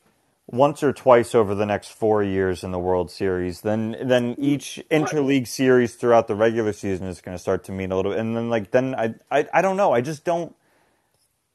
once 0.47 0.83
or 0.83 0.93
twice 0.93 1.35
over 1.35 1.55
the 1.55 1.65
next 1.65 1.89
four 1.93 2.23
years 2.23 2.63
in 2.63 2.71
the 2.71 2.79
World 2.79 3.11
Series, 3.11 3.61
then 3.61 3.97
then 4.03 4.35
each 4.39 4.81
interleague 4.91 5.47
series 5.47 5.95
throughout 5.95 6.27
the 6.27 6.35
regular 6.35 6.73
season 6.73 7.07
is 7.07 7.21
going 7.21 7.35
to 7.35 7.41
start 7.41 7.63
to 7.65 7.71
mean 7.73 7.91
a 7.91 7.95
little. 7.97 8.13
And 8.13 8.35
then 8.37 8.49
like 8.49 8.71
then 8.71 8.95
I 8.95 9.15
I, 9.31 9.47
I 9.53 9.61
don't 9.61 9.77
know. 9.77 9.93
I 9.93 10.01
just 10.01 10.25
don't. 10.25 10.55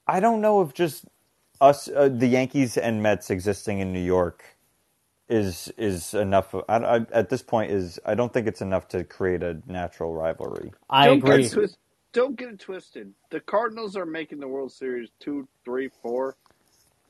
I 0.07 0.21
don't 0.21 0.41
know 0.43 0.63
if 0.63 0.75
just 0.75 1.07
us 1.61 1.89
uh, 1.89 2.09
the 2.11 2.29
Yankees 2.29 2.77
and 2.79 3.03
Mets 3.03 3.31
existing 3.31 3.81
in 3.81 3.93
New 3.93 4.05
York 4.05 4.45
is 5.29 5.73
is 5.79 6.15
enough. 6.15 6.55
I, 6.55 6.77
I, 6.79 6.97
at 7.13 7.31
this 7.31 7.43
point, 7.43 7.73
is 7.73 8.01
I 8.07 8.15
don't 8.15 8.33
think 8.33 8.47
it's 8.49 8.63
enough 8.63 8.89
to 8.89 9.05
create 9.05 9.43
a 9.43 9.61
natural 9.67 10.15
rivalry. 10.15 10.75
I 10.91 11.07
don't 11.07 11.23
agree. 11.23 11.49
Get 11.49 11.51
twist, 11.51 11.79
don't 12.13 12.37
get 12.37 12.49
it 12.51 12.61
twisted. 12.61 13.13
The 13.31 13.41
Cardinals 13.41 13.97
are 13.97 14.07
making 14.07 14.41
the 14.41 14.49
World 14.49 14.73
Series 14.73 15.11
two, 15.21 15.49
three, 15.65 15.91
four, 16.03 16.37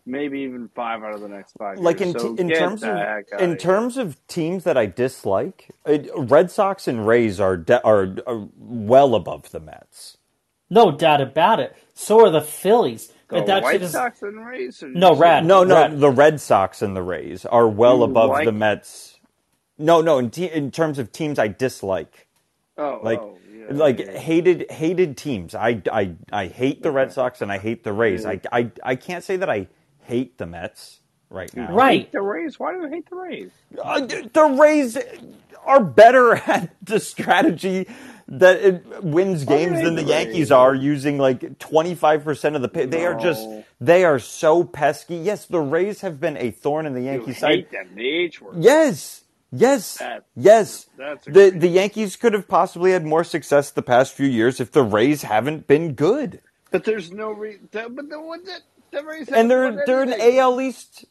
maybe 0.06 0.40
even 0.40 0.68
five 0.74 1.02
out 1.02 1.14
of 1.14 1.20
the 1.20 1.28
next 1.28 1.54
five. 1.58 1.78
like 1.78 2.00
in 2.00 2.12
years. 2.12 2.22
So 2.22 2.34
in 2.36 2.52
terms 2.52 2.82
of 2.84 2.90
heck 2.98 3.32
outta 3.32 3.44
in 3.44 3.50
here. 3.50 3.58
terms 3.58 3.96
of 3.96 4.26
teams 4.28 4.64
that 4.64 4.76
I 4.78 4.86
dislike, 4.86 5.70
it, 5.86 6.10
Red 6.16 6.50
Sox 6.50 6.88
and 6.88 7.06
Rays 7.06 7.40
are, 7.40 7.56
de- 7.56 7.84
are 7.84 8.16
are 8.26 8.48
well 8.56 9.14
above 9.14 9.50
the 9.50 9.60
Mets. 9.60 10.18
No 10.70 10.92
doubt 10.92 11.20
about 11.20 11.60
it. 11.60 11.76
So 11.94 12.24
are 12.26 12.30
the 12.30 12.42
Phillies. 12.42 13.12
the 13.28 13.42
But 13.42 13.46
White 13.64 13.80
just 13.80 13.92
Sox 13.92 14.22
and 14.22 14.44
Rays. 14.46 14.82
No, 14.94 15.10
just- 15.10 15.20
Red. 15.20 15.44
No, 15.46 15.64
no, 15.64 15.74
Red. 15.82 16.00
the 16.00 16.10
Red 16.10 16.40
Sox 16.40 16.82
and 16.82 16.96
the 16.96 17.02
Rays 17.02 17.46
are 17.46 17.68
well 17.68 17.98
You 17.98 18.04
above 18.04 18.30
like- 18.30 18.44
the 18.46 18.52
Mets. 18.52 19.18
No, 19.78 20.00
no, 20.02 20.18
in, 20.18 20.30
te- 20.30 20.50
in 20.50 20.70
terms 20.70 20.98
of 20.98 21.12
teams 21.12 21.38
I 21.38 21.48
dislike, 21.48 22.28
Oh, 22.78 23.00
oh 23.00 23.00
like 23.02 23.20
oh, 23.20 23.38
yeah, 23.52 23.66
like 23.70 23.98
yeah. 23.98 24.18
hated 24.18 24.70
hated 24.70 25.16
teams. 25.16 25.54
I, 25.54 25.82
I 25.92 26.14
I 26.32 26.46
hate 26.48 26.82
the 26.82 26.90
Red 26.90 27.12
Sox 27.12 27.42
and 27.42 27.50
I 27.52 27.58
hate 27.58 27.84
the 27.84 27.92
Rays. 27.92 28.26
I, 28.26 28.40
I 28.52 28.70
I 28.82 28.96
can't 28.96 29.24
say 29.24 29.36
that 29.36 29.50
I 29.50 29.68
hate 30.10 30.38
the 30.38 30.46
Mets 30.46 31.00
right 31.30 31.54
now. 31.56 31.74
right. 31.74 32.02
Hate 32.02 32.12
the 32.12 32.22
Rays. 32.22 32.58
Why 32.60 32.72
do 32.74 32.80
you 32.82 32.88
hate 32.88 33.08
the 33.10 33.16
Rays? 33.16 33.52
Uh, 33.82 34.00
the 34.02 34.56
Rays 34.60 34.98
are 35.64 35.84
better 35.84 36.34
at 36.48 36.76
the 36.84 37.00
strategy 37.00 37.88
that 38.28 38.58
it 38.60 39.04
wins 39.04 39.44
games 39.44 39.82
than 39.82 39.96
the 39.96 40.02
the 40.02 40.08
Yankees 40.08 40.50
Rays. 40.50 40.52
are 40.52 40.74
using 40.74 41.18
like 41.18 41.40
25% 41.58 42.56
of 42.56 42.62
the 42.62 42.68
pay. 42.68 42.86
They 42.86 43.06
are 43.06 43.14
just 43.18 43.48
they 43.80 44.04
are 44.04 44.18
so 44.18 44.64
pesky. 44.64 45.16
Yes, 45.16 45.46
the 45.46 45.60
Rays 45.60 46.02
have 46.02 46.20
been 46.20 46.36
a 46.36 46.50
thorn 46.50 46.86
in 46.86 46.94
the 46.94 47.02
You 47.02 47.06
Yankee 47.06 47.34
side. 47.34 47.50
hate 47.50 47.70
them. 47.72 47.90
The 47.94 48.08
H 48.08 48.40
word. 48.42 48.56
Yes. 48.62 49.24
Yes. 49.52 49.98
That- 49.98 50.26
yes. 50.36 50.86
that's 50.96 51.26
the 51.26 51.50
the 51.50 51.68
Yankees 51.68 52.16
could 52.16 52.34
have 52.34 52.48
possibly 52.48 52.92
had 52.92 53.04
more 53.06 53.24
success 53.24 53.70
the 53.70 53.82
past 53.82 54.14
few 54.14 54.28
years 54.28 54.60
if 54.60 54.72
the 54.72 54.82
Rays 54.84 55.22
haven't 55.22 55.66
been 55.66 55.94
good. 55.94 56.40
But 56.70 56.84
there's 56.84 57.10
no 57.12 57.32
reason. 57.32 57.68
But 57.72 57.96
the 58.08 58.20
what 58.20 58.44
the, 58.44 58.52
the 58.52 58.52
Rays 58.52 58.79
And 58.92 59.50
they're 59.50 59.84
they're 59.86 60.02
an 60.02 60.12
anything. 60.12 60.38
AL 60.38 60.60
East 60.60 61.04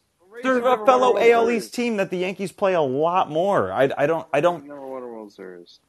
they're 0.43 0.57
a 0.59 0.85
fellow 0.85 1.13
won 1.13 1.23
a 1.23 1.31
World 1.31 1.49
AL 1.49 1.51
East 1.51 1.73
team 1.73 1.97
that 1.97 2.09
the 2.09 2.17
Yankees 2.17 2.51
play 2.51 2.73
a 2.73 2.81
lot 2.81 3.29
more. 3.29 3.71
I, 3.71 3.89
I 3.97 4.05
don't 4.07 4.27
I 4.33 4.41
don't 4.41 4.65
Never 4.65 4.85
won 4.87 5.03
a 5.03 5.07
World 5.07 5.31
Series. 5.33 5.79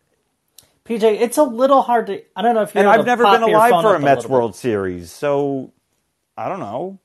PJ, 0.84 1.02
it's 1.20 1.36
a 1.38 1.42
little 1.42 1.82
hard 1.82 2.06
to. 2.08 2.22
I 2.34 2.42
don't 2.42 2.54
know 2.54 2.62
if 2.62 2.74
you. 2.74 2.80
And 2.80 2.88
I've 2.88 3.00
to 3.00 3.06
never 3.06 3.24
been 3.24 3.42
alive 3.42 3.70
for 3.82 3.94
a 3.94 4.00
Mets 4.00 4.22
little 4.22 4.36
World 4.38 4.56
Series, 4.56 5.12
so 5.12 5.72
I 6.36 6.48
don't 6.48 6.58
know. 6.60 6.98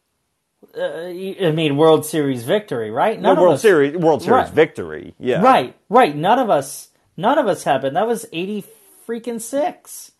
Uh, 0.75 1.07
I 1.47 1.51
mean, 1.51 1.77
World 1.77 2.05
Series 2.05 2.43
victory, 2.43 2.89
right? 2.89 3.19
No 3.19 3.29
None 3.29 3.37
of 3.37 3.41
World 3.43 3.53
us- 3.55 3.61
Series 3.61 3.95
World 3.95 4.23
Series 4.23 4.45
Right. 4.45 4.49
victory. 4.53 5.13
Yeah. 5.19 5.41
Right, 5.41 5.75
right. 5.89 6.15
None 6.15 6.39
of 6.39 6.49
us. 6.49 6.89
None 7.15 7.37
of 7.37 7.47
us 7.47 7.63
happened. 7.63 7.95
That 7.95 8.07
was 8.07 8.25
eighty 8.33 8.65
freaking 9.07 9.39
six. 9.39 10.13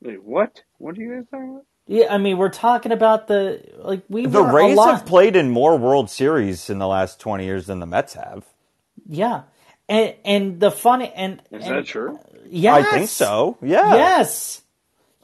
Wait, 0.00 0.22
what? 0.22 0.62
What 0.78 0.96
are 0.96 1.00
you 1.00 1.16
guys 1.16 1.24
talking 1.30 1.50
about? 1.50 1.64
Yeah, 1.90 2.12
I 2.14 2.18
mean, 2.18 2.36
we're 2.36 2.50
talking 2.50 2.92
about 2.92 3.28
the 3.28 3.62
like 3.78 4.02
we 4.10 4.26
The 4.26 4.42
were 4.42 4.50
a 4.50 4.52
Rays 4.52 4.76
lot- 4.76 4.90
have 4.92 5.06
played 5.06 5.36
in 5.36 5.50
more 5.50 5.76
World 5.78 6.10
Series 6.10 6.68
in 6.70 6.78
the 6.78 6.86
last 6.86 7.18
20 7.18 7.44
years 7.46 7.66
than 7.66 7.80
the 7.80 7.86
Mets 7.86 8.12
have. 8.14 8.44
Yeah, 9.08 9.42
and 9.88 10.14
and 10.24 10.60
the 10.60 10.70
funny 10.70 11.10
and 11.16 11.40
Is 11.50 11.66
and, 11.66 11.76
that 11.78 11.86
true? 11.86 12.20
Yes, 12.46 12.86
I 12.86 12.90
think 12.98 13.08
so. 13.08 13.56
Yeah. 13.62 13.94
Yes. 13.94 14.60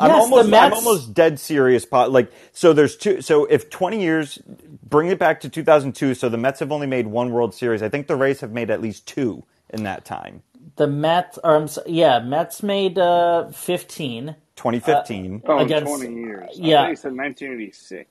I'm 0.01 0.11
yes, 0.11 0.23
almost 0.23 0.51
the 0.51 0.57
I'm 0.57 0.73
almost 0.73 1.15
dead 1.15 1.39
serious 1.39 1.85
po- 1.85 2.09
like 2.09 2.33
so 2.53 2.73
there's 2.73 2.97
two 2.97 3.21
so 3.23 3.45
if 3.45 3.71
20 3.71 4.03
years 4.03 4.39
bring 4.83 5.09
it 5.09 5.21
back 5.21 5.41
to 5.43 5.49
2002 5.49 6.15
so 6.15 6.29
the 6.29 6.37
Mets 6.37 6.59
have 6.61 6.73
only 6.73 6.89
made 6.89 7.07
one 7.07 7.31
World 7.31 7.55
Series. 7.55 7.81
I 7.83 7.89
think 7.91 8.09
the 8.09 8.17
Rays 8.17 8.41
have 8.41 8.51
made 8.51 8.71
at 8.71 8.81
least 8.83 9.07
two 9.07 9.45
in 9.71 9.85
that 9.85 10.05
time. 10.05 10.43
the 10.77 10.87
Mets. 10.89 11.39
Or 11.45 11.55
I'm 11.57 11.69
so, 11.69 11.83
yeah, 11.87 12.19
Mets 12.21 12.63
made 12.63 12.99
uh, 12.99 13.49
fifteen. 13.51 14.35
2015. 14.57 15.43
Oh, 15.47 15.59
Against- 15.59 15.93
20 15.97 16.15
years. 16.15 16.51
yeah. 16.55 16.81
I 16.81 16.85
thought 16.85 16.91
you 16.91 16.97
said 16.97 17.17
1986. 17.17 18.11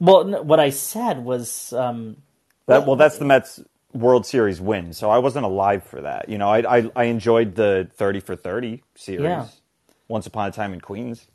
Well, 0.00 0.24
no, 0.24 0.42
what 0.42 0.60
I 0.60 0.70
said 0.70 1.24
was 1.24 1.72
um, 1.72 2.18
That 2.66 2.86
well, 2.86 2.96
that's 2.96 3.18
the 3.18 3.24
Mets 3.24 3.60
World 3.92 4.26
Series 4.26 4.60
win. 4.60 4.92
So 4.92 5.10
I 5.10 5.18
wasn't 5.18 5.44
alive 5.44 5.82
for 5.82 6.00
that. 6.02 6.28
You 6.28 6.38
know, 6.38 6.48
I 6.48 6.78
I, 6.78 6.90
I 6.94 7.04
enjoyed 7.04 7.56
the 7.56 7.88
thirty 7.94 8.20
for 8.20 8.36
thirty 8.36 8.84
series. 8.94 9.22
Yeah. 9.24 9.46
Once 10.06 10.26
upon 10.26 10.48
a 10.48 10.52
time 10.52 10.72
in 10.72 10.80
Queens. 10.80 11.26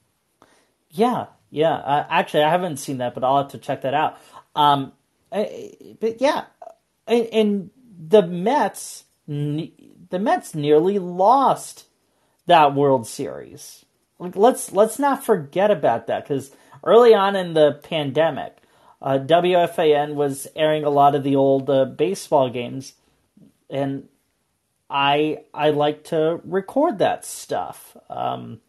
Yeah, 0.91 1.26
yeah. 1.49 1.74
Uh, 1.76 2.05
actually, 2.09 2.43
I 2.43 2.49
haven't 2.51 2.78
seen 2.78 2.99
that, 2.99 3.13
but 3.13 3.24
I'll 3.24 3.38
have 3.43 3.51
to 3.51 3.57
check 3.57 3.82
that 3.82 3.93
out. 3.93 4.17
Um, 4.55 4.93
I- 5.32 5.95
but 5.99 6.21
yeah, 6.21 6.45
and, 7.05 7.26
and 7.34 7.69
the 8.07 8.21
Mets, 8.26 9.03
ne- 9.28 9.74
the 10.09 10.19
Mets 10.19 10.55
nearly 10.55 10.99
lost 10.99 11.86
that 12.45 12.75
World 12.75 13.07
Series. 13.07 13.85
Like, 14.19 14.35
let's 14.35 14.71
let's 14.71 14.99
not 14.99 15.23
forget 15.23 15.71
about 15.71 16.07
that 16.07 16.23
because 16.23 16.51
early 16.83 17.13
on 17.13 17.35
in 17.35 17.53
the 17.53 17.79
pandemic, 17.83 18.57
uh, 19.01 19.19
WFAN 19.19 20.15
was 20.15 20.47
airing 20.55 20.83
a 20.83 20.89
lot 20.89 21.15
of 21.15 21.23
the 21.23 21.35
old 21.35 21.69
uh, 21.69 21.85
baseball 21.85 22.49
games, 22.49 22.93
and 23.69 24.07
I 24.89 25.39
I 25.53 25.71
like 25.71 26.05
to 26.05 26.39
record 26.45 26.99
that 26.99 27.25
stuff. 27.25 27.97
Um, 28.09 28.61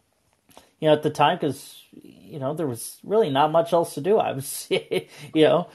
you 0.79 0.89
know, 0.89 0.93
at 0.93 1.03
the 1.03 1.09
time, 1.09 1.37
because 1.37 1.81
you 1.91 2.39
know 2.39 2.53
there 2.53 2.67
was 2.67 2.97
really 3.03 3.29
not 3.29 3.51
much 3.51 3.71
else 3.71 3.93
to 3.93 4.01
do. 4.01 4.17
I 4.17 4.33
was, 4.33 4.67
you 4.69 5.07
know, 5.35 5.69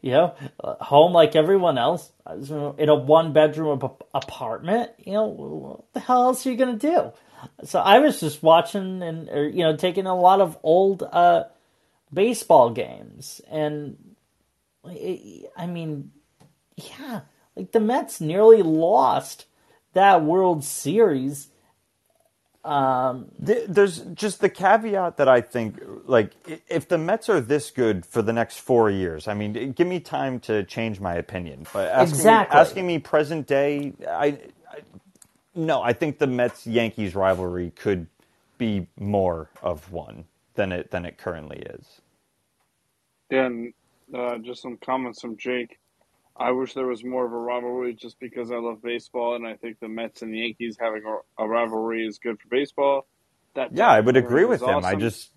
you 0.00 0.12
know, 0.12 0.34
home 0.62 1.12
like 1.12 1.34
everyone 1.34 1.78
else. 1.78 2.12
In 2.30 2.88
a 2.90 2.94
one 2.94 3.32
bedroom 3.32 3.80
ap- 3.82 4.04
apartment. 4.12 4.90
You 4.98 5.14
know, 5.14 5.24
what 5.24 5.92
the 5.94 6.00
hell 6.00 6.24
else 6.24 6.46
are 6.46 6.50
you 6.50 6.56
gonna 6.56 6.76
do? 6.76 7.12
So 7.64 7.80
I 7.80 8.00
was 8.00 8.20
just 8.20 8.42
watching 8.42 9.02
and 9.02 9.28
or, 9.30 9.48
you 9.48 9.64
know 9.64 9.76
taking 9.76 10.06
a 10.06 10.18
lot 10.18 10.40
of 10.40 10.58
old 10.62 11.02
uh, 11.02 11.44
baseball 12.12 12.70
games, 12.70 13.40
and 13.50 13.96
I 14.84 15.44
I 15.56 15.66
mean, 15.66 16.12
yeah, 16.76 17.22
like 17.56 17.72
the 17.72 17.80
Mets 17.80 18.20
nearly 18.20 18.62
lost 18.62 19.46
that 19.94 20.24
World 20.24 20.64
Series. 20.64 21.48
Um, 22.64 23.30
There's 23.68 24.00
just 24.14 24.40
the 24.40 24.50
caveat 24.50 25.16
that 25.18 25.28
I 25.28 25.40
think, 25.40 25.80
like, 26.06 26.32
if 26.68 26.88
the 26.88 26.98
Mets 26.98 27.28
are 27.28 27.40
this 27.40 27.70
good 27.70 28.06
for 28.06 28.22
the 28.22 28.32
next 28.32 28.60
four 28.60 28.90
years, 28.90 29.28
I 29.28 29.34
mean, 29.34 29.72
give 29.72 29.86
me 29.86 30.00
time 30.00 30.40
to 30.40 30.64
change 30.64 31.00
my 31.00 31.14
opinion. 31.14 31.66
But 31.72 31.90
asking 31.90 32.26
Exactly. 32.26 32.36
me, 32.40 32.46
asking 32.50 32.86
me 32.86 32.98
present 33.00 33.46
day, 33.46 33.94
I, 34.08 34.38
I 34.70 34.80
no, 35.54 35.82
I 35.82 35.92
think 35.92 36.18
the 36.18 36.26
Mets 36.26 36.66
Yankees 36.66 37.14
rivalry 37.14 37.72
could 37.76 38.06
be 38.58 38.88
more 38.98 39.50
of 39.62 39.92
one 39.92 40.24
than 40.54 40.72
it 40.72 40.90
than 40.90 41.04
it 41.04 41.18
currently 41.18 41.58
is. 41.58 42.00
And 43.30 43.72
uh, 44.14 44.38
just 44.38 44.62
some 44.62 44.78
comments 44.78 45.20
from 45.20 45.36
Jake. 45.36 45.78
I 46.36 46.52
wish 46.52 46.74
there 46.74 46.86
was 46.86 47.04
more 47.04 47.26
of 47.26 47.32
a 47.32 47.36
rivalry 47.36 47.94
just 47.94 48.18
because 48.20 48.50
I 48.52 48.56
love 48.56 48.80
baseball, 48.80 49.34
and 49.34 49.46
I 49.46 49.54
think 49.54 49.80
the 49.80 49.88
Mets 49.88 50.22
and 50.22 50.32
the 50.32 50.38
Yankees 50.38 50.76
having 50.80 51.02
a, 51.04 51.42
a 51.42 51.48
rivalry 51.48 52.06
is 52.06 52.18
good 52.18 52.38
for 52.40 52.48
baseball. 52.48 53.06
That 53.54 53.74
Yeah, 53.74 53.88
I 53.88 54.00
would 54.00 54.16
agree 54.16 54.44
with 54.44 54.62
him. 54.62 54.84
I 54.84 54.94
just, 54.94 55.32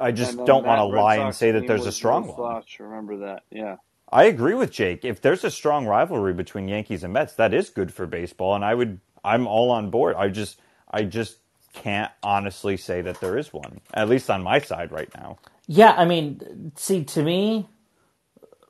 I 0.00 0.12
just 0.12 0.36
don't 0.44 0.64
want 0.64 0.78
to 0.78 0.84
lie 0.84 1.16
and 1.16 1.34
say 1.34 1.50
that 1.50 1.66
there's 1.66 1.86
a 1.86 1.92
strong 1.92 2.28
one. 2.28 2.36
slouch. 2.36 2.76
Remember 2.78 3.16
that? 3.18 3.42
Yeah. 3.50 3.76
I 4.12 4.24
agree 4.24 4.54
with 4.54 4.70
Jake. 4.70 5.04
If 5.04 5.20
there's 5.20 5.42
a 5.42 5.50
strong 5.50 5.84
rivalry 5.86 6.32
between 6.32 6.68
Yankees 6.68 7.02
and 7.02 7.12
Mets, 7.12 7.32
that 7.34 7.52
is 7.52 7.68
good 7.68 7.92
for 7.92 8.06
baseball, 8.06 8.54
and 8.54 8.64
I 8.64 8.74
would, 8.74 9.00
I'm 9.26 9.46
all 9.48 9.72
on 9.72 9.90
board. 9.90 10.16
I 10.16 10.28
just, 10.28 10.60
I 10.90 11.04
just 11.04 11.38
can't 11.74 12.12
honestly 12.22 12.76
say 12.78 13.02
that 13.02 13.20
there 13.20 13.38
is 13.38 13.52
one, 13.52 13.82
at 13.94 14.08
least 14.08 14.30
on 14.30 14.42
my 14.42 14.60
side 14.60 14.92
right 14.92 15.10
now. 15.16 15.38
Yeah, 15.68 15.94
I 15.96 16.06
mean, 16.06 16.72
see, 16.76 17.04
to 17.04 17.22
me, 17.22 17.68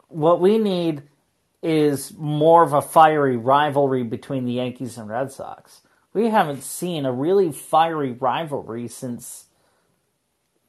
what 0.09 0.41
we 0.41 0.59
need 0.59 1.03
is 1.63 2.15
more 2.17 2.63
of 2.63 2.73
a 2.73 2.83
fiery 2.83 3.37
rivalry 3.37 4.05
between 4.05 4.47
the 4.47 4.55
Yankees 4.55 4.99
and 4.99 5.09
Red 5.09 5.33
Sox. 5.33 5.83
We 6.15 6.31
haven't 6.31 6.63
seen 6.63 7.07
a 7.07 7.13
really 7.13 7.53
fiery 7.53 8.13
rivalry 8.13 8.89
since 8.89 9.47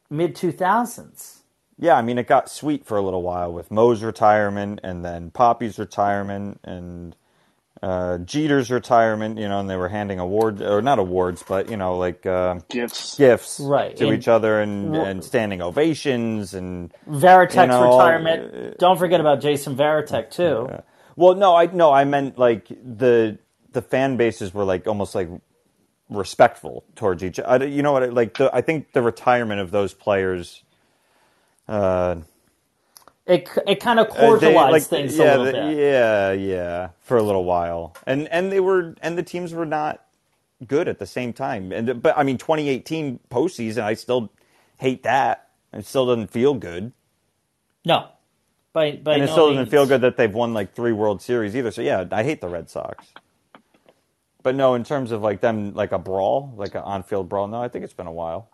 mid 0.09 0.35
2000s. 0.35 1.39
Yeah, 1.79 1.95
I 1.95 2.01
mean, 2.01 2.17
it 2.17 2.27
got 2.27 2.49
sweet 2.49 2.85
for 2.85 2.97
a 2.97 3.01
little 3.01 3.21
while 3.21 3.53
with 3.53 3.71
Mo's 3.71 4.03
retirement, 4.03 4.79
and 4.83 5.05
then 5.05 5.31
Papi's 5.31 5.79
retirement, 5.79 6.59
and 6.63 7.15
uh, 7.81 8.17
Jeter's 8.19 8.69
retirement. 8.71 9.37
You 9.37 9.47
know, 9.47 9.59
and 9.59 9.69
they 9.69 9.75
were 9.75 9.89
handing 9.89 10.19
awards, 10.19 10.61
or 10.61 10.81
not 10.81 10.99
awards, 10.99 11.43
but 11.47 11.69
you 11.69 11.77
know, 11.77 11.97
like 11.97 12.25
uh, 12.25 12.59
Gifts. 12.69 13.17
gifts 13.17 13.59
Right, 13.59 13.95
to 13.97 14.07
and- 14.07 14.17
each 14.17 14.27
other, 14.27 14.61
and, 14.61 14.91
Well- 14.91 15.05
and 15.05 15.23
standing 15.23 15.61
ovations, 15.61 16.53
and 16.53 16.93
Varitek's 17.09 17.55
You 17.55 17.67
know, 17.67 17.97
retirement. 17.97 18.77
Don't 18.79 18.97
forget 18.97 19.19
about 19.19 19.41
Jason 19.41 19.75
Varitek, 19.75 20.29
too. 20.31 20.69
Well, 21.15 21.35
no, 21.35 21.55
I 21.55 21.65
no, 21.67 21.91
I 21.91 22.03
meant 22.05 22.37
like 22.37 22.67
the 22.69 23.39
the 23.71 23.81
fan 23.81 24.17
bases 24.17 24.53
were 24.53 24.63
like 24.63 24.87
almost 24.87 25.15
like 25.15 25.29
respectful 26.09 26.83
towards 26.95 27.23
each. 27.23 27.39
I, 27.39 27.57
you 27.63 27.81
know 27.83 27.91
what? 27.91 28.13
Like 28.13 28.37
the, 28.37 28.49
I 28.55 28.61
think 28.61 28.93
the 28.93 29.01
retirement 29.01 29.59
of 29.61 29.71
those 29.71 29.93
players. 29.93 30.63
Uh, 31.67 32.17
It, 33.27 33.49
it 33.67 33.79
kind 33.81 33.99
of 33.99 34.07
uh, 34.11 34.13
cordialized 34.15 34.39
they, 34.39 34.53
like, 34.53 34.83
things 34.83 35.17
yeah, 35.17 35.23
a 35.23 35.37
little 35.37 35.45
the- 35.45 35.51
bit. 35.51 35.77
Yeah, 35.77 36.31
yeah, 36.31 36.89
for 37.01 37.17
a 37.17 37.23
little 37.23 37.43
while, 37.43 37.95
and 38.05 38.27
and 38.29 38.51
they 38.51 38.61
were 38.61 38.95
and 39.01 39.17
the 39.17 39.23
teams 39.23 39.53
were 39.53 39.65
not 39.65 40.03
good 40.65 40.87
at 40.87 40.99
the 40.99 41.05
same 41.05 41.33
time. 41.33 41.71
And 41.73 42.01
but 42.01 42.17
I 42.17 42.23
mean, 42.23 42.37
2018 42.37 43.19
postseason, 43.29 43.83
I 43.83 43.95
still 43.95 44.31
hate 44.77 45.03
that. 45.03 45.49
It 45.73 45.85
still 45.85 46.05
doesn't 46.07 46.31
feel 46.31 46.53
good. 46.53 46.93
No. 47.85 48.07
By, 48.73 48.91
by 48.93 49.13
and 49.15 49.23
it 49.23 49.25
no 49.27 49.31
still 49.31 49.45
doesn't 49.47 49.63
means. 49.63 49.71
feel 49.71 49.85
good 49.85 50.01
that 50.01 50.17
they've 50.17 50.33
won 50.33 50.53
like 50.53 50.73
three 50.73 50.91
World 50.91 51.21
Series 51.21 51.55
either. 51.55 51.71
So 51.71 51.81
yeah, 51.81 52.05
I 52.11 52.23
hate 52.23 52.41
the 52.41 52.47
Red 52.47 52.69
Sox. 52.69 53.05
But 54.43 54.55
no, 54.55 54.75
in 54.75 54.83
terms 54.83 55.11
of 55.11 55.21
like 55.21 55.41
them, 55.41 55.73
like 55.73 55.91
a 55.91 55.97
brawl, 55.99 56.53
like 56.55 56.75
an 56.75 56.81
on-field 56.81 57.27
brawl, 57.27 57.47
no, 57.47 57.61
I 57.61 57.67
think 57.67 57.83
it's 57.83 57.93
been 57.93 58.07
a 58.07 58.11
while. 58.11 58.49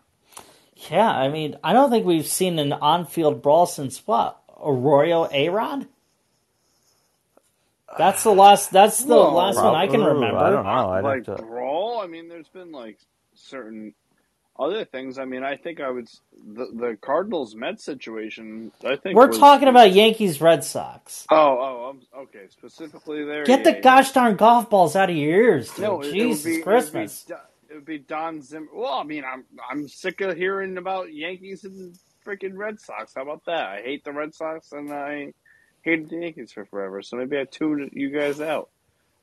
Yeah, 0.90 1.08
I 1.08 1.28
mean, 1.28 1.56
I 1.62 1.72
don't 1.72 1.90
think 1.90 2.04
we've 2.04 2.26
seen 2.26 2.58
an 2.58 2.72
on-field 2.72 3.42
brawl 3.42 3.66
since 3.66 3.98
what 4.06 4.40
Arroyo 4.62 5.28
A-Rod? 5.30 5.86
That's 7.96 8.24
the 8.24 8.32
last. 8.34 8.72
That's 8.72 9.04
the 9.04 9.14
Whoa. 9.14 9.34
last 9.34 9.56
one 9.56 9.74
I 9.74 9.86
can 9.86 10.00
Ooh, 10.00 10.06
remember. 10.08 10.38
I 10.38 10.50
don't 10.50 10.64
know. 10.64 10.90
I'd 10.90 11.04
like 11.04 11.26
have 11.26 11.36
to- 11.36 11.42
brawl. 11.42 12.00
I 12.00 12.06
mean, 12.06 12.28
there's 12.28 12.48
been 12.48 12.72
like 12.72 12.98
certain 13.34 13.94
other 14.58 14.84
things. 14.84 15.16
I 15.18 15.24
mean, 15.26 15.44
I 15.44 15.56
think 15.56 15.80
I 15.80 15.90
would 15.90 16.04
s- 16.06 16.20
the 16.44 16.66
the 16.74 16.98
Cardinals 17.00 17.54
Mets 17.54 17.84
situation. 17.84 18.72
I 18.84 18.96
think 18.96 19.14
We're 19.16 19.28
was- 19.28 19.38
talking 19.38 19.68
about 19.68 19.92
Yankees 19.92 20.40
Red 20.40 20.64
Sox. 20.64 21.24
Oh, 21.30 21.36
oh, 21.36 21.90
I'm, 22.16 22.22
okay. 22.22 22.46
Specifically 22.50 23.24
there. 23.24 23.44
Get 23.44 23.60
yeah, 23.60 23.64
the 23.64 23.72
yeah. 23.76 23.80
gosh 23.80 24.10
darn 24.10 24.34
golf 24.36 24.68
balls 24.70 24.96
out 24.96 25.08
of 25.10 25.14
your 25.16 25.30
ears, 25.30 25.70
dude. 25.70 25.84
No, 25.84 26.00
it, 26.00 26.12
Jesus 26.12 26.46
it 26.46 26.48
would 26.48 26.56
be, 26.56 26.62
Christmas. 26.62 27.26
It 27.28 27.32
would, 27.32 27.36
be, 27.36 27.72
it 27.72 27.74
would 27.76 27.84
be 27.84 27.98
Don 27.98 28.42
Zimmer. 28.42 28.66
Well, 28.74 28.94
I 28.94 29.04
mean, 29.04 29.22
I'm 29.24 29.44
I'm 29.70 29.86
sick 29.86 30.20
of 30.20 30.36
hearing 30.36 30.78
about 30.78 31.12
Yankees 31.14 31.62
and 31.64 31.96
freaking 32.24 32.56
Red 32.56 32.80
Sox. 32.80 33.14
How 33.14 33.22
about 33.22 33.44
that? 33.46 33.66
I 33.66 33.82
hate 33.82 34.04
the 34.04 34.12
Red 34.12 34.34
Sox 34.34 34.72
and 34.72 34.92
I 34.92 35.32
hated 35.82 36.10
the 36.10 36.16
Yankees 36.16 36.52
for 36.52 36.64
forever. 36.64 37.02
So 37.02 37.16
maybe 37.16 37.38
I 37.38 37.44
tuned 37.44 37.90
you 37.92 38.10
guys 38.10 38.40
out. 38.40 38.70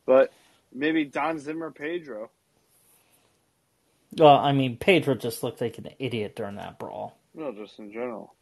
But 0.06 0.32
maybe 0.74 1.06
Don 1.06 1.40
Zimmer, 1.40 1.72
Pedro. 1.72 2.30
Well, 4.18 4.36
I 4.36 4.52
mean, 4.52 4.78
Pedro 4.78 5.16
just 5.16 5.42
looked 5.44 5.62
like 5.62 5.78
an 5.78 5.90
idiot 6.00 6.36
during 6.36 6.56
that 6.56 6.80
brawl. 6.80 7.18
No, 7.34 7.52
just 7.54 7.80
in 7.80 7.92
general. 7.92 8.36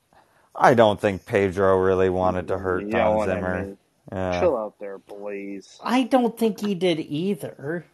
I 0.55 0.73
don't 0.73 0.99
think 0.99 1.25
Pedro 1.25 1.77
really 1.77 2.09
wanted 2.09 2.47
to 2.47 2.57
hurt 2.57 2.85
Yeah, 2.87 3.03
Don. 3.03 3.25
Zimmer. 3.27 3.77
Yeah. 4.11 4.39
Chill 4.39 4.57
out 4.57 4.79
there, 4.79 4.97
Blaze. 4.97 5.79
I 5.83 6.03
don't 6.03 6.37
think 6.37 6.59
he 6.61 6.73
did 6.73 6.99
either. 6.99 7.85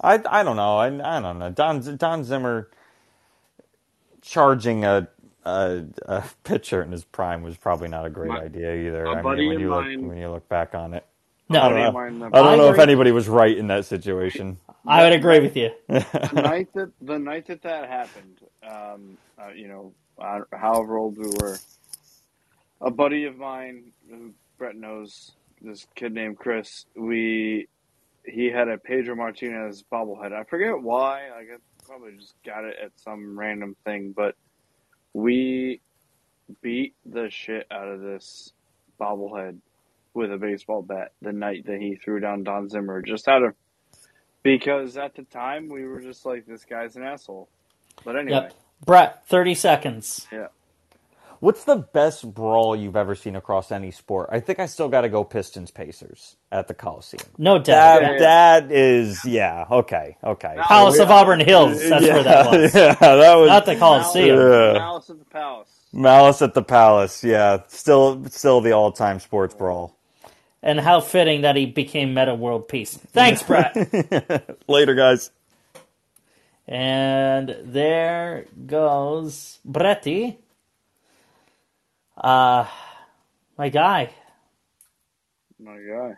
I 0.00 0.22
I 0.28 0.42
don't 0.44 0.56
know. 0.56 0.76
I 0.76 0.86
I 0.86 1.20
don't 1.20 1.38
know. 1.38 1.50
Don 1.50 1.96
Don 1.96 2.22
Zimmer 2.22 2.70
charging 4.22 4.84
a 4.84 5.08
a, 5.46 5.84
a 6.06 6.24
pitcher 6.44 6.82
in 6.82 6.90
his 6.92 7.04
prime 7.04 7.42
was 7.42 7.56
probably 7.56 7.88
not 7.88 8.04
a 8.04 8.10
great 8.10 8.28
My- 8.28 8.42
idea 8.42 8.74
either. 8.74 9.04
a 9.04 9.18
I 9.18 9.22
buddy 9.22 9.42
mean, 9.42 9.48
when 9.48 9.56
of 9.56 9.62
you 9.62 9.70
look 9.70 10.10
when 10.10 10.16
you 10.18 10.28
look 10.30 10.48
back 10.48 10.74
on 10.74 10.92
it, 10.94 11.06
No, 11.48 11.60
I 11.62 11.68
don't 11.68 11.78
know. 12.20 12.26
I 12.26 12.30
don't 12.30 12.46
I 12.48 12.56
know 12.56 12.70
if 12.72 12.78
anybody 12.78 13.12
was 13.12 13.28
right 13.28 13.56
in 13.56 13.68
that 13.68 13.84
situation. 13.84 14.58
I 14.86 15.04
would 15.04 15.12
agree 15.12 15.40
with 15.40 15.56
you. 15.56 15.70
the 15.88 16.30
night 16.34 16.68
that 16.74 16.90
the 17.00 17.18
night 17.18 17.46
that 17.46 17.62
that 17.62 17.88
happened, 17.88 18.38
um, 18.68 19.16
uh, 19.40 19.50
you 19.50 19.68
know, 19.68 19.92
uh, 20.18 20.40
however 20.52 20.96
old 20.98 21.16
we 21.18 21.28
were, 21.40 21.58
a 22.80 22.90
buddy 22.90 23.24
of 23.24 23.36
mine, 23.36 23.92
who 24.10 24.32
Brett 24.58 24.76
knows, 24.76 25.32
this 25.62 25.86
kid 25.94 26.12
named 26.12 26.38
Chris. 26.38 26.86
We 26.96 27.68
he 28.24 28.46
had 28.50 28.68
a 28.68 28.78
Pedro 28.78 29.14
Martinez 29.14 29.84
bobblehead. 29.92 30.32
I 30.32 30.42
forget 30.44 30.80
why. 30.80 31.28
I 31.36 31.44
guess 31.44 31.60
probably 31.86 32.16
just 32.18 32.34
got 32.44 32.64
it 32.64 32.76
at 32.82 32.90
some 32.96 33.38
random 33.38 33.76
thing, 33.84 34.12
but 34.16 34.34
we 35.16 35.80
beat 36.60 36.94
the 37.06 37.30
shit 37.30 37.66
out 37.70 37.88
of 37.88 38.02
this 38.02 38.52
bobblehead 39.00 39.56
with 40.12 40.30
a 40.30 40.36
baseball 40.36 40.82
bat 40.82 41.12
the 41.22 41.32
night 41.32 41.64
that 41.66 41.80
he 41.80 41.96
threw 41.96 42.20
down 42.20 42.44
Don 42.44 42.68
Zimmer, 42.68 43.00
just 43.00 43.26
out 43.26 43.42
of 43.42 43.54
because 44.42 44.98
at 44.98 45.14
the 45.14 45.22
time 45.22 45.70
we 45.70 45.84
were 45.86 46.02
just 46.02 46.26
like, 46.26 46.44
this 46.46 46.66
guy's 46.66 46.96
an 46.96 47.02
asshole. 47.02 47.48
But 48.04 48.16
anyway, 48.16 48.42
Yep. 48.42 48.52
Brett, 48.84 49.26
30 49.28 49.54
seconds. 49.54 50.26
yeah. 50.30 50.48
What's 51.40 51.64
the 51.64 51.76
best 51.76 52.32
brawl 52.34 52.74
you've 52.74 52.96
ever 52.96 53.14
seen 53.14 53.36
across 53.36 53.70
any 53.70 53.90
sport? 53.90 54.30
I 54.32 54.40
think 54.40 54.58
I 54.58 54.66
still 54.66 54.88
got 54.88 55.02
to 55.02 55.08
go 55.08 55.22
Pistons 55.24 55.70
Pacers 55.70 56.36
at 56.50 56.66
the 56.68 56.74
Coliseum. 56.74 57.22
No 57.38 57.58
doubt. 57.58 58.00
That 58.00 58.12
Yeah. 58.12 58.18
that 58.20 58.72
is 58.72 59.24
yeah 59.24 59.66
okay 59.70 60.16
okay. 60.24 60.56
Palace 60.62 60.98
of 60.98 61.10
Auburn 61.10 61.40
Hills. 61.40 61.80
That's 61.88 62.04
yeah, 62.04 62.14
where 62.14 62.22
that 62.24 62.50
was. 62.50 62.74
Yeah, 62.74 62.94
that 62.94 63.34
was 63.36 63.48
Not 63.48 63.66
the 63.66 63.76
Coliseum. 63.76 64.36
Yeah. 64.38 64.72
Malice 64.78 65.10
at 65.10 65.18
the 65.18 65.24
Palace. 65.26 65.68
Malice 65.92 66.42
at 66.42 66.54
the 66.54 66.62
Palace. 66.62 67.22
Yeah, 67.24 67.58
still 67.68 68.24
still 68.26 68.60
the 68.60 68.72
all 68.72 68.92
time 68.92 69.20
sports 69.20 69.54
brawl. 69.54 69.96
And 70.62 70.80
how 70.80 71.00
fitting 71.00 71.42
that 71.42 71.54
he 71.54 71.66
became 71.66 72.12
Metta 72.14 72.34
World 72.34 72.66
Peace. 72.66 72.96
Thanks, 73.12 73.42
Brett. 73.42 73.76
Later, 74.68 74.94
guys. 74.94 75.30
and 76.66 77.56
there 77.62 78.46
goes 78.66 79.58
Bretty. 79.64 80.38
Uh, 82.16 82.66
my 83.58 83.68
guy. 83.68 84.10
My 85.58 85.78
guy. 85.78 86.14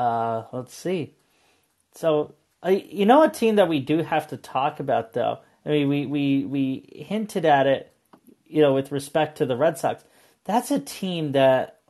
Uh, 0.00 0.44
let's 0.52 0.74
see. 0.74 1.14
So, 1.94 2.34
uh, 2.64 2.70
you 2.70 3.06
know, 3.06 3.22
a 3.22 3.28
team 3.28 3.56
that 3.56 3.68
we 3.68 3.80
do 3.80 4.02
have 4.02 4.28
to 4.28 4.36
talk 4.36 4.80
about, 4.80 5.12
though. 5.12 5.38
I 5.64 5.68
mean, 5.70 5.88
we 5.88 6.06
we 6.06 6.44
we 6.44 7.04
hinted 7.06 7.44
at 7.44 7.66
it, 7.66 7.92
you 8.46 8.60
know, 8.60 8.74
with 8.74 8.92
respect 8.92 9.38
to 9.38 9.46
the 9.46 9.56
Red 9.56 9.78
Sox. 9.78 10.04
That's 10.44 10.70
a 10.70 10.78
team 10.78 11.32
that, 11.32 11.80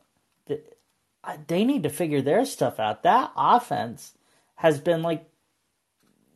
that 0.47 0.77
uh, 1.25 1.37
they 1.47 1.65
need 1.65 1.83
to 1.83 1.89
figure 1.89 2.23
their 2.23 2.45
stuff 2.45 2.79
out. 2.79 3.03
That 3.03 3.33
offense 3.37 4.13
has 4.57 4.79
been 4.79 5.03
like, 5.03 5.29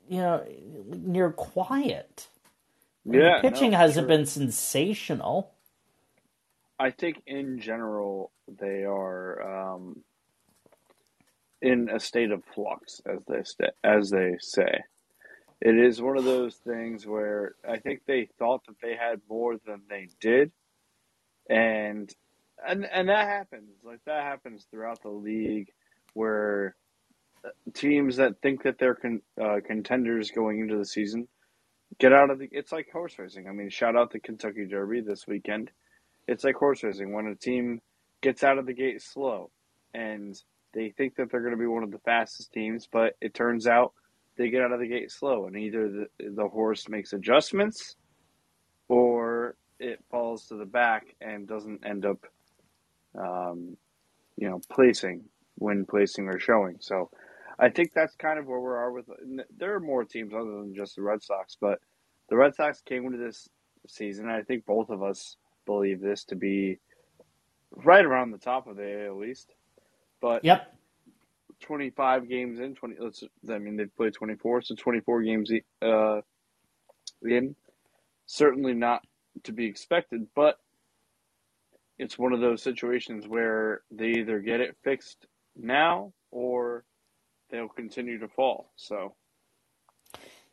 you 0.08 0.18
know, 0.18 0.44
near 0.88 1.30
quiet. 1.30 2.28
Yeah. 3.04 3.40
the 3.40 3.48
pitching 3.50 3.70
no, 3.70 3.78
hasn't 3.78 4.08
sure. 4.08 4.16
been 4.16 4.26
sensational. 4.26 5.52
I 6.78 6.90
think 6.90 7.22
in 7.26 7.60
general 7.60 8.32
they 8.48 8.84
are 8.84 9.74
um, 9.74 10.02
in 11.60 11.88
a 11.90 11.98
state 11.98 12.30
of 12.30 12.44
flux, 12.54 13.00
as 13.06 13.18
they 13.26 13.42
sta 13.42 13.66
as 13.82 14.10
they 14.10 14.36
say. 14.40 14.82
It 15.60 15.76
is 15.76 16.00
one 16.00 16.16
of 16.16 16.24
those 16.24 16.54
things 16.56 17.04
where 17.06 17.56
I 17.68 17.78
think 17.78 18.02
they 18.06 18.28
thought 18.38 18.64
that 18.66 18.76
they 18.80 18.94
had 18.94 19.20
more 19.28 19.56
than 19.66 19.82
they 19.90 20.08
did, 20.20 20.52
and 21.50 22.12
and 22.66 22.86
and 22.86 23.08
that 23.08 23.26
happens. 23.26 23.70
Like 23.82 24.00
that 24.06 24.22
happens 24.22 24.66
throughout 24.70 25.02
the 25.02 25.10
league, 25.10 25.72
where 26.14 26.76
teams 27.74 28.16
that 28.16 28.40
think 28.40 28.62
that 28.64 28.78
they're 28.78 28.94
con- 28.94 29.22
uh, 29.40 29.58
contenders 29.66 30.30
going 30.30 30.60
into 30.60 30.76
the 30.76 30.84
season 30.84 31.26
get 31.98 32.12
out 32.12 32.30
of 32.30 32.38
the. 32.38 32.48
It's 32.52 32.70
like 32.70 32.88
horse 32.92 33.18
racing. 33.18 33.48
I 33.48 33.52
mean, 33.52 33.70
shout 33.70 33.96
out 33.96 34.12
the 34.12 34.20
Kentucky 34.20 34.66
Derby 34.66 35.00
this 35.00 35.26
weekend 35.26 35.72
it's 36.28 36.44
like 36.44 36.54
horse 36.54 36.84
racing. 36.84 37.12
When 37.12 37.26
a 37.26 37.34
team 37.34 37.80
gets 38.20 38.44
out 38.44 38.58
of 38.58 38.66
the 38.66 38.74
gate 38.74 39.02
slow 39.02 39.50
and 39.94 40.40
they 40.74 40.90
think 40.90 41.16
that 41.16 41.30
they're 41.30 41.40
going 41.40 41.52
to 41.52 41.58
be 41.58 41.66
one 41.66 41.82
of 41.82 41.90
the 41.90 41.98
fastest 41.98 42.52
teams 42.52 42.88
but 42.90 43.14
it 43.20 43.32
turns 43.32 43.66
out 43.66 43.92
they 44.36 44.50
get 44.50 44.62
out 44.62 44.72
of 44.72 44.80
the 44.80 44.86
gate 44.86 45.10
slow 45.10 45.46
and 45.46 45.56
either 45.56 45.88
the, 45.88 46.06
the 46.34 46.48
horse 46.48 46.88
makes 46.88 47.12
adjustments 47.12 47.96
or 48.88 49.56
it 49.78 50.02
falls 50.10 50.46
to 50.46 50.56
the 50.56 50.64
back 50.64 51.14
and 51.20 51.46
doesn't 51.46 51.84
end 51.86 52.04
up 52.04 52.18
um, 53.18 53.76
you 54.36 54.48
know 54.48 54.60
placing 54.70 55.24
when 55.56 55.84
placing 55.86 56.28
or 56.28 56.38
showing. 56.38 56.76
So 56.80 57.10
i 57.58 57.68
think 57.68 57.92
that's 57.92 58.14
kind 58.16 58.38
of 58.38 58.46
where 58.46 58.60
we 58.60 58.68
are 58.68 58.92
with 58.92 59.06
there 59.56 59.74
are 59.74 59.80
more 59.80 60.04
teams 60.04 60.32
other 60.32 60.58
than 60.60 60.74
just 60.74 60.94
the 60.96 61.02
red 61.02 61.22
sox 61.22 61.56
but 61.60 61.80
the 62.28 62.36
red 62.36 62.54
sox 62.54 62.80
came 62.82 63.04
into 63.06 63.18
this 63.18 63.48
season 63.88 64.26
and 64.26 64.34
i 64.34 64.42
think 64.42 64.64
both 64.64 64.90
of 64.90 65.02
us 65.02 65.36
believe 65.68 66.00
this 66.00 66.24
to 66.24 66.34
be 66.34 66.78
right 67.70 68.04
around 68.04 68.30
the 68.30 68.38
top 68.38 68.66
of 68.66 68.76
the 68.76 69.06
AL 69.06 69.22
East. 69.24 69.54
But 70.20 70.42
Yep. 70.42 70.74
25 71.60 72.28
games 72.28 72.58
in, 72.58 72.74
20. 72.74 72.96
Let's. 72.98 73.22
I 73.50 73.58
mean, 73.58 73.76
they've 73.76 73.94
played 73.96 74.14
24, 74.14 74.62
so 74.62 74.74
24 74.74 75.22
games 75.22 75.52
uh, 75.82 76.20
in. 77.22 77.54
Certainly 78.26 78.74
not 78.74 79.02
to 79.44 79.52
be 79.52 79.66
expected, 79.66 80.26
but 80.34 80.56
it's 81.98 82.18
one 82.18 82.32
of 82.32 82.40
those 82.40 82.62
situations 82.62 83.26
where 83.28 83.82
they 83.90 84.08
either 84.20 84.38
get 84.40 84.60
it 84.60 84.76
fixed 84.82 85.26
now 85.56 86.12
or 86.30 86.84
they'll 87.50 87.68
continue 87.68 88.18
to 88.20 88.28
fall. 88.28 88.72
So 88.76 89.14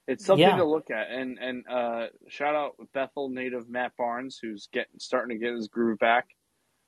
it's 0.08 0.26
something 0.26 0.42
Yeah. 0.46 0.58
to 0.58 0.66
look 0.66 0.90
at. 0.92 1.10
And 1.12 1.38
and 1.40 1.66
uh, 1.68 2.08
shout 2.28 2.56
out 2.56 2.76
Bethel 2.94 3.30
native 3.30 3.70
Matt 3.70 3.94
Barnes, 3.98 4.38
who's 4.42 4.68
getting 4.72 5.00
starting 5.00 5.38
to 5.38 5.44
get 5.46 5.54
his 5.56 5.68
groove 5.68 6.00
back 6.00 6.28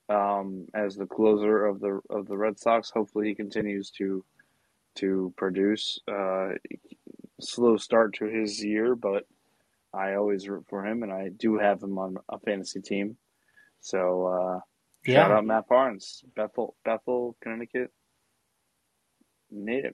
um, 0.09 0.68
as 0.74 0.95
the 0.95 1.05
closer 1.07 1.65
of 1.65 1.80
the 1.80 1.99
of 2.09 2.28
the 2.28 2.38
Red 2.38 2.59
Sox. 2.59 2.89
Hopefully, 2.91 3.28
he 3.28 3.36
continues 3.36 3.89
to 3.91 4.24
to 4.95 5.34
produce. 5.38 5.99
Uh, 6.07 6.49
slow 7.39 7.78
start 7.78 8.13
to 8.15 8.26
his 8.26 8.63
year, 8.63 8.95
but 8.95 9.26
I 9.93 10.15
always 10.15 10.47
root 10.49 10.65
for 10.70 10.86
him, 10.86 11.03
and 11.03 11.11
I 11.13 11.30
do 11.30 11.57
have 11.57 11.82
him 11.84 11.97
on 11.97 12.18
a 12.30 12.39
fantasy 12.39 12.82
team. 12.82 13.18
So 13.80 14.26
uh, 14.28 14.59
shout 15.05 15.32
out 15.32 15.45
Matt 15.45 15.68
Barnes, 15.68 16.24
Bethel, 16.36 16.76
Bethel, 16.84 17.36
Connecticut 17.41 17.91
native. 19.51 19.93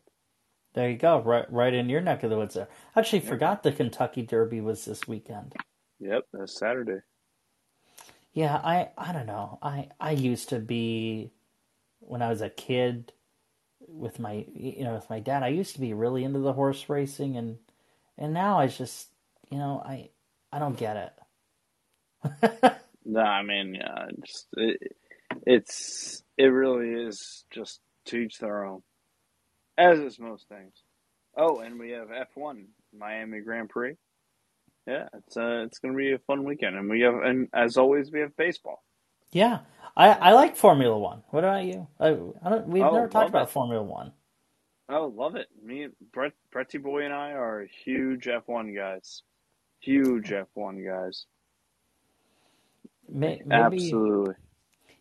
There 0.74 0.90
you 0.90 0.98
go. 0.98 1.22
Right, 1.22 1.52
right 1.52 1.74
in 1.74 1.90
your 1.90 2.02
neck 2.02 2.24
of 2.24 2.30
the 2.32 2.38
woods 2.38 2.56
there. 2.56 2.68
I 2.96 3.00
actually 3.00 3.22
forgot 3.22 3.64
the 3.64 3.72
Kentucky 3.72 4.24
Derby 4.24 4.62
was 4.62 4.86
this 4.86 5.08
weekend. 5.08 5.56
Yep, 6.00 6.26
that's 6.34 6.58
Saturday. 6.60 7.00
Yeah, 8.34 8.56
I 8.58 8.90
I 8.98 9.14
don't 9.14 9.28
know. 9.28 9.60
I 9.62 9.90
I 10.00 10.12
used 10.12 10.50
to 10.50 10.60
be 10.60 11.32
when 12.00 12.22
I 12.22 12.30
was 12.30 12.42
a 12.42 12.50
kid 12.50 13.14
with 13.88 14.20
my 14.20 14.46
you 14.54 14.84
know 14.84 14.96
with 14.96 15.10
my 15.10 15.20
dad. 15.20 15.44
I 15.44 15.50
used 15.50 15.76
to 15.76 15.82
be 15.82 15.94
really 15.94 16.24
into 16.24 16.40
the 16.40 16.54
horse 16.54 16.90
racing 16.90 17.38
and 17.38 17.58
and 18.18 18.34
now 18.34 18.60
I 18.60 18.68
just 18.68 19.10
you 19.52 19.58
know 19.58 19.82
I 19.86 20.10
I 20.52 20.60
don't 20.60 20.78
get 20.78 21.14
it. 22.24 22.72
No, 23.06 23.22
I 23.22 23.44
mean, 23.44 23.76
yeah, 23.76 24.06
just 24.26 24.48
it, 24.58 24.96
it's 25.46 26.24
it 26.38 26.46
really 26.46 26.90
is 27.08 27.46
just 27.52 27.82
to 28.06 28.18
each 28.18 28.40
their 28.40 28.66
own, 28.66 28.82
as 29.78 30.00
is 30.00 30.20
most 30.20 30.48
things. 30.50 30.74
Oh, 31.38 31.60
and 31.60 31.80
we 31.80 31.92
have 31.92 32.12
F 32.12 32.30
one 32.36 32.68
Miami 32.98 33.42
Grand 33.42 33.70
Prix. 33.70 33.96
Yeah, 34.88 35.08
it's 35.16 35.38
uh, 35.38 35.64
it's 35.66 35.80
gonna 35.80 35.96
be 35.98 36.14
a 36.14 36.20
fun 36.20 36.44
weekend, 36.46 36.76
and 36.78 36.90
we 36.90 37.02
have, 37.02 37.16
and 37.16 37.50
as 37.54 37.78
always, 37.78 38.12
we 38.12 38.22
have 38.22 38.36
baseball. 38.38 38.84
yeah, 39.32 39.60
I 39.98 40.10
I 40.12 40.34
like 40.34 40.56
Formula 40.58 40.98
One. 40.98 41.24
What 41.32 41.44
about 41.44 41.66
you? 41.66 41.88
I, 42.00 42.10
I 42.44 42.50
don't, 42.50 42.68
we've 42.70 42.84
Oh, 42.84 42.92
never 42.92 43.08
talked 43.10 43.30
about 43.30 43.44
it. 43.50 43.52
Formula 43.52 43.84
One. 43.84 44.14
Oh, 44.90 45.08
love 45.16 45.36
it. 45.36 45.48
Me, 45.64 45.88
Brett, 46.14 46.34
Bretty 46.54 46.78
Boy, 46.78 47.06
and 47.06 47.14
I 47.14 47.32
are 47.32 47.68
huge 47.86 48.26
F1 48.26 48.76
guys. 48.76 49.24
Huge 49.82 50.30
F1 50.32 50.86
guys. 50.86 51.26
Maybe, 53.10 53.44
Absolutely. 53.52 54.36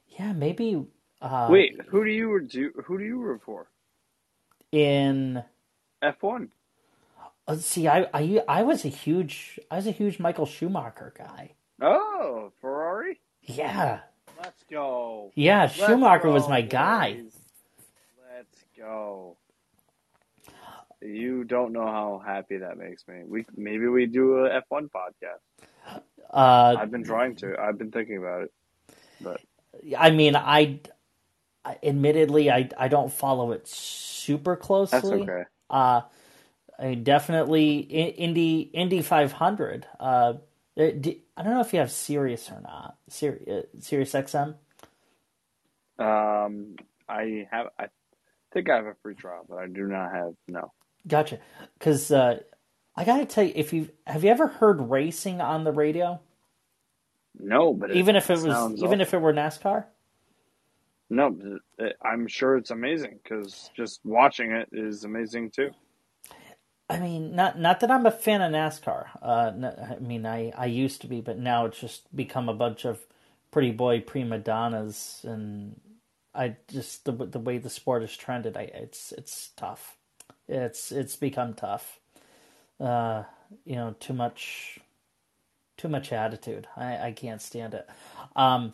yeah, 0.09 0.33
maybe. 0.33 0.85
Uh, 1.20 1.49
Wait, 1.49 1.77
who 1.89 2.05
do 2.05 2.11
you 2.11 2.41
do? 2.47 2.73
Who 2.87 2.99
do 2.99 3.05
you 3.05 3.18
root 3.20 3.43
for? 3.47 3.68
In 4.73 5.45
F1. 6.03 6.49
let's 7.47 7.66
see, 7.66 7.87
I, 7.87 8.07
I 8.12 8.43
I 8.49 8.62
was 8.62 8.85
a 8.85 8.89
huge 8.89 9.61
I 9.70 9.77
was 9.77 9.87
a 9.87 9.91
huge 9.93 10.18
Michael 10.18 10.47
Schumacher 10.47 11.12
guy. 11.16 11.53
Oh, 11.81 12.53
Ferrari. 12.61 13.20
Yeah, 13.43 14.01
Let's 14.43 14.62
go. 14.70 15.31
yeah, 15.35 15.62
Let's 15.62 15.75
Schumacher 15.75 16.31
was 16.31 16.45
go, 16.45 16.49
my 16.51 16.62
guy. 16.62 17.23
Let's 18.35 18.64
go. 18.77 19.37
You 21.01 21.43
don't 21.45 21.73
know 21.73 21.87
how 21.87 22.23
happy 22.25 22.59
that 22.59 22.79
makes 22.79 23.07
me. 23.09 23.23
We 23.27 23.45
maybe 23.57 23.87
we 23.89 24.07
do 24.07 24.47
a 24.47 24.61
F1 24.62 24.89
podcast. 24.91 26.01
Uh, 26.31 26.77
I've 26.79 26.91
been 26.93 27.05
trying 27.05 27.35
to. 27.37 27.57
I've 27.61 27.77
been 27.77 27.91
thinking 27.91 28.18
about 28.18 28.43
it. 28.45 28.53
But 29.20 29.41
I 29.99 30.12
mean, 30.12 30.37
I, 30.37 30.79
I 31.64 31.79
admittedly 31.83 32.51
I 32.51 32.68
I 32.79 32.87
don't 32.89 33.12
follow 33.12 33.51
it 33.53 33.66
super 34.25 34.57
closely. 34.57 34.99
that's 35.01 35.11
okay. 35.11 35.43
Uh, 35.70 36.03
I 36.79 36.87
mean, 36.87 37.05
definitely 37.05 37.79
Indy 37.79 38.61
Indy 38.61 39.03
500. 39.03 39.87
Uh, 40.01 40.35
do- 40.77 41.20
I 41.37 41.43
don't 41.43 41.55
know 41.55 41.61
if 41.61 41.73
you 41.73 41.79
have 41.79 41.91
Sirius 41.91 42.51
or 42.51 42.61
not. 42.61 42.97
Sirius, 43.09 43.49
uh, 43.49 43.81
Sirius 43.81 44.12
XM. 44.12 44.55
Um, 45.99 46.77
I 47.09 47.47
have. 47.51 47.68
I 47.79 47.87
think 48.53 48.70
I 48.70 48.77
have 48.77 48.87
a 48.87 48.95
free 49.03 49.14
trial, 49.14 49.45
but 49.49 49.59
I 49.59 49.66
do 49.66 49.87
not 49.87 50.12
have. 50.12 50.35
No. 50.49 50.73
Gotcha. 51.07 51.39
Because 51.79 52.11
uh, 52.11 52.41
I 52.97 53.05
gotta 53.05 53.27
tell 53.27 53.45
you, 53.45 53.53
if 53.55 53.73
you 53.73 53.89
have 54.07 54.25
you 54.25 54.31
ever 54.31 54.47
heard 54.47 54.81
racing 54.81 55.41
on 55.41 55.64
the 55.64 55.73
radio, 55.73 56.20
No, 57.39 57.73
but 57.73 57.95
even 57.95 58.16
if 58.16 58.31
it 58.31 58.35
was 58.35 58.55
sounds 58.55 58.83
even 58.83 59.01
if 59.01 59.14
it 59.14 59.18
were 59.20 59.33
NASCAR. 59.33 59.85
No, 61.13 61.59
I'm 62.03 62.27
sure 62.27 62.57
it's 62.57 62.71
amazing 62.71 63.21
because 63.23 63.71
just 63.77 64.01
watching 64.05 64.53
it 64.53 64.69
is 64.73 65.05
amazing 65.05 65.51
too. 65.51 65.71
I 66.89 66.99
mean, 67.01 67.35
not 67.37 67.59
not 67.59 67.81
that 67.81 67.91
I'm 67.91 68.07
a 68.07 68.11
fan 68.11 68.43
of 68.43 68.53
NASCAR. 68.53 69.07
Uh, 69.23 69.53
I 69.95 69.99
mean, 69.99 70.27
I, 70.27 70.53
I 70.57 70.67
used 70.67 71.01
to 71.03 71.07
be, 71.07 71.21
but 71.21 71.39
now 71.39 71.67
it's 71.67 71.81
just 71.81 72.15
become 72.15 72.49
a 72.49 72.55
bunch 72.55 72.85
of 72.85 73.07
pretty 73.51 73.73
boy 73.73 74.01
prima 74.01 74.39
donnas, 74.39 75.25
and 75.27 75.81
I 76.35 76.57
just 76.69 77.05
the 77.05 77.13
the 77.13 77.39
way 77.39 77.59
the 77.59 77.71
sport 77.71 78.03
has 78.03 78.17
trended, 78.17 78.57
I 78.57 78.63
it's 78.75 79.13
it's 79.13 79.51
tough. 79.57 79.97
It's 80.49 80.93
it's 80.93 81.17
become 81.17 81.55
tough. 81.55 82.01
Uh, 82.81 83.25
you 83.65 83.77
know, 83.77 83.95
too 84.01 84.15
much, 84.15 84.79
too 85.77 85.89
much 85.89 86.13
attitude. 86.13 86.69
I 86.77 87.09
I 87.09 87.13
can't 87.13 87.43
stand 87.43 87.75
it. 87.75 87.89
Um, 88.37 88.73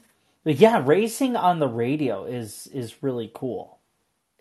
but 0.48 0.56
yeah, 0.56 0.82
racing 0.82 1.36
on 1.36 1.58
the 1.58 1.68
radio 1.68 2.24
is 2.24 2.68
is 2.72 3.02
really 3.02 3.30
cool. 3.34 3.80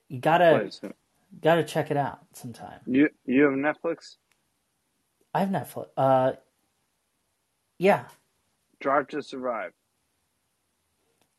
You 0.07 0.21
gotta 0.21 0.61
Please. 0.61 0.79
gotta 1.41 1.65
check 1.65 1.91
it 1.91 1.97
out 1.97 2.19
sometime. 2.31 2.79
You 2.85 3.09
you 3.25 3.43
have 3.43 3.51
Netflix? 3.51 4.15
I 5.33 5.41
have 5.41 5.49
Netflix. 5.49 5.87
Uh, 5.97 6.31
yeah, 7.77 8.05
Drive 8.79 9.09
to 9.09 9.21
Survive. 9.21 9.73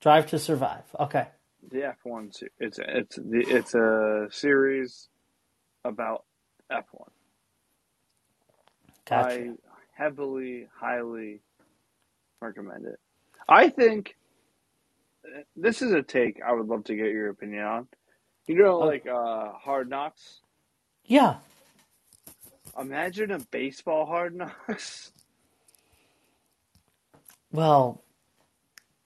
Drive 0.03 0.27
to 0.27 0.39
Survive. 0.39 0.85
Okay, 1.01 1.29
The 1.71 1.95
F1. 2.05 2.43
It's 2.59 2.79
a, 2.79 2.99
it's 2.99 3.17
the 3.17 3.45
it's 3.49 3.75
a 3.75 4.29
series 4.31 5.09
about 5.83 6.27
F1. 6.71 7.09
gotcha. 9.07 9.35
I 9.35 9.51
heavily, 9.95 10.69
highly 10.79 11.41
recommend 12.43 12.85
it. 12.85 13.01
I 13.49 13.71
think 13.71 14.15
this 15.57 15.83
is 15.83 15.93
a 15.93 16.03
take 16.03 16.41
I 16.47 16.53
would 16.53 16.67
love 16.69 16.85
to 16.85 16.97
get 16.97 17.07
your 17.07 17.31
opinion 17.31 17.65
on. 17.65 17.89
You 18.47 18.57
know, 18.57 18.79
like 18.79 19.07
uh, 19.07 19.53
Hard 19.53 19.91
Knocks. 19.91 20.41
Yeah, 21.05 21.37
Imagine 22.79 23.33
a 23.33 23.41
baseball 23.41 24.07
Hard 24.07 24.35
Knocks. 24.35 25.13
well, 27.53 28.05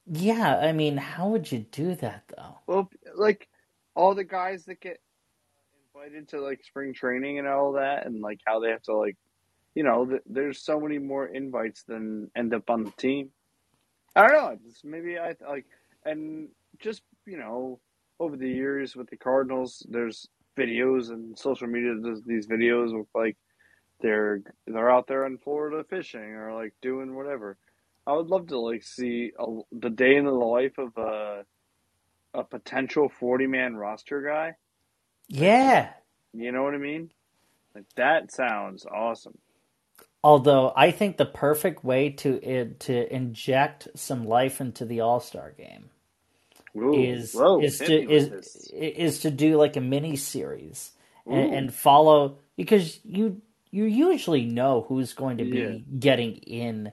yeah. 0.06 0.58
I 0.58 0.72
mean, 0.72 0.96
how 0.96 1.28
would 1.30 1.50
you 1.52 1.60
do 1.60 1.94
that 1.96 2.24
though? 2.36 2.58
Well, 2.66 2.90
like 3.14 3.48
all 3.94 4.14
the 4.14 4.24
guys 4.24 4.64
that 4.66 4.80
get 4.80 4.98
invited 5.94 6.28
to 6.30 6.40
like 6.40 6.64
spring 6.64 6.94
training 6.94 7.38
and 7.38 7.48
all 7.48 7.72
that, 7.72 8.06
and 8.06 8.20
like 8.20 8.40
how 8.46 8.60
they 8.60 8.70
have 8.70 8.82
to 8.84 8.96
like, 8.96 9.16
you 9.74 9.84
know, 9.84 10.06
th- 10.06 10.22
there's 10.26 10.62
so 10.64 10.80
many 10.80 10.98
more 10.98 11.26
invites 11.26 11.84
than 11.84 12.30
end 12.36 12.54
up 12.54 12.70
on 12.70 12.84
the 12.84 12.92
team. 12.92 13.30
I 14.16 14.26
don't 14.28 14.32
know. 14.32 14.58
Just 14.68 14.84
maybe 14.84 15.18
I 15.18 15.34
like, 15.48 15.66
and 16.04 16.48
just 16.78 17.02
you 17.26 17.38
know, 17.38 17.80
over 18.20 18.36
the 18.36 18.48
years 18.48 18.96
with 18.96 19.08
the 19.10 19.16
Cardinals, 19.16 19.86
there's 19.88 20.28
videos 20.58 21.10
and 21.10 21.38
social 21.38 21.66
media 21.66 21.94
does 22.02 22.22
these 22.24 22.46
videos 22.46 22.96
with 22.96 23.06
like 23.14 23.36
they're 24.00 24.42
they're 24.66 24.90
out 24.90 25.06
there 25.06 25.26
in 25.26 25.38
Florida 25.38 25.84
fishing 25.88 26.20
or 26.20 26.54
like 26.54 26.74
doing 26.82 27.14
whatever. 27.14 27.56
I 28.06 28.12
would 28.14 28.28
love 28.28 28.48
to 28.48 28.58
like 28.58 28.82
see 28.82 29.32
a, 29.38 29.46
the 29.70 29.90
day 29.90 30.16
in 30.16 30.24
the 30.24 30.32
life 30.32 30.78
of 30.78 30.96
a 30.96 31.44
a 32.34 32.44
potential 32.44 33.08
forty 33.08 33.46
man 33.46 33.76
roster 33.76 34.22
guy. 34.22 34.54
Yeah. 35.28 35.90
You 36.32 36.52
know 36.52 36.62
what 36.62 36.74
I 36.74 36.78
mean? 36.78 37.10
Like 37.74 37.84
that 37.96 38.32
sounds 38.32 38.84
awesome. 38.86 39.38
Although 40.24 40.72
I 40.76 40.90
think 40.92 41.16
the 41.18 41.26
perfect 41.26 41.84
way 41.84 42.10
to 42.10 42.42
it, 42.44 42.80
to 42.80 43.14
inject 43.14 43.88
some 43.96 44.24
life 44.26 44.60
into 44.60 44.84
the 44.84 45.00
All 45.00 45.20
Star 45.20 45.52
game 45.52 45.90
Ooh, 46.76 47.12
is 47.12 47.32
whoa, 47.32 47.58
is 47.58 47.82
to 47.82 47.94
is 48.10 48.30
this. 48.30 48.72
is 48.72 49.20
to 49.20 49.30
do 49.30 49.56
like 49.56 49.76
a 49.76 49.80
mini 49.80 50.16
series 50.16 50.92
and, 51.28 51.50
and 51.52 51.74
follow 51.74 52.38
because 52.56 53.00
you 53.04 53.42
you 53.70 53.84
usually 53.84 54.44
know 54.46 54.86
who's 54.88 55.12
going 55.14 55.38
to 55.38 55.44
be 55.44 55.86
Yeah. 55.86 56.00
getting 56.00 56.36
in 56.36 56.92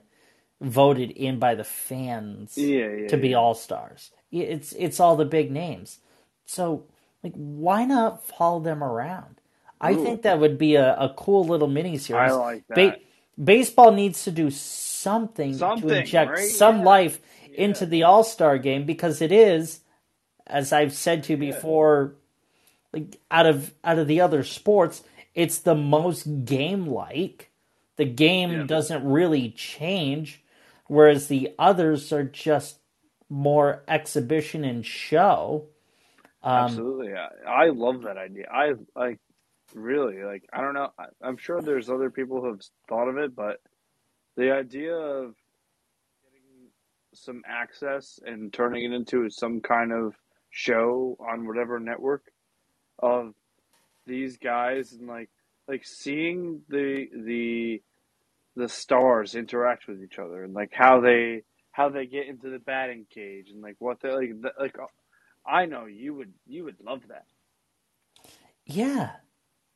voted 0.60 1.10
in 1.12 1.38
by 1.38 1.54
the 1.54 1.64
fans 1.64 2.56
Yeah, 2.56 2.88
yeah, 2.88 3.08
to 3.08 3.16
be 3.18 3.34
all 3.34 3.54
stars. 3.54 4.12
It's 4.32 4.72
it's 4.72 5.00
all 5.00 5.16
the 5.16 5.24
big 5.26 5.50
names. 5.52 6.00
So 6.46 6.86
like 7.24 7.34
why 7.34 7.84
not 7.86 8.24
follow 8.24 8.60
them 8.60 8.84
around? 8.84 9.40
I 9.80 9.94
think 9.96 10.22
that 10.22 10.40
would 10.40 10.58
be 10.58 10.76
a, 10.76 10.94
a 10.96 11.14
cool 11.16 11.46
little 11.46 11.68
mini 11.68 11.98
series. 11.98 12.20
I 12.20 12.32
like 12.32 12.66
Ba- 12.74 12.92
that. 12.92 13.00
Baseball 13.42 13.92
needs 13.92 14.24
to 14.24 14.30
do 14.30 14.50
something, 14.50 15.58
to 15.58 15.88
inject 15.88 16.30
right? 16.32 16.38
some 16.38 16.78
Yeah. 16.78 16.84
life 16.84 17.20
into 17.54 17.86
the 17.86 18.02
All 18.04 18.24
Star 18.24 18.58
game 18.58 18.84
because 18.86 19.20
it 19.20 19.32
is, 19.32 19.80
as 20.46 20.72
I've 20.72 20.92
said 20.92 21.24
to 21.24 21.32
you 21.32 21.36
before, 21.38 22.14
like 22.92 23.16
out 23.30 23.46
of 23.46 23.74
out 23.84 23.98
of 23.98 24.06
the 24.08 24.20
other 24.20 24.42
sports, 24.42 25.02
it's 25.34 25.58
the 25.58 25.74
most 25.74 26.44
game 26.44 26.86
like. 26.86 27.50
The 27.96 28.04
game 28.06 28.50
Yeah. 28.52 28.64
doesn't 28.64 29.04
really 29.04 29.50
change, 29.50 30.42
whereas 30.86 31.28
the 31.28 31.54
others 31.58 32.12
are 32.12 32.24
just 32.24 32.78
more 33.28 33.82
exhibition 33.86 34.64
and 34.64 34.84
show. 34.84 35.66
Um, 36.42 36.64
Absolutely, 36.64 37.12
I, 37.14 37.66
I 37.66 37.68
love 37.68 38.02
that 38.02 38.16
idea. 38.16 38.46
I 38.50 38.72
like 38.96 39.18
really 39.74 40.22
like. 40.22 40.44
I 40.52 40.60
don't 40.60 40.74
know. 40.74 40.90
I, 40.98 41.06
I'm 41.22 41.36
sure 41.36 41.60
there's 41.60 41.90
other 41.90 42.10
people 42.10 42.40
who 42.40 42.48
have 42.48 42.60
thought 42.88 43.08
of 43.08 43.18
it, 43.18 43.34
but 43.34 43.60
the 44.36 44.52
idea 44.52 44.94
of 44.94 45.34
getting 46.24 46.70
some 47.14 47.42
access 47.46 48.18
and 48.24 48.52
turning 48.52 48.84
it 48.84 48.94
into 48.94 49.28
some 49.30 49.60
kind 49.60 49.92
of 49.92 50.14
show 50.50 51.16
on 51.20 51.46
whatever 51.46 51.78
network 51.78 52.24
of 52.98 53.34
these 54.06 54.36
guys 54.38 54.92
and 54.92 55.06
like 55.06 55.30
like 55.68 55.84
seeing 55.84 56.62
the 56.68 57.06
the 57.24 57.82
the 58.56 58.68
stars 58.68 59.34
interact 59.36 59.86
with 59.86 60.02
each 60.02 60.18
other 60.18 60.42
and 60.42 60.52
like 60.52 60.72
how 60.72 61.00
they 61.00 61.42
how 61.70 61.88
they 61.88 62.06
get 62.06 62.26
into 62.26 62.50
the 62.50 62.58
batting 62.58 63.06
cage 63.14 63.50
and 63.50 63.62
like 63.62 63.76
what 63.78 64.00
they 64.00 64.10
like 64.10 64.32
like 64.58 64.78
uh, 64.78 64.86
I 65.46 65.66
know 65.66 65.86
you 65.86 66.14
would 66.14 66.32
you 66.46 66.64
would 66.64 66.76
love 66.84 67.02
that. 67.08 67.24
yeah, 68.66 69.10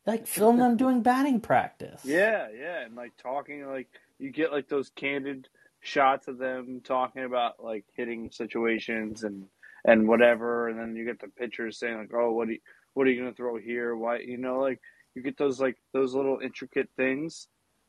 like 0.06 0.26
film 0.26 0.58
them 0.58 0.76
doing 0.76 1.02
batting 1.02 1.40
practice. 1.40 2.00
Yeah, 2.04 2.48
yeah, 2.56 2.84
and 2.84 2.94
like 2.94 3.16
talking 3.16 3.66
like 3.66 3.88
you 4.18 4.30
get 4.30 4.52
like 4.52 4.68
those 4.68 4.90
candid 4.90 5.48
shots 5.80 6.28
of 6.28 6.38
them 6.38 6.80
talking 6.84 7.24
about 7.24 7.62
like 7.62 7.84
hitting 7.94 8.30
situations 8.30 9.24
and 9.24 9.46
and 9.84 10.08
whatever, 10.08 10.68
and 10.68 10.78
then 10.78 10.96
you 10.96 11.04
get 11.04 11.20
the 11.20 11.28
pitchers 11.28 11.78
saying 11.78 11.98
like, 11.98 12.14
"Oh, 12.14 12.32
what 12.32 12.48
do 12.48 12.54
you, 12.54 12.60
what 12.94 13.06
are 13.06 13.10
you 13.10 13.20
gonna 13.20 13.34
throw 13.34 13.56
here? 13.56 13.94
Why?" 13.94 14.18
You 14.18 14.38
know, 14.38 14.60
like 14.60 14.80
you 15.14 15.22
get 15.22 15.36
those 15.36 15.60
like 15.60 15.76
those 15.92 16.14
little 16.14 16.38
intricate 16.42 16.88
things. 16.96 17.48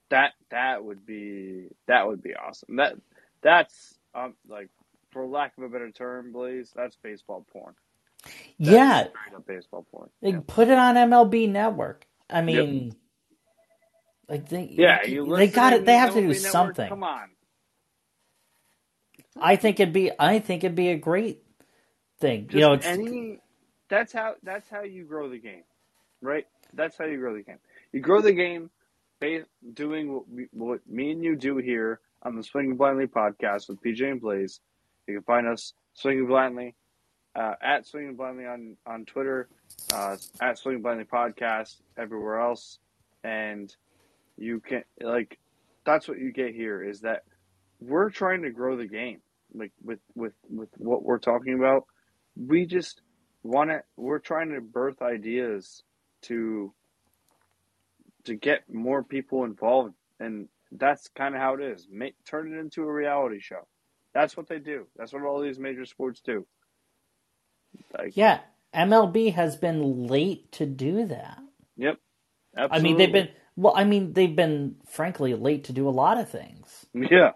That 0.10 0.34
that 0.52 0.84
would 0.84 1.06
be 1.06 1.70
that 1.88 2.08
would 2.08 2.22
be 2.22 2.36
awesome. 2.36 2.76
That 2.76 2.96
that's 3.42 3.98
um 4.14 4.36
like 4.48 4.70
for 5.12 5.26
lack 5.26 5.58
of 5.58 5.64
a 5.64 5.70
better 5.70 5.92
term, 5.92 6.32
Blaze. 6.32 6.72
That's 6.76 6.98
baseball 7.02 7.46
porn. 7.52 7.74
That's 8.24 8.34
yeah, 8.58 9.08
baseball 9.48 9.86
porn. 9.92 10.10
Yeah. 10.22 10.40
put 10.46 10.68
it 10.68 10.78
on 10.78 10.96
MLB 10.96 11.50
Network. 11.50 12.05
I 12.30 12.42
mean, 12.42 12.96
like 14.28 14.50
they 14.50 14.68
Yeah, 14.72 15.00
they, 15.04 15.48
got 15.48 15.74
it. 15.74 15.86
They 15.86 15.96
have 15.96 16.14
to 16.14 16.22
do 16.22 16.28
Network? 16.28 16.52
something. 16.52 16.90
Come 16.90 17.04
on. 17.04 17.30
I 19.40 19.56
think 19.56 19.80
it'd 19.80 19.94
be. 19.94 20.12
I 20.18 20.40
think 20.40 20.64
it'd 20.64 20.76
be 20.76 20.90
a 20.90 20.98
great 20.98 21.44
thing. 22.20 22.48
Just 22.48 22.56
you 22.56 22.62
know, 22.62 22.74
it's, 22.74 22.86
any. 22.86 23.40
That's 23.90 24.14
how. 24.14 24.36
That's 24.44 24.70
how 24.70 24.84
you 24.84 25.04
grow 25.04 25.30
the 25.30 25.38
game, 25.38 25.64
right? 26.22 26.48
That's 26.74 26.98
how 26.98 27.06
you 27.06 27.18
grow 27.18 27.34
the 27.34 27.44
game. 27.44 27.60
You 27.92 28.00
grow 28.00 28.22
the 28.22 28.34
game, 28.34 28.70
based, 29.20 29.48
doing 29.74 30.14
what, 30.14 30.30
we, 30.30 30.48
what 30.52 30.80
me 30.88 31.12
and 31.12 31.24
you 31.24 31.36
do 31.36 31.58
here 31.58 32.00
on 32.24 32.36
the 32.36 32.44
Swinging 32.44 32.78
Blindly 32.78 33.08
podcast 33.08 33.70
with 33.70 33.82
PJ 33.82 34.10
and 34.10 34.22
Blaze. 34.22 34.60
You 35.08 35.16
can 35.16 35.24
find 35.24 35.48
us 35.48 35.74
Swinging 35.94 36.28
Blindly 36.28 36.76
uh, 37.36 37.54
at 37.62 37.86
Swinging 37.86 38.16
Blindly 38.16 38.46
on 38.46 38.78
on 38.86 39.06
Twitter, 39.06 39.48
uh, 39.94 40.18
at 40.42 40.58
Swinging 40.58 40.82
Blindly 40.82 41.06
podcast 41.06 41.76
everywhere 41.98 42.40
else, 42.40 42.80
and 43.24 43.76
you 44.38 44.60
can 44.60 44.84
like 45.02 45.38
that's 45.86 46.08
what 46.08 46.18
you 46.18 46.32
get 46.32 46.54
here 46.54 46.84
is 46.84 47.02
that 47.02 47.24
we're 47.80 48.10
trying 48.10 48.42
to 48.44 48.52
grow 48.52 48.76
the 48.78 48.88
game 48.88 49.22
like 49.54 49.72
with 49.84 50.00
with 50.16 50.34
with 50.50 50.70
what 50.78 51.04
we're 51.04 51.20
talking 51.20 51.54
about. 51.54 51.86
We 52.36 52.66
just 52.66 53.02
want 53.44 53.70
to 53.70 53.82
we're 53.96 54.20
trying 54.20 54.54
to 54.54 54.62
birth 54.62 55.02
ideas 55.02 55.84
to 56.24 56.74
to 58.26 58.36
get 58.36 58.64
more 58.72 59.04
people 59.04 59.44
involved. 59.44 59.94
And 60.20 60.48
that's 60.72 61.08
kind 61.10 61.36
of 61.36 61.42
how 61.42 61.56
it 61.56 61.62
is. 61.62 61.88
Make, 61.90 62.16
turn 62.26 62.52
it 62.52 62.60
into 62.60 62.84
a 62.84 62.92
reality 62.92 63.40
show. 63.40 63.68
That's 64.14 64.36
what 64.36 64.48
they 64.48 64.60
do. 64.60 64.88
That's 64.96 65.14
what 65.14 65.24
all 65.24 65.42
these 65.42 65.60
major 65.60 65.86
sports 65.86 66.22
do 66.22 66.46
like 67.98 68.16
yeah. 68.16 68.40
MLB 68.74 69.34
has 69.34 69.56
been 69.56 70.08
late 70.08 70.52
to 70.54 70.66
do 70.66 71.06
that. 71.06 71.40
yep 71.78 71.98
I 72.58 72.80
mean, 72.80 72.98
they've 72.98 73.12
been. 73.12 73.30
Well, 73.58 73.74
I 73.76 73.86
mean, 73.86 74.14
they've 74.14 74.36
been 74.36 74.76
frankly 74.86 75.34
late 75.34 75.66
to 75.66 75.74
do 75.74 75.88
a 75.88 75.92
lot 75.92 76.18
of 76.18 76.30
things. 76.30 76.86
yeah 76.94 77.32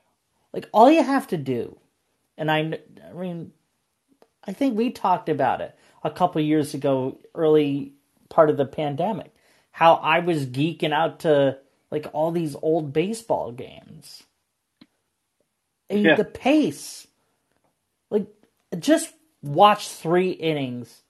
Like 0.53 0.67
all 0.73 0.91
you 0.91 1.03
have 1.03 1.27
to 1.27 1.37
do, 1.37 1.79
and 2.37 2.51
I, 2.51 2.79
I 3.09 3.13
mean, 3.13 3.51
I 4.43 4.53
think 4.53 4.77
we 4.77 4.91
talked 4.91 5.29
about 5.29 5.61
it 5.61 5.77
a 6.03 6.11
couple 6.11 6.41
years 6.41 6.73
ago, 6.73 7.19
early 7.35 7.93
part 8.29 8.49
of 8.49 8.57
the 8.57 8.65
pandemic, 8.65 9.33
how 9.71 9.95
I 9.95 10.19
was 10.19 10.45
geeking 10.45 10.93
out 10.93 11.21
to 11.21 11.57
like 11.91 12.07
all 12.13 12.31
these 12.31 12.55
old 12.61 12.93
baseball 12.93 13.51
games. 13.51 14.23
And 15.89 16.03
Yeah. 16.03 16.15
The 16.15 16.25
pace, 16.25 17.07
like, 18.09 18.27
just 18.77 19.11
watch 19.41 19.87
three 19.89 20.31
innings. 20.31 21.03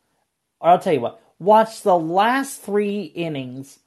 Or 0.60 0.72
I'll 0.72 0.80
tell 0.80 0.94
you 0.94 1.02
what, 1.02 1.22
watch 1.40 1.82
the 1.82 1.98
last 1.98 2.62
three 2.62 3.04
innings 3.04 3.80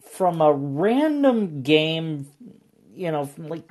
from 0.00 0.40
a 0.40 0.52
random 0.52 1.62
game 1.62 2.26
you 2.94 3.10
know, 3.10 3.26
from 3.26 3.48
like 3.48 3.68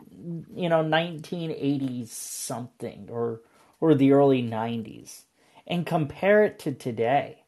you 0.56 0.70
know, 0.70 0.84
1980s 0.84 2.10
something 2.10 3.08
or 3.12 3.42
or 3.80 3.96
the 3.96 4.12
early 4.12 4.44
90s 4.44 5.24
and 5.66 5.86
compare 5.86 6.44
it 6.44 6.60
to 6.60 6.72
today. 6.74 7.44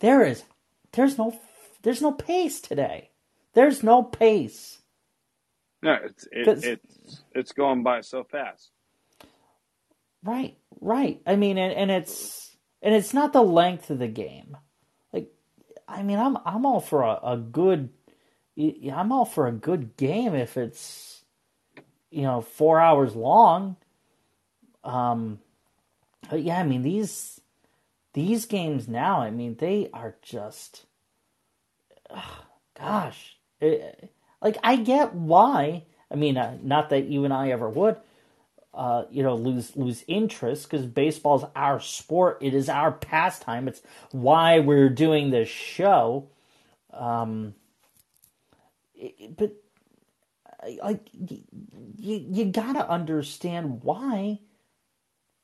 There 0.00 0.24
is 0.24 0.44
there's 0.92 1.18
no 1.18 1.38
there's 1.82 2.02
no 2.02 2.12
pace 2.12 2.60
today. 2.60 3.10
There's 3.54 3.82
no 3.82 4.02
pace. 4.02 4.78
no 5.82 5.96
it's 6.04 6.28
it, 6.32 6.64
it's 6.64 7.22
it's 7.32 7.52
going 7.52 7.82
by 7.82 8.00
so 8.00 8.24
fast 8.24 8.70
Right, 10.22 10.56
right. 10.80 11.20
I 11.26 11.36
mean 11.36 11.56
and, 11.58 11.72
and 11.72 11.90
it's 11.90 12.56
and 12.82 12.94
it's 12.94 13.14
not 13.14 13.32
the 13.32 13.42
length 13.42 13.90
of 13.90 13.98
the 13.98 14.08
game. 14.08 14.56
Like 15.12 15.30
I 15.88 16.02
mean 16.02 16.18
I'm 16.18 16.36
I'm 16.44 16.66
all 16.66 16.80
for 16.80 17.02
a, 17.02 17.18
a 17.22 17.36
good 17.36 17.90
I'm 18.58 19.12
all 19.12 19.24
for 19.24 19.46
a 19.46 19.52
good 19.52 19.96
game 19.96 20.34
if 20.34 20.56
it's 20.56 21.24
you 22.10 22.22
know 22.22 22.40
4 22.42 22.80
hours 22.80 23.14
long. 23.16 23.76
Um 24.84 25.40
but 26.28 26.42
yeah, 26.42 26.58
I 26.60 26.64
mean 26.64 26.82
these 26.82 27.40
these 28.12 28.44
games 28.44 28.88
now, 28.88 29.20
I 29.20 29.30
mean 29.30 29.56
they 29.56 29.88
are 29.94 30.16
just 30.22 30.84
ugh, 32.10 32.44
gosh. 32.78 33.36
It- 33.60 34.12
like 34.42 34.56
I 34.64 34.76
get 34.76 35.14
why. 35.14 35.84
I 36.10 36.14
mean 36.16 36.36
uh, 36.36 36.56
not 36.62 36.90
that 36.90 37.06
you 37.06 37.24
and 37.24 37.32
I 37.32 37.50
ever 37.50 37.68
would 37.68 37.96
uh, 38.74 39.04
you 39.10 39.22
know, 39.22 39.36
lose 39.36 39.76
lose 39.76 40.04
interest 40.08 40.70
because 40.70 40.86
baseball's 40.86 41.44
our 41.56 41.80
sport. 41.80 42.38
It 42.42 42.54
is 42.54 42.68
our 42.68 42.92
pastime. 42.92 43.68
It's 43.68 43.82
why 44.12 44.60
we're 44.60 44.90
doing 44.90 45.30
this 45.30 45.48
show. 45.48 46.28
Um, 46.92 47.54
it- 48.94 49.36
but 49.36 49.54
like 50.82 51.08
you, 51.12 51.44
you 51.98 52.46
gotta 52.46 52.88
understand 52.88 53.82
why 53.82 54.40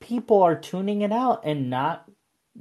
people 0.01 0.43
are 0.43 0.55
tuning 0.59 1.01
it 1.01 1.11
out 1.11 1.41
and 1.45 1.69
not 1.69 2.09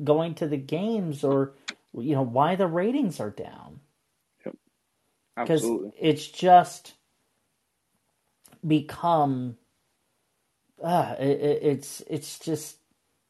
going 0.05 0.35
to 0.37 0.49
the 0.49 0.57
games, 0.59 1.25
or 1.25 1.55
you 1.95 2.15
know, 2.15 2.23
why 2.23 2.57
the 2.57 2.67
ratings 2.69 3.21
are 3.21 3.31
down 3.31 3.81
because 5.43 5.73
absolutely 5.73 5.93
it's 5.99 6.27
just 6.29 6.95
become 8.67 9.57
uh, 10.83 11.17
it, 11.19 11.29
it- 11.41 11.63
it's 11.63 12.03
it's 12.09 12.39
just 12.39 12.79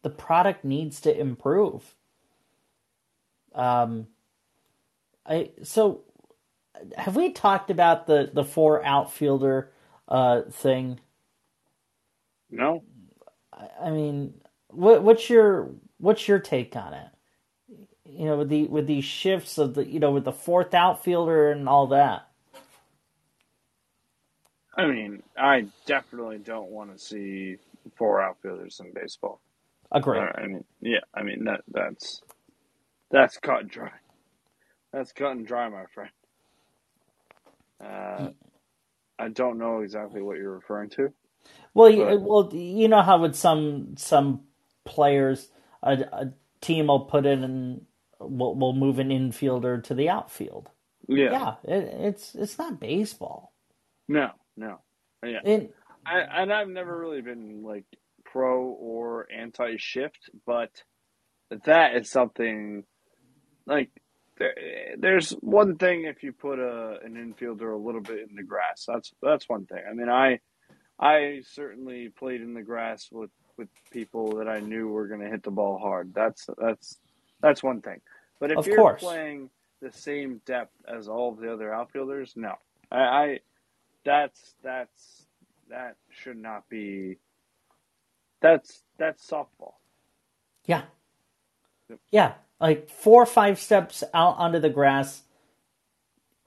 the 0.02 0.10
product 0.10 0.64
needs 0.64 1.00
to 1.02 1.18
improve. 1.18 1.94
Um 3.54 4.08
i 5.26 5.50
so 5.62 6.02
have 6.96 7.16
we 7.16 7.32
talked 7.32 7.70
about 7.70 8.06
the 8.06 8.30
the 8.32 8.44
four 8.44 8.84
outfielder 8.84 9.72
uh 10.08 10.42
thing? 10.50 11.00
No. 12.50 12.84
I- 13.52 13.70
i 13.84 13.90
mean 13.90 14.34
what 14.70 15.02
what's 15.02 15.30
your 15.30 15.70
what's 15.98 16.28
your 16.28 16.38
take 16.40 16.76
on 16.76 16.94
it? 16.94 17.08
You 18.04 18.26
know 18.26 18.38
with 18.38 18.48
the 18.50 18.66
with 18.68 18.86
these 18.86 19.04
shifts 19.04 19.58
of 19.58 19.74
the 19.74 19.86
you 19.86 20.00
know 20.00 20.12
with 20.12 20.24
the 20.24 20.32
fourth 20.32 20.74
outfielder 20.74 21.50
and 21.52 21.68
all 21.68 21.88
that 21.88 22.28
I 24.76 24.86
mean, 24.86 25.22
I 25.36 25.66
definitely 25.86 26.38
don't 26.38 26.70
want 26.70 26.92
to 26.92 26.98
see 27.02 27.56
four 27.96 28.20
outfielders 28.22 28.80
in 28.84 28.92
baseball. 28.92 29.40
agree 29.92 30.18
Uh, 30.18 30.28
I 30.34 30.46
mean, 30.46 30.64
yeah, 30.80 31.00
I 31.14 31.22
mean 31.22 31.44
that 31.44 31.62
that's 31.68 32.22
that's 33.10 33.38
cut 33.38 33.60
and 33.62 33.70
dry. 33.70 33.92
That's 34.92 35.12
cut 35.12 35.32
and 35.32 35.46
dry, 35.46 35.68
my 35.68 35.84
friend. 35.94 36.10
Uh, 37.82 38.30
I 39.18 39.28
don't 39.28 39.58
know 39.58 39.80
exactly 39.80 40.22
what 40.22 40.36
you're 40.38 40.54
referring 40.54 40.90
to. 40.90 41.12
Well, 41.74 41.90
you, 41.90 42.04
But- 42.04 42.20
well, 42.22 42.50
you 42.52 42.88
know 42.88 43.02
how 43.02 43.18
with 43.22 43.34
some 43.36 43.96
some 43.96 44.42
players, 44.84 45.48
a, 45.82 45.92
a 46.12 46.32
team 46.60 46.88
will 46.88 47.00
put 47.00 47.24
in 47.26 47.44
and 47.44 47.86
will 48.18 48.54
will 48.56 48.72
move 48.72 48.98
an 48.98 49.08
infielder 49.10 49.82
to 49.84 49.94
the 49.94 50.08
outfield. 50.08 50.70
Yeah, 51.08 51.30
Yeah, 51.30 51.54
it, 51.64 51.84
it's 52.00 52.34
it's 52.34 52.58
not 52.58 52.80
baseball. 52.80 53.52
no, 54.08 54.30
no, 54.56 54.80
yeah. 55.24 55.40
And 55.44 55.68
I, 56.06 56.42
and 56.42 56.52
I've 56.52 56.68
never 56.68 56.98
really 56.98 57.20
been 57.22 57.62
like 57.62 57.84
pro 58.24 58.62
or 58.64 59.26
anti 59.32 59.76
shift, 59.78 60.30
but 60.46 60.70
that 61.64 61.96
is 61.96 62.10
something 62.10 62.84
like 63.66 63.90
there, 64.38 64.54
there's 64.98 65.30
one 65.32 65.76
thing 65.76 66.04
if 66.04 66.22
you 66.22 66.32
put 66.32 66.58
a 66.58 66.98
an 67.04 67.14
infielder 67.14 67.72
a 67.72 67.76
little 67.76 68.00
bit 68.00 68.28
in 68.28 68.36
the 68.36 68.42
grass. 68.42 68.84
That's 68.86 69.12
that's 69.22 69.48
one 69.48 69.66
thing. 69.66 69.82
I 69.88 69.94
mean, 69.94 70.08
I 70.08 70.40
I 70.98 71.42
certainly 71.52 72.08
played 72.08 72.40
in 72.40 72.54
the 72.54 72.62
grass 72.62 73.08
with 73.10 73.30
with 73.56 73.68
people 73.90 74.36
that 74.36 74.48
I 74.48 74.60
knew 74.60 74.88
were 74.88 75.08
going 75.08 75.20
to 75.20 75.28
hit 75.28 75.42
the 75.42 75.50
ball 75.50 75.78
hard. 75.78 76.12
That's 76.14 76.46
that's 76.58 76.98
that's 77.40 77.62
one 77.62 77.80
thing. 77.80 78.00
But 78.40 78.52
if 78.52 78.58
Of 78.58 78.66
you're 78.66 78.76
course. 78.76 79.00
playing 79.02 79.50
the 79.80 79.92
same 79.92 80.40
depth 80.46 80.74
as 80.86 81.08
all 81.08 81.32
of 81.32 81.38
the 81.38 81.52
other 81.52 81.72
outfielders, 81.72 82.32
no. 82.36 82.54
I, 82.90 82.98
I 82.98 83.38
that's 84.06 84.56
that's 84.64 85.26
that 85.70 85.96
should 86.10 86.38
not 86.38 86.68
be 86.70 87.18
that's 88.42 88.82
that's 88.98 89.28
softball. 89.30 89.74
yeah, 90.66 90.84
Yep. 91.90 92.00
yeah, 92.10 92.34
like 92.60 92.90
four 92.90 93.22
or 93.22 93.26
five 93.26 93.60
steps 93.60 94.04
out 94.14 94.36
onto 94.38 94.60
the 94.60 94.70
grass. 94.70 95.24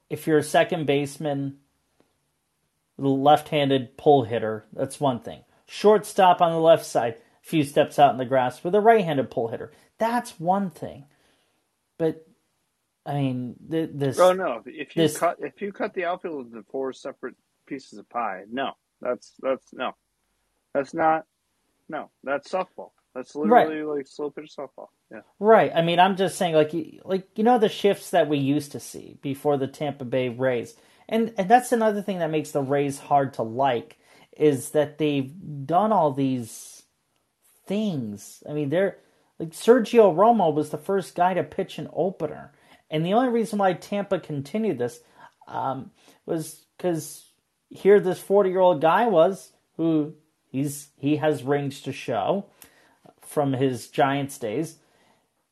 If 0.10 0.28
you're 0.28 0.40
a 0.40 0.44
second 0.44 0.88
baseman, 0.88 1.60
left-handed 2.98 3.98
pull 3.98 4.24
hitter, 4.24 4.66
that's 4.74 5.00
one 5.00 5.20
thing. 5.22 5.44
Shortstop 5.68 6.42
on 6.42 6.52
the 6.52 6.60
left 6.60 6.86
side, 6.86 7.16
a 7.16 7.48
few 7.48 7.64
steps 7.64 8.00
out 8.00 8.12
in 8.12 8.18
the 8.18 8.26
grass 8.26 8.64
with 8.64 8.74
a 8.76 8.82
right-handed 8.82 9.30
pull 9.32 9.50
hitter, 9.50 9.72
that's 10.00 10.40
one 10.40 10.72
thing. 10.72 11.06
But 12.00 12.26
I 13.06 13.16
mean, 13.16 13.56
th- 13.70 13.92
this 13.94 14.20
Oh 14.20 14.34
no! 14.34 14.62
If 14.66 14.96
you 14.96 15.04
This- 15.04 15.18
cut 15.18 15.38
if 15.40 15.62
you 15.62 15.72
cut 15.74 15.94
the 15.94 16.06
outfield 16.06 16.48
into 16.48 16.64
four 16.72 16.94
separate 16.94 17.36
pieces 17.70 18.00
of 18.00 18.10
pie, 18.10 18.44
no, 18.52 18.72
that's 19.02 19.34
that's 19.42 19.72
no, 19.74 19.94
that's 20.74 20.94
not 20.94 21.24
no, 21.88 22.10
that's 22.24 22.52
softball. 22.52 22.92
That's 23.16 23.36
literally 23.36 23.84
like 23.84 24.08
slow 24.08 24.30
pitch 24.30 24.52
softball. 24.58 24.88
Yeah. 25.12 25.22
Right. 25.40 25.72
I 25.74 25.82
mean, 25.82 26.00
I'm 26.00 26.16
just 26.16 26.38
saying, 26.38 26.54
like, 26.54 26.74
you- 26.74 27.02
like 27.04 27.28
you 27.36 27.44
know, 27.44 27.58
the 27.58 27.70
shifts 27.70 28.12
that 28.12 28.30
we 28.30 28.38
used 28.38 28.74
to 28.74 28.80
see 28.80 29.18
before 29.22 29.58
the 29.58 29.68
Tampa 29.68 30.06
Bay 30.06 30.30
Rays, 30.30 30.76
and 31.08 31.34
and 31.38 31.50
that's 31.50 31.72
another 31.72 32.02
thing 32.02 32.20
that 32.20 32.30
makes 32.32 32.52
the 32.52 32.62
Rays 32.62 33.00
hard 33.00 33.34
to 33.36 33.44
like 33.44 33.98
is 34.38 34.70
that 34.72 34.98
they've 35.00 35.34
done 35.66 35.92
all 35.92 36.12
these 36.12 36.84
things. 37.66 38.44
I 38.48 38.54
mean, 38.54 38.70
they're 38.70 38.98
like 39.40 39.50
Sergio 39.50 40.16
Romo 40.16 40.54
was 40.54 40.70
the 40.70 40.78
first 40.78 41.16
guy 41.16 41.34
to 41.34 41.44
pitch 41.44 41.80
an 41.80 41.90
opener, 41.94 42.54
and 42.92 43.06
the 43.06 43.14
only 43.14 43.30
reason 43.30 43.58
why 43.60 43.74
Tampa 43.74 44.20
continued 44.20 44.78
this 44.78 45.00
um, 45.48 45.92
was 46.28 46.66
because 46.78 47.26
here 47.70 48.00
this 48.00 48.20
40 48.20 48.50
year 48.50 48.60
old 48.60 48.82
guy 48.82 49.08
was 49.08 49.52
who 49.78 50.14
he's 50.52 50.90
he 50.98 51.18
has 51.18 51.44
rings 51.44 51.82
to 51.82 51.92
show 51.94 52.46
from 53.22 53.54
his 53.54 53.88
Giants 53.88 54.38
days. 54.38 54.78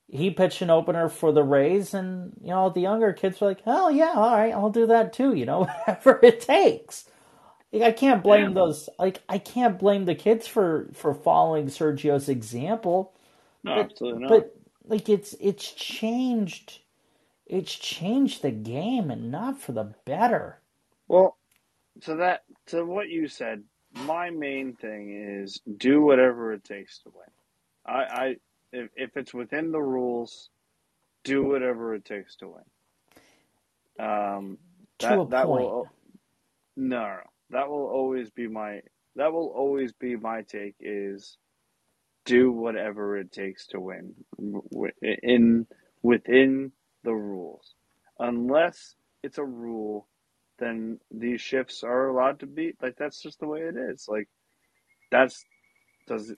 He 0.09 0.32
pitched 0.32 0.61
an 0.61 0.70
opener 0.70 1.09
for 1.09 1.32
the 1.34 1.43
Rays, 1.43 1.93
and 1.93 2.32
you 2.41 2.47
know 2.49 2.70
the 2.70 2.80
younger 2.82 3.11
kids 3.13 3.41
were 3.41 3.47
like, 3.47 3.61
"Oh 3.65 3.89
yeah, 3.89 4.13
all 4.15 4.38
right, 4.38 4.53
I'll 4.53 4.70
do 4.70 4.88
that 4.88 5.11
too." 5.13 5.34
You 5.34 5.45
know, 5.45 5.63
whatever 5.86 6.20
it 6.24 6.39
takes. 6.41 7.05
Like, 7.74 7.82
I 7.84 7.91
can't 7.91 8.24
blame 8.24 8.49
Yeah. 8.49 8.53
those. 8.53 8.89
Like 8.97 9.22
I 9.28 9.38
can't 9.38 9.78
blame 9.78 10.05
the 10.05 10.15
kids 10.15 10.47
for 10.47 10.89
for 10.93 11.13
following 11.13 11.68
Sergio's 11.68 12.30
example. 12.30 13.13
No, 13.63 13.76
But- 13.76 13.91
absolutely 13.91 14.22
not. 14.24 14.30
But 14.30 14.55
like 14.86 15.09
it's 15.09 15.36
it's 15.41 15.72
changed. 15.74 16.80
It's 17.45 17.74
changed 17.76 18.41
the 18.41 18.51
game, 18.51 19.11
and 19.11 19.30
not 19.30 19.59
for 19.59 19.74
the 19.74 19.93
better. 20.05 20.59
Well, 21.09 21.38
to 22.03 22.15
that 22.17 22.41
to 22.67 22.85
what 22.85 23.09
you 23.09 23.27
said, 23.27 23.63
my 23.93 24.29
main 24.29 24.75
thing 24.75 25.11
is 25.43 25.61
do 25.77 26.01
whatever 26.01 26.53
it 26.53 26.63
takes 26.63 26.99
to 26.99 27.11
win. 27.13 27.29
I, 27.85 27.99
I 28.03 28.35
if, 28.73 28.89
if 28.95 29.17
it's 29.17 29.33
within 29.33 29.71
the 29.71 29.81
rules, 29.81 30.49
do 31.23 31.45
whatever 31.45 31.95
it 31.95 32.05
takes 32.05 32.35
to 32.37 32.49
win. 32.49 32.81
Um, 34.07 34.57
To 34.99 35.07
that 35.07 35.21
a 35.21 35.27
that 35.29 35.47
point. 35.47 35.73
will 35.73 35.91
no, 36.75 36.97
no, 36.99 37.17
that 37.51 37.69
will 37.69 37.87
always 37.87 38.29
be 38.31 38.47
my 38.47 38.81
that 39.15 39.33
will 39.33 39.49
always 39.55 39.93
be 39.93 40.15
my 40.15 40.43
take 40.43 40.75
is 40.79 41.37
do 42.25 42.51
whatever 42.51 43.17
it 43.17 43.31
takes 43.31 43.67
to 43.67 43.79
win 43.79 44.13
in 45.23 45.67
within 46.03 46.71
the 47.03 47.13
rules, 47.13 47.73
unless 48.19 48.95
it's 49.23 49.37
a 49.39 49.45
rule 49.45 50.07
then 50.59 50.99
these 51.11 51.41
shifts 51.41 51.83
are 51.83 52.09
allowed 52.09 52.41
to 52.41 52.47
be 52.47 52.73
like 52.81 52.95
that's 52.97 53.21
just 53.21 53.39
the 53.39 53.47
way 53.47 53.61
it 53.61 53.77
is. 53.77 54.05
Like 54.09 54.29
that's 55.11 55.45
does 56.07 56.29
it 56.29 56.37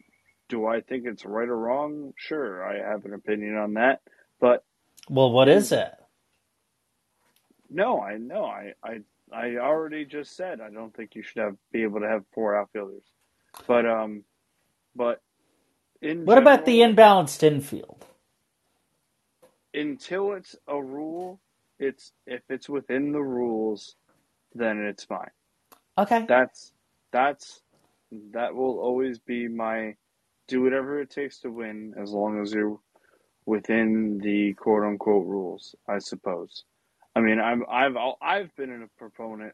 do 0.50 0.66
i 0.68 0.82
think 0.82 1.06
it's 1.08 1.26
right 1.26 1.50
or 1.50 1.58
wrong? 1.58 2.14
Sure 2.18 2.64
i 2.66 2.78
have 2.78 3.06
an 3.06 3.14
opinion 3.14 3.56
on 3.58 3.74
that 3.76 4.02
but 4.40 4.64
Well, 5.10 5.32
what 5.32 5.50
is 5.50 5.72
it? 5.72 5.94
no 7.70 8.02
i 8.02 8.18
know. 8.18 8.46
I 8.46 8.74
i 8.84 9.00
i 9.34 9.58
already 9.58 10.06
just 10.06 10.36
said 10.36 10.62
i 10.62 10.70
don't 10.72 10.96
think 10.96 11.16
you 11.16 11.24
should 11.24 11.42
have 11.44 11.56
be 11.72 11.84
able 11.84 12.02
to 12.02 12.08
have 12.10 12.24
four 12.34 12.56
outfielders. 12.58 13.06
But 13.68 13.86
um 13.88 14.24
but 14.96 15.22
in 16.02 16.26
What 16.26 16.38
about 16.38 16.66
the 16.66 16.80
imbalanced 16.82 17.44
infield? 17.44 18.06
until 19.74 20.34
it's 20.34 20.56
a 20.68 20.82
rule 20.82 21.42
it's 21.80 22.12
if 22.28 22.42
it's 22.50 22.70
within 22.70 23.12
the 23.14 23.22
rules 23.22 23.96
then 24.60 24.80
it's 24.80 25.04
fine. 25.04 25.32
Okay. 25.98 26.26
that's 26.28 26.74
that's 27.12 27.62
that 28.32 28.56
will 28.56 28.80
always 28.80 29.20
be 29.20 29.48
my 29.48 29.96
do 30.48 30.62
whatever 30.62 31.00
it 31.00 31.10
takes 31.10 31.40
to 31.40 31.52
win 31.52 31.94
as 31.98 32.12
long 32.12 32.42
as 32.42 32.54
you're 32.54 32.80
within 33.46 34.20
the 34.20 34.54
quote 34.54 34.84
unquote 34.84 35.26
rules 35.26 35.76
i 35.88 35.98
suppose. 36.00 36.64
I 37.16 37.22
mean 37.22 37.40
i'm 37.40 37.66
i've 37.70 37.98
i've 38.22 38.56
been 38.56 38.84
a 38.84 38.88
proponent. 38.98 39.54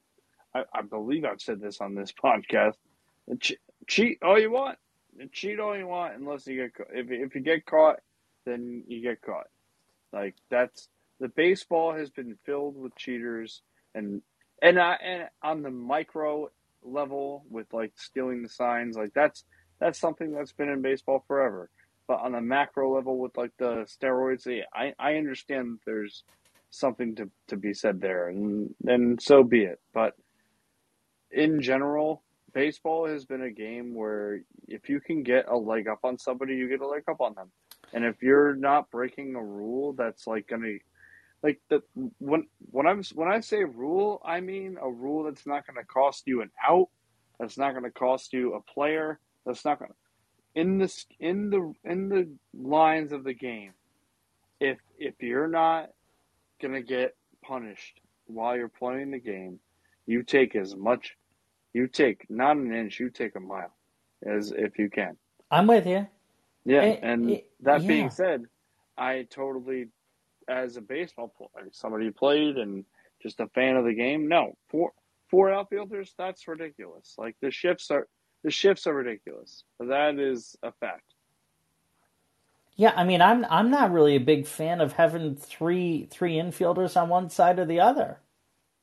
I, 0.53 0.63
I 0.73 0.81
believe 0.81 1.25
i've 1.25 1.41
said 1.41 1.59
this 1.61 1.81
on 1.81 1.95
this 1.95 2.13
podcast. 2.23 2.75
Che- 3.39 3.57
cheat 3.87 4.19
all 4.21 4.39
you 4.39 4.51
want. 4.51 4.77
Cheat 5.31 5.59
all 5.59 5.77
you 5.77 5.87
want 5.87 6.15
unless 6.15 6.45
you 6.45 6.57
get 6.57 6.73
caught. 6.75 6.87
If, 6.93 7.09
if 7.09 7.35
you 7.35 7.41
get 7.41 7.65
caught 7.65 7.99
then 8.45 8.83
you 8.87 9.01
get 9.01 9.21
caught. 9.21 9.47
Like 10.13 10.35
that's 10.51 10.89
the 11.19 11.29
baseball 11.29 11.93
has 11.93 12.09
been 12.09 12.37
filled 12.45 12.77
with 12.77 12.95
cheaters 12.95 13.61
and 13.95 14.21
and 14.65 14.79
I, 14.79 14.93
and 14.95 15.23
on 15.43 15.61
the 15.61 15.69
micro 15.69 16.49
level 16.83 17.45
with 17.49 17.67
like 17.73 17.93
stealing 17.95 18.41
the 18.43 18.49
signs, 18.49 18.97
like 18.97 19.13
that's 19.13 19.43
that's 19.79 19.99
something 19.99 20.31
that's 20.31 20.53
been 20.53 20.69
in 20.69 20.81
baseball 20.81 21.23
forever. 21.27 21.69
But 22.07 22.21
on 22.21 22.33
the 22.33 22.41
macro 22.41 22.95
level 22.95 23.19
with 23.19 23.37
like 23.37 23.51
the 23.59 23.87
steroids, 23.87 24.45
yeah, 24.47 24.63
I 24.73 24.93
I 24.99 25.15
understand 25.17 25.79
there's 25.85 26.23
something 26.71 27.15
to 27.17 27.29
to 27.49 27.57
be 27.57 27.73
said 27.73 28.01
there, 28.01 28.29
and 28.29 28.73
and 28.85 29.21
so 29.21 29.43
be 29.43 29.63
it. 29.63 29.79
But 29.93 30.15
in 31.31 31.61
general, 31.61 32.23
baseball 32.53 33.07
has 33.07 33.25
been 33.25 33.43
a 33.43 33.51
game 33.51 33.93
where 33.93 34.41
if 34.67 34.89
you 34.89 34.99
can 34.99 35.21
get 35.23 35.47
a 35.47 35.55
leg 35.57 35.87
up 35.87 35.99
on 36.03 36.17
somebody, 36.17 36.55
you 36.55 36.69
get 36.69 36.81
a 36.81 36.87
leg 36.87 37.03
up 37.07 37.21
on 37.21 37.35
them. 37.35 37.51
And 37.93 38.03
if 38.03 38.23
you're 38.23 38.55
not 38.55 38.89
breaking 38.89 39.35
a 39.35 39.43
rule 39.43 39.93
that's 39.93 40.25
like 40.25 40.47
gonna 40.47 40.77
like 41.45 41.61
the 41.69 41.83
when 42.17 42.47
when 42.71 42.87
I'm 42.87 43.03
when 43.13 43.27
I 43.27 43.39
say 43.39 43.63
rule, 43.63 44.19
I 44.25 44.39
mean 44.39 44.77
a 44.81 44.89
rule 44.89 45.23
that's 45.25 45.45
not 45.45 45.67
going 45.67 45.77
to 45.77 45.85
cost 45.85 46.23
you 46.25 46.41
an 46.41 46.49
out, 46.67 46.89
that's 47.39 47.57
not 47.57 47.71
going 47.73 47.83
to 47.83 47.91
cost 47.91 48.33
you 48.33 48.55
a 48.55 48.61
player, 48.61 49.19
that's 49.45 49.63
not 49.63 49.77
going 49.77 49.91
to 49.91 50.59
in 50.59 50.79
this 50.79 51.05
in 51.19 51.51
the 51.51 51.71
in 51.83 52.09
the 52.09 52.27
lines 52.59 53.11
of 53.11 53.23
the 53.23 53.33
game. 53.33 53.73
If 54.59 54.79
if 54.97 55.21
you're 55.21 55.47
not 55.47 55.91
going 56.59 56.73
to 56.73 56.81
get 56.81 57.15
punished 57.43 58.01
while 58.25 58.57
you're 58.57 58.67
playing 58.67 59.11
the 59.11 59.19
game, 59.19 59.59
you 60.07 60.23
take 60.23 60.55
as 60.55 60.75
much 60.75 61.15
you 61.73 61.87
take 61.87 62.25
not 62.27 62.57
an 62.57 62.73
inch, 62.73 62.99
you 62.99 63.11
take 63.11 63.35
a 63.35 63.39
mile 63.39 63.75
as 64.25 64.51
if 64.51 64.79
you 64.79 64.89
can. 64.89 65.15
I'm 65.51 65.67
with 65.67 65.85
you. 65.85 66.07
Yeah, 66.65 66.81
Eh, 66.81 66.99
and 67.03 67.29
eh, 67.29 67.39
that 67.61 67.81
yeah. 67.81 67.87
being 67.87 68.09
said, 68.09 68.45
I 68.97 69.27
totally, 69.29 69.89
as 70.47 70.77
a 70.77 70.81
baseball 70.81 71.33
player, 71.37 71.69
somebody 71.71 72.05
who 72.05 72.11
played 72.11 72.57
and 72.57 72.85
just 73.21 73.39
a 73.39 73.47
fan 73.47 73.75
of 73.75 73.85
the 73.85 73.93
game, 73.93 74.27
no, 74.27 74.53
four 74.69 74.91
four 75.29 75.51
outfielders, 75.51 76.13
that's 76.17 76.47
ridiculous. 76.47 77.15
Like 77.17 77.35
the 77.41 77.51
shifts 77.51 77.91
are 77.91 78.07
the 78.43 78.51
shifts 78.51 78.87
are 78.87 78.93
ridiculous. 78.93 79.63
That 79.79 80.19
is 80.19 80.55
a 80.61 80.71
fact. 80.71 81.15
Yeah, 82.75 82.93
I 82.95 83.05
mean, 83.05 83.21
I'm 83.21 83.45
I'm 83.49 83.71
not 83.71 83.91
really 83.91 84.15
a 84.15 84.19
big 84.19 84.45
fan 84.45 84.81
of 84.81 84.93
having 84.93 85.35
three 85.35 86.07
three 86.11 86.35
infielders 86.35 87.01
on 87.01 87.09
one 87.09 87.29
side 87.29 87.57
or 87.59 87.65
the 87.65 87.79
other. 87.79 88.19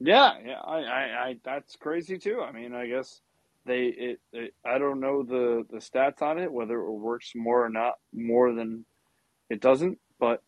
Yeah, 0.00 0.32
yeah, 0.44 0.60
I, 0.64 0.78
I, 0.78 1.26
I 1.28 1.36
that's 1.44 1.76
crazy 1.76 2.18
too. 2.18 2.40
I 2.40 2.52
mean, 2.52 2.74
I 2.74 2.86
guess 2.86 3.20
they 3.66 3.84
it, 3.86 4.20
it 4.32 4.54
I 4.64 4.78
don't 4.78 5.00
know 5.00 5.22
the 5.22 5.64
the 5.70 5.78
stats 5.78 6.22
on 6.22 6.38
it 6.38 6.50
whether 6.50 6.80
it 6.80 6.90
works 6.90 7.32
more 7.36 7.64
or 7.64 7.68
not 7.68 7.94
more 8.12 8.52
than 8.52 8.84
it 9.50 9.60
doesn't, 9.60 9.98
but 10.18 10.42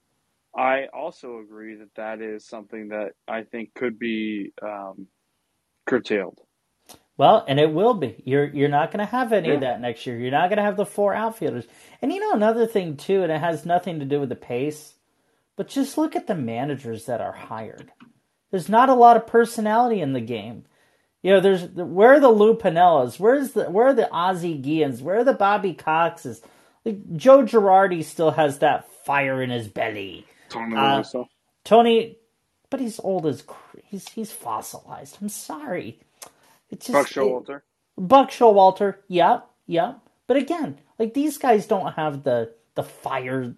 I 0.57 0.87
also 0.93 1.39
agree 1.39 1.77
that 1.77 1.95
that 1.97 2.21
is 2.21 2.47
something 2.47 2.89
that 2.89 3.13
I 3.27 3.43
think 3.43 3.75
could 3.75 3.99
be 3.99 4.53
um, 4.63 5.09
curtailed. 5.87 6.41
Well, 7.17 7.45
and 7.47 7.61
it 7.61 7.73
will 7.73 7.95
be. 7.95 8.23
You're 8.25 8.47
you're 8.47 8.69
not 8.69 8.91
going 8.91 9.05
to 9.05 9.11
have 9.11 9.33
any 9.33 9.51
of 9.51 9.61
that 9.61 9.81
next 9.81 10.07
year. 10.07 10.19
You're 10.19 10.33
not 10.33 10.49
going 10.49 10.57
to 10.57 10.65
have 10.65 10.77
the 10.77 10.87
four 10.87 11.15
outfielders. 11.15 11.67
And 12.03 12.13
you 12.13 12.21
know 12.21 12.33
another 12.33 12.67
thing 12.67 12.97
too, 12.97 13.23
and 13.23 13.31
it 13.31 13.41
has 13.41 13.65
nothing 13.65 14.01
to 14.01 14.05
do 14.05 14.19
with 14.21 14.31
the 14.31 14.37
pace, 14.37 14.95
but 15.57 15.69
just 15.69 15.97
look 15.97 16.17
at 16.17 16.27
the 16.27 16.35
managers 16.35 17.07
that 17.07 17.21
are 17.21 17.33
hired. 17.33 17.93
There's 18.51 18.69
not 18.69 18.89
a 18.89 18.95
lot 18.95 19.17
of 19.17 19.27
personality 19.27 20.01
in 20.01 20.13
the 20.13 20.21
game. 20.21 20.65
You 21.23 21.33
know, 21.33 21.41
there's 21.41 21.65
where 21.71 22.15
are 22.15 22.21
the 22.21 22.31
Lou 22.31 22.57
Piniellas? 22.57 23.19
Where's 23.19 23.53
the 23.53 23.71
where 23.71 23.89
are 23.89 23.95
the 23.95 24.11
Ozzie 24.11 24.61
Guillens? 24.61 25.01
Where 25.01 25.19
are 25.19 25.25
the 25.25 25.33
Bobby 25.33 25.73
Coxes? 25.73 26.43
Like 26.85 27.17
Joe 27.17 27.45
Girardi 27.45 28.05
still 28.05 28.33
has 28.33 28.59
that 28.59 28.89
fire 29.05 29.41
in 29.41 29.51
his 29.51 29.69
belly. 29.69 30.27
Tony 30.49 30.77
Uh, 30.77 30.81
Russa. 30.81 31.27
Tony, 31.65 32.19
but 32.71 32.81
he's 32.81 33.01
old 33.01 33.27
as 33.27 33.45
he's 33.85 34.09
he's 34.11 34.33
fossilized. 34.33 35.19
I'm 35.21 35.29
sorry. 35.31 36.01
It's 36.71 36.87
just 36.89 36.93
Buck 36.93 37.11
it- 37.11 37.15
Showalter. 37.15 37.63
Buck 37.99 38.31
Showalter, 38.31 38.97
yep, 39.09 39.49
yep. 39.67 40.01
But 40.27 40.37
again, 40.39 40.79
like 40.99 41.15
these 41.15 41.39
guys 41.39 41.67
don't 41.67 41.95
have 41.95 42.25
the 42.25 42.53
the 42.75 42.85
fire 42.85 43.55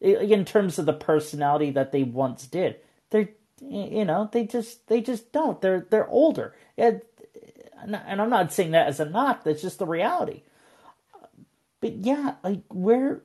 in 0.00 0.44
terms 0.44 0.78
of 0.78 0.86
the 0.86 0.92
personality 0.92 1.70
that 1.72 1.92
they 1.92 2.02
once 2.04 2.46
did. 2.46 2.76
They're 3.10 3.30
you 3.60 4.04
know 4.04 4.28
they 4.32 4.46
just 4.46 4.88
they 4.88 5.00
just 5.02 5.32
don't. 5.32 5.60
They're 5.60 5.86
they're 5.90 6.08
older. 6.08 6.54
And, 6.78 7.02
and 7.82 8.22
I'm 8.22 8.30
not 8.30 8.52
saying 8.52 8.72
that 8.72 8.88
as 8.88 9.00
a 9.00 9.04
knock. 9.06 9.44
That's 9.44 9.62
just 9.62 9.78
the 9.78 9.86
reality. 9.86 10.42
But 11.80 11.96
yeah, 11.98 12.36
like 12.44 12.62
where 12.70 13.22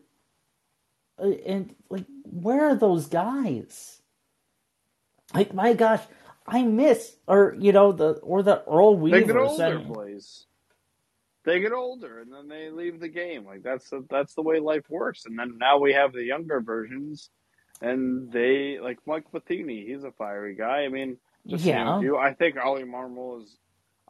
Uh, 1.20 1.30
and 1.46 1.76
like 1.90 2.06
where 2.24 2.70
are 2.70 2.76
those 2.76 3.08
guys? 3.08 4.02
Like 5.34 5.54
my 5.54 5.74
gosh, 5.74 6.02
I 6.48 6.64
miss 6.64 7.16
or 7.28 7.56
you 7.60 7.72
know 7.72 7.92
the 7.92 8.14
or 8.24 8.44
the 8.44 8.64
Earl 8.68 8.98
Weaver. 8.98 9.20
They 9.20 9.26
get 9.28 9.36
older, 9.38 9.80
Blaze. 9.80 10.46
they 11.46 11.60
get 11.60 11.72
older 11.72 12.20
and 12.20 12.32
then 12.34 12.48
they 12.48 12.70
leave 12.70 13.00
the 13.00 13.08
game. 13.08 13.46
Like 13.46 13.64
that's 13.64 13.90
the, 13.90 14.06
that's 14.10 14.34
the 14.34 14.42
way 14.42 14.60
life 14.60 14.90
works. 14.90 15.26
And 15.26 15.38
then 15.38 15.58
now 15.58 15.78
we 15.80 15.94
have 15.94 16.12
the 16.14 16.24
younger 16.24 16.60
versions, 16.62 17.30
and 17.82 18.32
they 18.32 18.80
like 18.82 19.00
Mike 19.06 19.26
Matheny. 19.34 19.86
He's 19.86 20.04
a 20.04 20.12
fiery 20.12 20.56
guy. 20.56 20.84
I 20.84 20.90
mean, 20.90 21.18
just 21.48 21.64
Yeah. 21.64 22.00
you, 22.02 22.18
I 22.18 22.34
think 22.34 22.58
Oli 22.64 22.84
Marmol 22.84 23.44
is. 23.44 23.58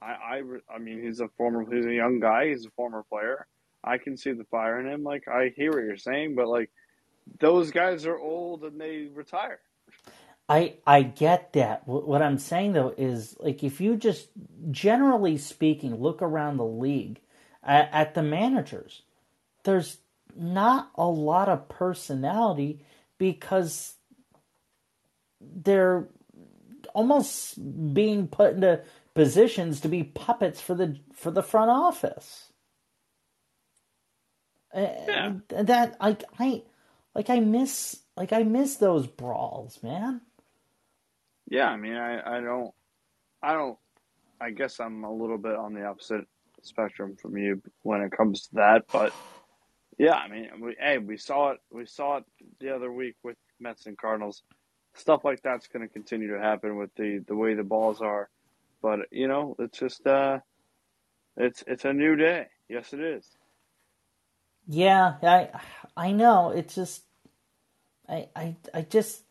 I, 0.02 0.14
I 0.40 0.42
I 0.76 0.80
mean, 0.80 1.04
he's 1.04 1.20
a 1.20 1.28
former. 1.38 1.64
He's 1.72 1.86
a 1.86 1.94
young 1.94 2.20
guy. 2.20 2.48
He's 2.48 2.66
a 2.66 2.72
former 2.72 3.04
player. 3.04 3.46
I 3.84 3.98
can 4.00 4.18
see 4.18 4.32
the 4.32 4.46
fire 4.46 4.80
in 4.80 4.88
him. 4.88 5.04
Like 5.04 5.28
I 5.28 5.52
hear 5.56 5.72
what 5.72 5.84
you're 5.84 5.98
saying, 5.98 6.34
but 6.36 6.48
like 6.48 6.72
those 7.40 7.72
guys 7.72 8.06
are 8.06 8.18
old 8.18 8.64
and 8.64 8.80
they 8.80 9.08
retire. 9.14 9.60
I 10.50 10.76
I 10.86 11.04
get 11.04 11.54
that. 11.54 11.88
What 11.88 12.22
I'm 12.22 12.38
saying 12.38 12.74
though 12.74 12.94
is 12.98 13.36
like 13.40 13.64
if 13.64 13.80
you 13.80 13.96
just 13.96 14.28
generally 14.70 15.38
speaking 15.38 15.96
look 15.96 16.22
around 16.22 16.58
the 16.58 16.66
league 16.66 17.22
at, 17.64 17.90
at 17.94 18.14
the 18.16 18.24
managers, 18.24 19.04
there's 19.64 19.98
not 20.36 20.92
a 20.96 21.06
lot 21.06 21.50
of 21.50 21.70
personality 21.70 22.82
because 23.18 23.96
they're 25.40 26.08
almost 26.94 27.94
being 27.94 28.28
put 28.28 28.56
into 28.56 28.82
positions 29.14 29.80
to 29.82 29.88
be 29.88 30.04
puppets 30.04 30.60
for 30.60 30.76
the 30.76 30.98
for 31.14 31.32
the 31.32 31.44
front 31.44 31.70
office. 31.70 32.52
Yeah. 34.74 35.34
And 35.56 35.68
that 35.68 35.98
I 36.00 36.18
I 36.40 36.64
like 37.16 37.30
I 37.30 37.40
miss 37.40 38.02
like 38.16 38.34
I 38.34 38.44
miss 38.44 38.76
those 38.76 39.08
brawls, 39.08 39.82
man. 39.84 40.22
Yeah, 41.50 41.68
I 41.68 41.76
mean, 41.76 41.96
I, 41.96 42.38
I 42.38 42.40
don't, 42.40 42.74
I 43.44 43.54
don't, 43.54 43.78
I 44.40 44.52
guess 44.52 44.80
I'm 44.80 45.04
a 45.04 45.12
little 45.12 45.38
bit 45.38 45.56
on 45.56 45.74
the 45.74 45.86
opposite 45.86 46.26
spectrum 46.62 47.18
from 47.22 47.38
you 47.38 47.62
when 47.82 48.02
it 48.02 48.12
comes 48.12 48.48
to 48.48 48.56
that, 48.56 48.86
but 48.92 49.14
yeah, 49.98 50.14
I 50.14 50.30
mean, 50.30 50.50
we, 50.62 50.76
hey, 50.80 50.98
we 50.98 51.18
saw 51.18 51.52
it, 51.52 51.58
we 51.70 51.86
saw 51.86 52.18
it 52.18 52.24
the 52.62 52.74
other 52.74 52.92
week 52.92 53.16
with 53.24 53.36
Mets 53.60 53.86
and 53.86 53.98
Cardinals. 53.98 54.44
Stuff 54.94 55.26
like 55.26 55.42
that's 55.42 55.68
going 55.68 55.86
to 55.86 55.94
continue 55.94 56.34
to 56.34 56.40
happen 56.40 56.78
with 56.78 56.94
the 56.96 57.24
the 57.28 57.36
way 57.36 57.54
the 57.54 57.64
balls 57.64 58.02
are, 58.02 58.30
but 58.82 59.00
you 59.12 59.28
know, 59.28 59.56
it's 59.60 59.80
just, 59.80 60.06
uh, 60.08 60.40
it's 61.38 61.64
it's 61.68 61.86
a 61.86 61.94
new 61.94 62.16
day. 62.16 62.48
Yes, 62.70 62.94
it 62.94 63.00
is. 63.02 63.26
Yeah, 64.68 65.16
I 65.24 65.50
I 65.98 66.12
know. 66.14 66.52
It's 66.52 66.76
just 66.76 67.04
I 68.10 68.30
I 68.36 68.56
I 68.74 68.82
just 68.84 69.24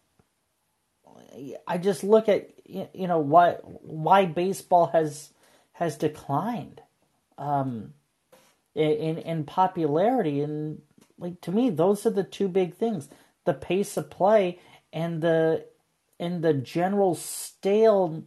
I 1.66 1.78
just 1.78 2.04
look 2.04 2.28
at 2.28 2.50
you 2.94 3.08
know 3.08 3.18
why 3.20 3.54
why 3.62 4.26
baseball 4.26 4.88
has 4.88 5.30
has 5.74 5.96
declined 5.96 6.82
um 7.38 7.94
in 8.74 9.18
in 9.18 9.44
popularity 9.44 10.42
and 10.42 10.82
like 11.18 11.40
to 11.42 11.52
me 11.52 11.70
those 11.70 12.06
are 12.06 12.11
the 12.11 12.24
two 12.24 12.48
big 12.48 12.74
things 12.74 13.08
the 13.46 13.54
pace 13.54 13.96
of 13.96 14.11
play 14.11 14.58
and 14.92 15.22
the 15.22 15.66
and 16.20 16.42
the 16.44 16.54
general 16.54 17.14
stale 17.14 18.24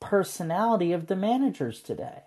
personality 0.00 0.92
of 0.92 1.06
the 1.08 1.16
managers 1.16 1.82
today 1.82 2.22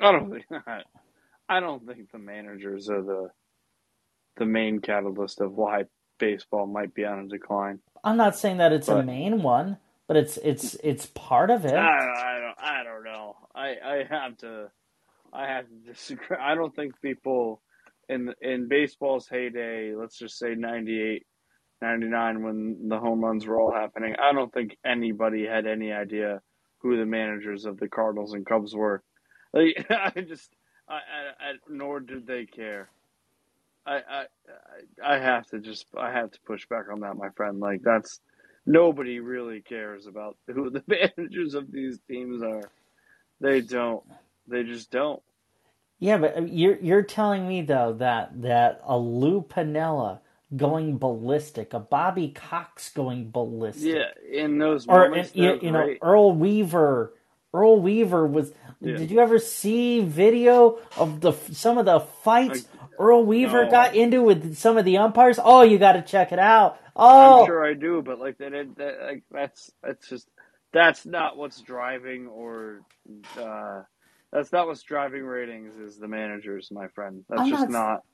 I 0.00 0.12
don't 0.12 0.30
I 1.48 1.60
don't 1.60 1.86
think 1.86 2.10
the 2.10 2.18
managers 2.18 2.88
are 2.90 3.02
the 3.02 3.28
the 4.36 4.46
main 4.46 4.80
catalyst 4.80 5.40
of 5.40 5.52
why 5.52 5.84
baseball 6.18 6.66
might 6.66 6.94
be 6.94 7.04
on 7.04 7.20
a 7.20 7.28
decline. 7.28 7.80
I'm 8.04 8.16
not 8.16 8.36
saying 8.36 8.58
that 8.58 8.72
it's 8.72 8.88
a 8.88 9.02
main 9.02 9.42
one, 9.42 9.78
but 10.06 10.16
it's 10.16 10.36
it's 10.38 10.76
it's 10.82 11.06
part 11.06 11.50
of 11.50 11.64
it. 11.64 11.74
I, 11.74 11.78
I 11.78 12.40
don't 12.40 12.58
I 12.58 12.82
don't 12.84 13.04
know. 13.04 13.36
I, 13.54 13.74
I 13.84 14.04
have 14.08 14.36
to 14.38 14.70
I 15.32 15.46
have 15.46 15.66
to 15.68 15.92
disagree. 15.92 16.36
I 16.40 16.54
don't 16.54 16.74
think 16.74 17.00
people 17.00 17.62
in 18.08 18.32
in 18.40 18.68
baseball's 18.68 19.28
heyday, 19.28 19.94
let's 19.94 20.18
just 20.18 20.38
say 20.38 20.54
98, 20.54 21.26
99 21.82 22.42
when 22.42 22.88
the 22.88 22.98
home 22.98 23.24
runs 23.24 23.46
were 23.46 23.60
all 23.60 23.72
happening. 23.72 24.14
I 24.22 24.32
don't 24.32 24.52
think 24.52 24.76
anybody 24.84 25.46
had 25.46 25.66
any 25.66 25.92
idea 25.92 26.40
who 26.80 26.96
the 26.96 27.06
managers 27.06 27.64
of 27.64 27.78
the 27.78 27.88
Cardinals 27.88 28.32
and 28.32 28.46
Cubs 28.46 28.74
were. 28.74 29.02
Like, 29.52 29.86
I 29.90 30.20
just 30.20 30.50
I, 30.88 30.94
I, 30.94 31.50
I 31.50 31.52
nor 31.68 32.00
did 32.00 32.26
they 32.26 32.46
care. 32.46 32.90
I, 33.86 33.96
I 33.96 34.26
I 35.04 35.18
have 35.18 35.46
to 35.48 35.60
just 35.60 35.86
I 35.98 36.12
have 36.12 36.30
to 36.32 36.38
push 36.46 36.66
back 36.68 36.86
on 36.92 37.00
that, 37.00 37.16
my 37.16 37.30
friend. 37.36 37.60
Like 37.60 37.82
that's 37.82 38.20
nobody 38.66 39.20
really 39.20 39.62
cares 39.62 40.06
about 40.06 40.36
who 40.46 40.70
the 40.70 40.84
managers 40.88 41.54
of 41.54 41.72
these 41.72 41.98
teams 42.08 42.42
are. 42.42 42.70
They 43.40 43.60
don't. 43.62 44.04
They 44.48 44.64
just 44.64 44.90
don't. 44.90 45.22
Yeah, 46.00 46.18
but 46.18 46.36
uh, 46.38 46.42
you're 46.42 46.78
you're 46.78 47.02
telling 47.04 47.48
me 47.48 47.62
though 47.62 47.94
that 47.94 48.42
that 48.42 48.80
a 48.84 48.98
Lou 48.98 49.42
Piniella 49.42 50.20
going 50.56 50.98
ballistic, 50.98 51.74
a 51.74 51.80
Bobby 51.80 52.30
Cox 52.30 52.90
going 52.90 53.30
ballistic, 53.30 53.90
Yeah, 53.92 54.10
in 54.32 54.58
those 54.58 54.88
or 54.88 55.06
in, 55.14 55.30
you, 55.34 55.58
you 55.62 55.72
know. 55.72 55.92
Earl 56.02 56.32
Weaver. 56.34 57.14
Earl 57.52 57.80
Weaver 57.80 58.26
was. 58.26 58.52
Yeah. 58.80 58.96
Did 58.96 59.10
you 59.10 59.20
ever 59.20 59.38
see 59.38 60.00
video 60.00 60.78
of 60.96 61.20
the 61.20 61.32
some 61.52 61.78
of 61.78 61.86
the 61.86 62.00
fights 62.00 62.66
Earl 62.98 63.24
Weaver 63.24 63.64
no. 63.64 63.70
got 63.70 63.96
into 63.96 64.22
with 64.22 64.56
some 64.56 64.76
of 64.76 64.84
the 64.84 64.98
umpires? 64.98 65.38
Oh, 65.42 65.62
you 65.62 65.78
got 65.78 65.92
to 65.92 66.02
check 66.02 66.32
it 66.32 66.38
out. 66.38 66.80
Oh, 66.94 67.40
I'm 67.40 67.46
sure 67.46 67.64
I 67.64 67.74
do, 67.74 68.02
but 68.02 68.18
like 68.18 68.38
that, 68.38 68.52
that 68.76 68.98
like 69.02 69.22
that's 69.30 69.72
that's 69.82 70.08
just 70.08 70.28
that's 70.72 71.06
not 71.06 71.36
what's 71.36 71.60
driving 71.60 72.26
or 72.26 72.82
uh, 73.38 73.82
that's 74.32 74.52
not 74.52 74.66
what's 74.66 74.82
driving 74.82 75.24
ratings 75.24 75.76
is 75.76 75.98
the 75.98 76.08
managers, 76.08 76.70
my 76.70 76.88
friend. 76.88 77.24
That's 77.28 77.40
I'm 77.40 77.50
just 77.50 77.68
not- 77.68 77.70
not. 77.70 78.04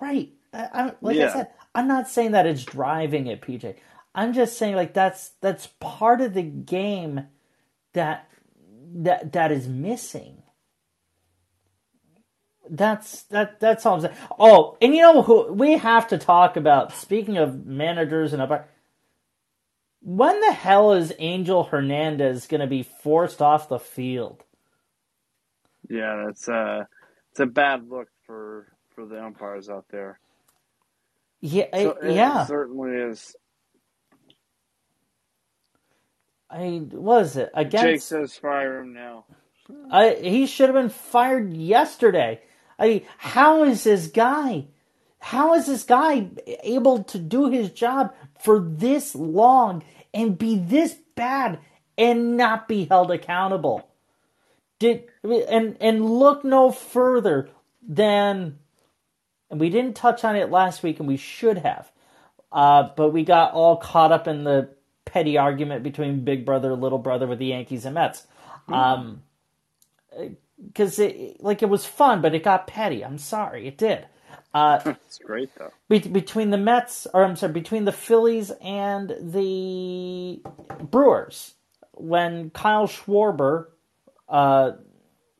Right. 0.00 0.32
I, 0.52 0.68
I'm 0.72 0.92
like 1.00 1.16
I 1.18 1.32
said, 1.32 1.48
I'm 1.74 1.88
not 1.88 2.08
saying 2.08 2.32
that 2.32 2.46
it's 2.46 2.64
driving 2.64 3.26
it, 3.26 3.40
PJ. 3.40 3.76
I'm 4.14 4.32
just 4.32 4.58
saying 4.58 4.76
like 4.76 4.94
that's 4.94 5.30
that's 5.40 5.66
part 5.80 6.20
of 6.20 6.34
the 6.34 6.42
game 6.42 7.26
that 7.94 8.28
that 8.94 9.34
that 9.34 9.52
is 9.52 9.68
missing. 9.68 10.42
That's 12.70 13.24
that 13.24 13.60
that's 13.60 13.86
all 13.86 13.96
I'm 13.96 14.00
saying. 14.02 14.16
Oh, 14.38 14.78
and 14.82 14.94
you 14.94 15.02
know 15.02 15.22
who 15.22 15.52
we 15.52 15.78
have 15.78 16.08
to 16.08 16.18
talk 16.18 16.56
about 16.56 16.92
speaking 16.94 17.38
of 17.38 17.66
managers 17.66 18.32
and 18.32 18.42
about 18.42 18.66
when 20.02 20.40
the 20.40 20.52
hell 20.52 20.92
is 20.94 21.12
Angel 21.18 21.64
Hernandez 21.64 22.46
going 22.46 22.62
to 22.62 22.66
be 22.68 22.82
forced 22.84 23.42
off 23.42 23.68
the 23.68 23.78
field? 23.80 24.44
Yeah, 25.90 26.24
that's 26.26 26.48
uh, 26.48 26.84
it's 27.30 27.40
a 27.40 27.46
bad 27.46 27.88
look 27.90 28.08
for 28.26 28.68
for 28.94 29.06
the 29.06 29.22
umpires 29.22 29.68
out 29.70 29.86
there. 29.90 30.20
Yeah, 31.40 31.66
So 31.72 31.92
it 32.02 32.14
yeah. 32.14 32.46
certainly 32.46 32.92
is. 32.92 33.36
I 36.50 36.86
was 36.92 37.36
it 37.36 37.50
against 37.54 37.84
Jake 37.84 38.00
says 38.02 38.36
fire 38.36 38.80
him 38.80 38.92
now. 38.92 39.24
I, 39.90 40.16
he 40.20 40.46
should 40.46 40.68
have 40.68 40.74
been 40.74 40.90
fired 40.90 41.54
yesterday. 41.54 42.40
I 42.78 42.88
mean, 42.88 43.02
how 43.18 43.64
is 43.64 43.84
this 43.84 44.08
guy? 44.08 44.66
How 45.18 45.54
is 45.54 45.66
this 45.66 45.84
guy 45.84 46.28
able 46.62 47.04
to 47.04 47.18
do 47.18 47.50
his 47.50 47.70
job 47.70 48.14
for 48.38 48.60
this 48.60 49.14
long 49.14 49.82
and 50.12 50.36
be 50.36 50.58
this 50.58 50.94
bad 51.14 51.60
and 51.96 52.36
not 52.36 52.68
be 52.68 52.84
held 52.84 53.10
accountable? 53.10 53.88
Did 54.78 55.04
and 55.22 55.76
and 55.80 56.04
look 56.04 56.44
no 56.44 56.70
further 56.70 57.48
than 57.86 58.58
and 59.50 59.60
we 59.60 59.70
didn't 59.70 59.94
touch 59.94 60.24
on 60.24 60.36
it 60.36 60.50
last 60.50 60.82
week 60.82 60.98
and 60.98 61.08
we 61.08 61.16
should 61.16 61.58
have. 61.58 61.90
Uh, 62.52 62.90
but 62.96 63.10
we 63.10 63.24
got 63.24 63.52
all 63.52 63.76
caught 63.76 64.12
up 64.12 64.28
in 64.28 64.44
the 64.44 64.68
petty 65.14 65.38
argument 65.38 65.84
between 65.84 66.24
Big 66.24 66.44
Brother, 66.44 66.74
Little 66.74 66.98
Brother 66.98 67.28
with 67.28 67.38
the 67.38 67.46
Yankees 67.46 67.84
and 67.84 67.94
Mets. 67.94 68.26
Um, 68.66 69.22
because 70.66 70.98
it 70.98 71.40
like 71.40 71.62
it 71.62 71.68
was 71.68 71.84
fun, 71.86 72.20
but 72.20 72.34
it 72.34 72.42
got 72.42 72.66
petty. 72.66 73.04
I'm 73.04 73.18
sorry, 73.18 73.68
it 73.68 73.78
did. 73.78 74.06
Uh, 74.52 74.80
It's 75.06 75.18
great 75.18 75.50
though. 75.56 75.70
be- 75.88 75.98
between 76.00 76.50
the 76.50 76.56
Mets, 76.58 77.06
or 77.14 77.24
I'm 77.24 77.36
sorry, 77.36 77.52
between 77.52 77.84
the 77.84 77.92
Phillies 77.92 78.50
and 78.62 79.08
the 79.20 80.42
Brewers, 80.90 81.54
when 81.92 82.50
Kyle 82.50 82.88
Schwarber 82.88 83.66
uh, 84.28 84.72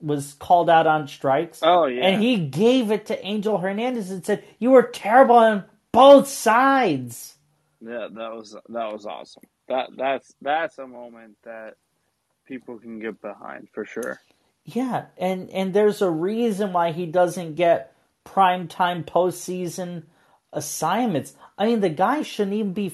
was 0.00 0.34
called 0.34 0.70
out 0.70 0.86
on 0.86 1.08
strikes, 1.08 1.60
Oh 1.62 1.86
yeah. 1.86 2.06
and 2.06 2.22
he 2.22 2.36
gave 2.36 2.90
it 2.92 3.06
to 3.06 3.24
Angel 3.26 3.58
Hernandez 3.58 4.10
and 4.10 4.24
said, 4.24 4.44
"You 4.60 4.70
were 4.70 4.82
terrible 4.84 5.36
on 5.36 5.64
both 5.92 6.28
sides." 6.28 7.36
Yeah, 7.80 8.08
that 8.12 8.32
was 8.34 8.56
that 8.68 8.92
was 8.92 9.06
awesome. 9.06 9.42
That 9.68 9.90
that's 9.96 10.34
that's 10.40 10.78
a 10.78 10.86
moment 10.86 11.36
that 11.44 11.74
people 12.46 12.78
can 12.78 12.98
get 12.98 13.20
behind 13.20 13.68
for 13.72 13.84
sure. 13.84 14.20
Yeah, 14.64 15.06
and 15.16 15.50
and 15.50 15.74
there's 15.74 16.02
a 16.02 16.10
reason 16.10 16.72
why 16.72 16.92
he 16.92 17.06
doesn't 17.06 17.54
get 17.54 17.94
prime 18.24 18.68
primetime 18.68 19.04
postseason 19.04 20.04
assignments. 20.52 21.34
I 21.58 21.66
mean, 21.66 21.80
the 21.80 21.90
guy 21.90 22.22
shouldn't 22.22 22.56
even 22.56 22.72
be 22.72 22.92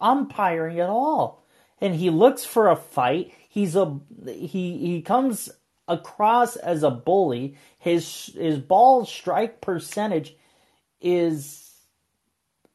umpiring 0.00 0.80
at 0.80 0.88
all. 0.88 1.44
And 1.80 1.94
he 1.94 2.10
looks 2.10 2.44
for 2.44 2.70
a 2.70 2.76
fight. 2.76 3.32
He's 3.48 3.76
a 3.76 3.98
he 4.26 4.78
he 4.78 5.02
comes 5.02 5.50
across 5.86 6.56
as 6.56 6.82
a 6.82 6.90
bully. 6.90 7.56
His 7.78 8.32
his 8.34 8.58
ball 8.58 9.04
strike 9.04 9.60
percentage 9.60 10.36
is 11.00 11.63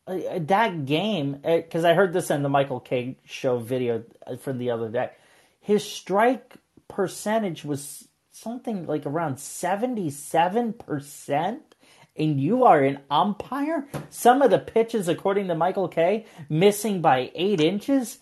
Uh, 0.10 0.40
that 0.40 0.86
game 0.88 1.40
uh, 1.44 1.58
because 1.58 1.86
I 1.86 1.94
heard 1.94 2.14
this 2.14 2.32
in 2.32 2.42
the 2.42 2.50
Michael 2.50 2.80
Kay 2.80 3.18
show 3.26 3.60
video 3.60 4.04
uh, 4.26 4.38
from 4.38 4.58
the 4.58 4.72
other 4.72 4.90
day. 4.90 5.12
His 5.60 5.84
strike 5.84 6.56
percentage 6.88 7.64
was 7.64 8.08
something 8.32 8.88
like 8.88 9.06
around 9.06 9.40
seventy 9.40 10.10
seven 10.10 10.74
percent. 10.74 11.76
And 12.16 12.42
you 12.42 12.66
are 12.66 12.82
an 12.82 13.00
umpire? 13.10 13.88
Some 14.10 14.42
of 14.42 14.50
the 14.50 14.60
pitches, 14.60 15.08
according 15.08 15.48
to 15.48 15.56
Michael 15.56 15.88
Kay, 15.88 16.26
missing 16.50 17.02
by 17.02 17.32
eight 17.34 17.62
inches. 17.62 18.18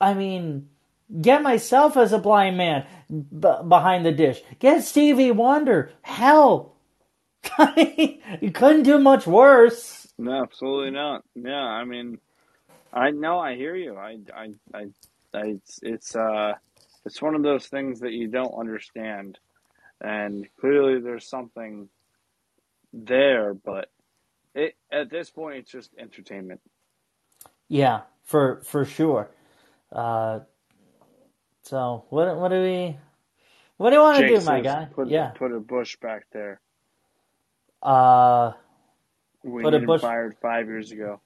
I 0.00 0.14
mean, 0.14 0.68
get 1.20 1.42
myself 1.42 1.96
as 1.96 2.12
a 2.12 2.18
blind 2.18 2.56
man 2.56 2.86
b- 3.10 3.48
behind 3.66 4.04
the 4.04 4.12
dish. 4.12 4.42
Get 4.60 4.84
Stevie 4.84 5.32
Wonder. 5.32 5.90
Hell, 6.02 6.76
you 7.76 8.50
couldn't 8.52 8.84
do 8.84 8.98
much 8.98 9.26
worse. 9.26 10.01
No, 10.22 10.42
absolutely 10.42 10.92
not. 10.92 11.24
Yeah, 11.34 11.50
I 11.54 11.84
mean, 11.84 12.18
I 12.92 13.10
know 13.10 13.38
I 13.40 13.56
hear 13.56 13.74
you. 13.74 13.96
I, 13.96 14.18
I, 14.34 14.48
I, 14.72 14.86
I 15.34 15.40
it's, 15.46 15.80
it's, 15.82 16.14
uh, 16.14 16.52
it's 17.04 17.20
one 17.20 17.34
of 17.34 17.42
those 17.42 17.66
things 17.66 18.00
that 18.00 18.12
you 18.12 18.28
don't 18.28 18.54
understand, 18.54 19.38
and 20.00 20.46
clearly 20.60 21.00
there's 21.00 21.28
something 21.28 21.88
there, 22.92 23.54
but 23.54 23.90
it 24.54 24.76
at 24.92 25.10
this 25.10 25.30
point 25.30 25.58
it's 25.58 25.72
just 25.72 25.90
entertainment. 25.98 26.60
Yeah, 27.68 28.02
for 28.24 28.60
for 28.64 28.84
sure. 28.84 29.30
Uh, 29.90 30.40
so 31.62 32.04
what 32.10 32.36
what 32.36 32.48
do 32.50 32.62
we 32.62 32.96
what 33.78 33.90
do 33.90 33.96
you 33.96 34.02
want 34.02 34.18
to 34.18 34.28
do, 34.28 34.44
my 34.44 34.60
guy? 34.60 34.86
Put, 34.94 35.08
yeah. 35.08 35.30
put 35.30 35.52
a 35.52 35.58
bush 35.58 35.96
back 35.96 36.26
there. 36.32 36.60
Uh, 37.82 38.52
We 39.44 39.62
Put 39.62 39.74
a 39.74 39.80
bush- 39.80 40.00
fired 40.00 40.36
five 40.40 40.66
years 40.68 40.92
ago. 40.92 41.20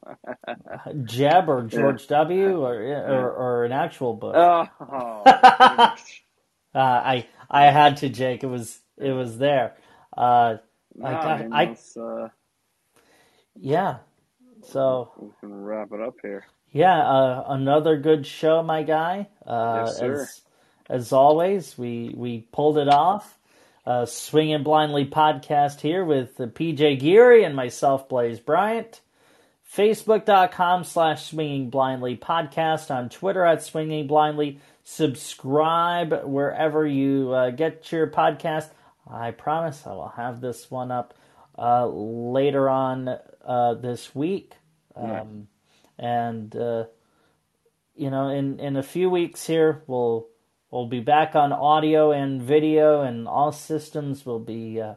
Jeb 1.04 1.48
or 1.50 1.62
George 1.64 2.06
W. 2.08 2.62
or 2.64 2.74
or, 2.74 3.30
or 3.32 3.64
an 3.64 3.72
actual 3.72 4.14
book. 4.14 4.34
oh, 4.36 4.66
gosh. 5.24 6.22
Uh, 6.74 6.78
I 6.80 7.26
I 7.50 7.66
had 7.70 7.96
to, 7.98 8.10
Jake. 8.10 8.44
It 8.44 8.48
was 8.48 8.78
it 8.98 9.12
was 9.12 9.38
there. 9.38 9.76
Uh, 10.14 10.56
No, 10.94 11.06
I 11.06 11.12
got- 11.12 11.40
mean, 11.40 11.52
I- 11.54 11.76
uh, 11.98 12.28
yeah. 13.58 13.98
So 14.62 15.10
we 15.18 15.30
can 15.40 15.62
wrap 15.64 15.92
it 15.92 16.00
up 16.02 16.16
here. 16.20 16.44
yeah, 16.72 16.98
uh, 16.98 17.44
another 17.48 17.96
good 17.96 18.26
show, 18.26 18.62
my 18.62 18.82
guy. 18.82 19.28
Uh, 19.46 19.84
Yes, 19.86 19.96
sir. 19.96 20.20
As 20.22 20.40
as 20.90 21.12
always, 21.12 21.78
we 21.78 22.12
we 22.14 22.40
pulled 22.52 22.76
it 22.76 22.88
off. 22.88 23.38
Uh, 23.86 24.04
Swinging 24.04 24.64
Blindly 24.64 25.06
podcast 25.06 25.80
here 25.80 26.04
with 26.04 26.40
uh, 26.40 26.46
PJ 26.46 26.98
Geary 26.98 27.44
and 27.44 27.54
myself, 27.54 28.08
Blaze 28.08 28.40
Bryant. 28.40 29.00
Facebook.com 29.72 30.84
slash 30.84 31.26
Swinging 31.30 31.70
Blindly 31.70 32.16
podcast. 32.16 32.90
On 32.90 33.08
Twitter 33.08 33.44
at 33.44 33.62
Swinging 33.62 34.06
Blindly. 34.06 34.60
Subscribe 34.84 36.24
wherever 36.24 36.86
you 36.86 37.32
uh, 37.32 37.50
get 37.50 37.90
your 37.92 38.06
podcast. 38.08 38.70
I 39.08 39.30
promise 39.30 39.86
I 39.86 39.90
will 39.90 40.08
have 40.16 40.40
this 40.40 40.70
one 40.70 40.90
up 40.90 41.14
uh, 41.58 41.86
later 41.86 42.68
on 42.68 43.08
uh, 43.44 43.74
this 43.74 44.14
week. 44.14 44.54
Um, 44.96 45.48
And, 45.98 46.54
uh, 46.54 46.84
you 47.94 48.10
know, 48.10 48.28
in, 48.28 48.60
in 48.60 48.76
a 48.76 48.82
few 48.82 49.08
weeks 49.10 49.46
here, 49.46 49.82
we'll 49.86 50.28
we'll 50.76 50.86
be 50.86 51.00
back 51.00 51.34
on 51.34 51.52
audio 51.52 52.12
and 52.12 52.42
video, 52.42 53.00
and 53.00 53.26
all 53.26 53.50
systems 53.50 54.26
will 54.26 54.38
be 54.38 54.80
uh, 54.80 54.94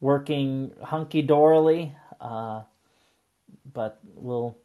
working 0.00 0.72
hunky 0.82 1.22
dorily. 1.22 1.94
Uh, 2.20 2.62
but 3.70 4.00
we'll 4.14 4.56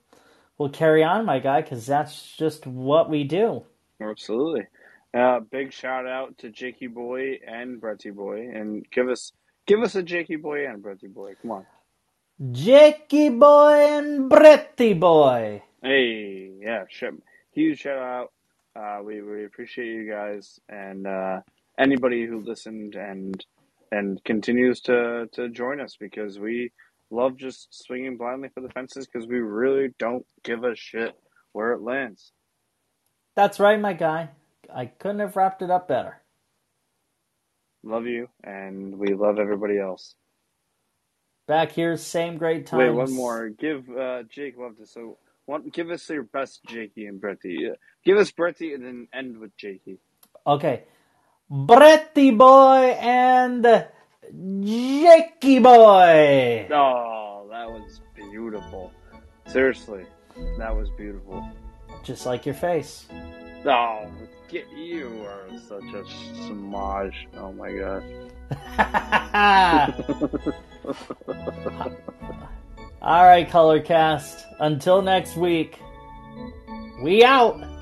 we'll 0.58 0.70
carry 0.70 1.04
on, 1.04 1.26
my 1.26 1.40
guy, 1.40 1.62
because 1.62 1.86
that's 1.86 2.36
just 2.38 2.66
what 2.66 3.10
we 3.10 3.26
do. 3.26 3.64
Absolutely. 4.02 4.68
Uh, 5.14 5.42
big 5.42 5.74
shout 5.74 6.08
out 6.08 6.38
to 6.38 6.50
Jakey 6.50 6.88
Boy 6.88 7.40
and 7.46 7.82
Bretty 7.82 8.12
Boy, 8.16 8.50
and 8.54 8.86
give 8.92 9.10
us 9.10 9.34
give 9.66 9.82
us 9.82 9.96
a 9.96 10.04
Jakey 10.04 10.38
Boy 10.38 10.68
and 10.68 10.82
Bretty 10.82 11.14
Boy. 11.14 11.36
Come 11.42 11.52
on. 11.52 11.66
Jakey 12.52 13.30
boy 13.30 13.98
and 13.98 14.30
Bretty 14.30 14.94
boy. 15.00 15.64
Hey, 15.82 16.52
yeah, 16.60 16.84
huge 17.52 17.80
shout 17.80 17.98
out. 17.98 18.32
Uh, 18.76 19.00
we 19.04 19.22
we 19.22 19.46
appreciate 19.46 19.88
you 19.88 20.10
guys 20.10 20.60
and 20.70 21.08
uh, 21.08 21.40
anybody 21.80 22.26
who 22.26 22.42
listened 22.42 22.96
and 22.96 23.46
and 23.92 24.24
continues 24.26 24.82
to 24.82 25.28
to 25.34 25.50
join 25.50 25.80
us 25.80 25.96
because 26.00 26.40
we 26.40 26.72
love 27.12 27.38
just 27.38 27.68
swinging 27.72 28.18
blindly 28.18 28.50
for 28.54 28.62
the 28.62 28.70
fences 28.70 29.08
because 29.08 29.28
we 29.28 29.40
really 29.40 29.90
don't 30.00 30.26
give 30.44 30.64
a 30.64 30.76
shit 30.76 31.14
where 31.54 31.72
it 31.74 31.82
lands. 31.82 32.34
That's 33.36 33.60
right, 33.60 33.80
my 33.80 33.94
guy. 33.94 34.30
I 34.74 34.88
couldn't 34.88 35.20
have 35.20 35.36
wrapped 35.36 35.62
it 35.62 35.70
up 35.72 35.88
better. 35.88 36.22
Love 37.84 38.08
you, 38.08 38.28
and 38.44 38.98
we 38.98 39.14
love 39.14 39.38
everybody 39.40 39.78
else. 39.78 40.16
Back 41.48 41.72
here, 41.72 41.96
same 41.98 42.38
great 42.38 42.66
time. 42.66 42.80
Wait, 42.80 42.90
one 42.90 43.14
more. 43.14 43.50
Give 43.50 43.88
uh, 43.90 44.24
Jake 44.30 44.58
love 44.58 44.78
to 44.78 44.88
so. 44.88 45.18
One, 45.46 45.70
give 45.70 45.92
us 45.92 46.10
your 46.10 46.24
best 46.24 46.64
Jakey 46.66 47.06
and 47.06 47.22
Bretty. 47.22 47.70
Give 48.04 48.18
us 48.18 48.32
Bretty 48.32 48.74
and 48.74 48.84
then 48.84 49.08
end 49.14 49.38
with 49.38 49.56
Jakey. 49.58 50.00
Okay. 50.46 50.84
Bretty 51.52 52.36
boy 52.36 52.98
and 53.00 53.64
Jakey 54.64 55.60
boy. 55.60 56.68
Oh, 56.72 57.48
that 57.52 57.70
was 57.70 58.02
beautiful. 58.16 58.92
Seriously, 59.48 60.06
that 60.58 60.76
was 60.76 60.90
beautiful. 60.98 61.48
Just 62.04 62.26
like 62.26 62.48
your 62.48 62.56
face. 62.56 63.06
Oh, 63.66 64.10
get 64.50 64.68
you 64.72 65.26
are 65.28 65.48
such 65.68 65.84
a 65.84 66.04
smudge. 66.48 67.28
Oh 67.38 67.52
my 67.54 67.72
god. 67.72 68.04
All 73.02 73.24
right, 73.24 73.48
Colorcast. 73.48 74.44
Until 74.60 75.02
next 75.02 75.36
week, 75.36 75.80
we 77.04 77.24
out. 77.24 77.75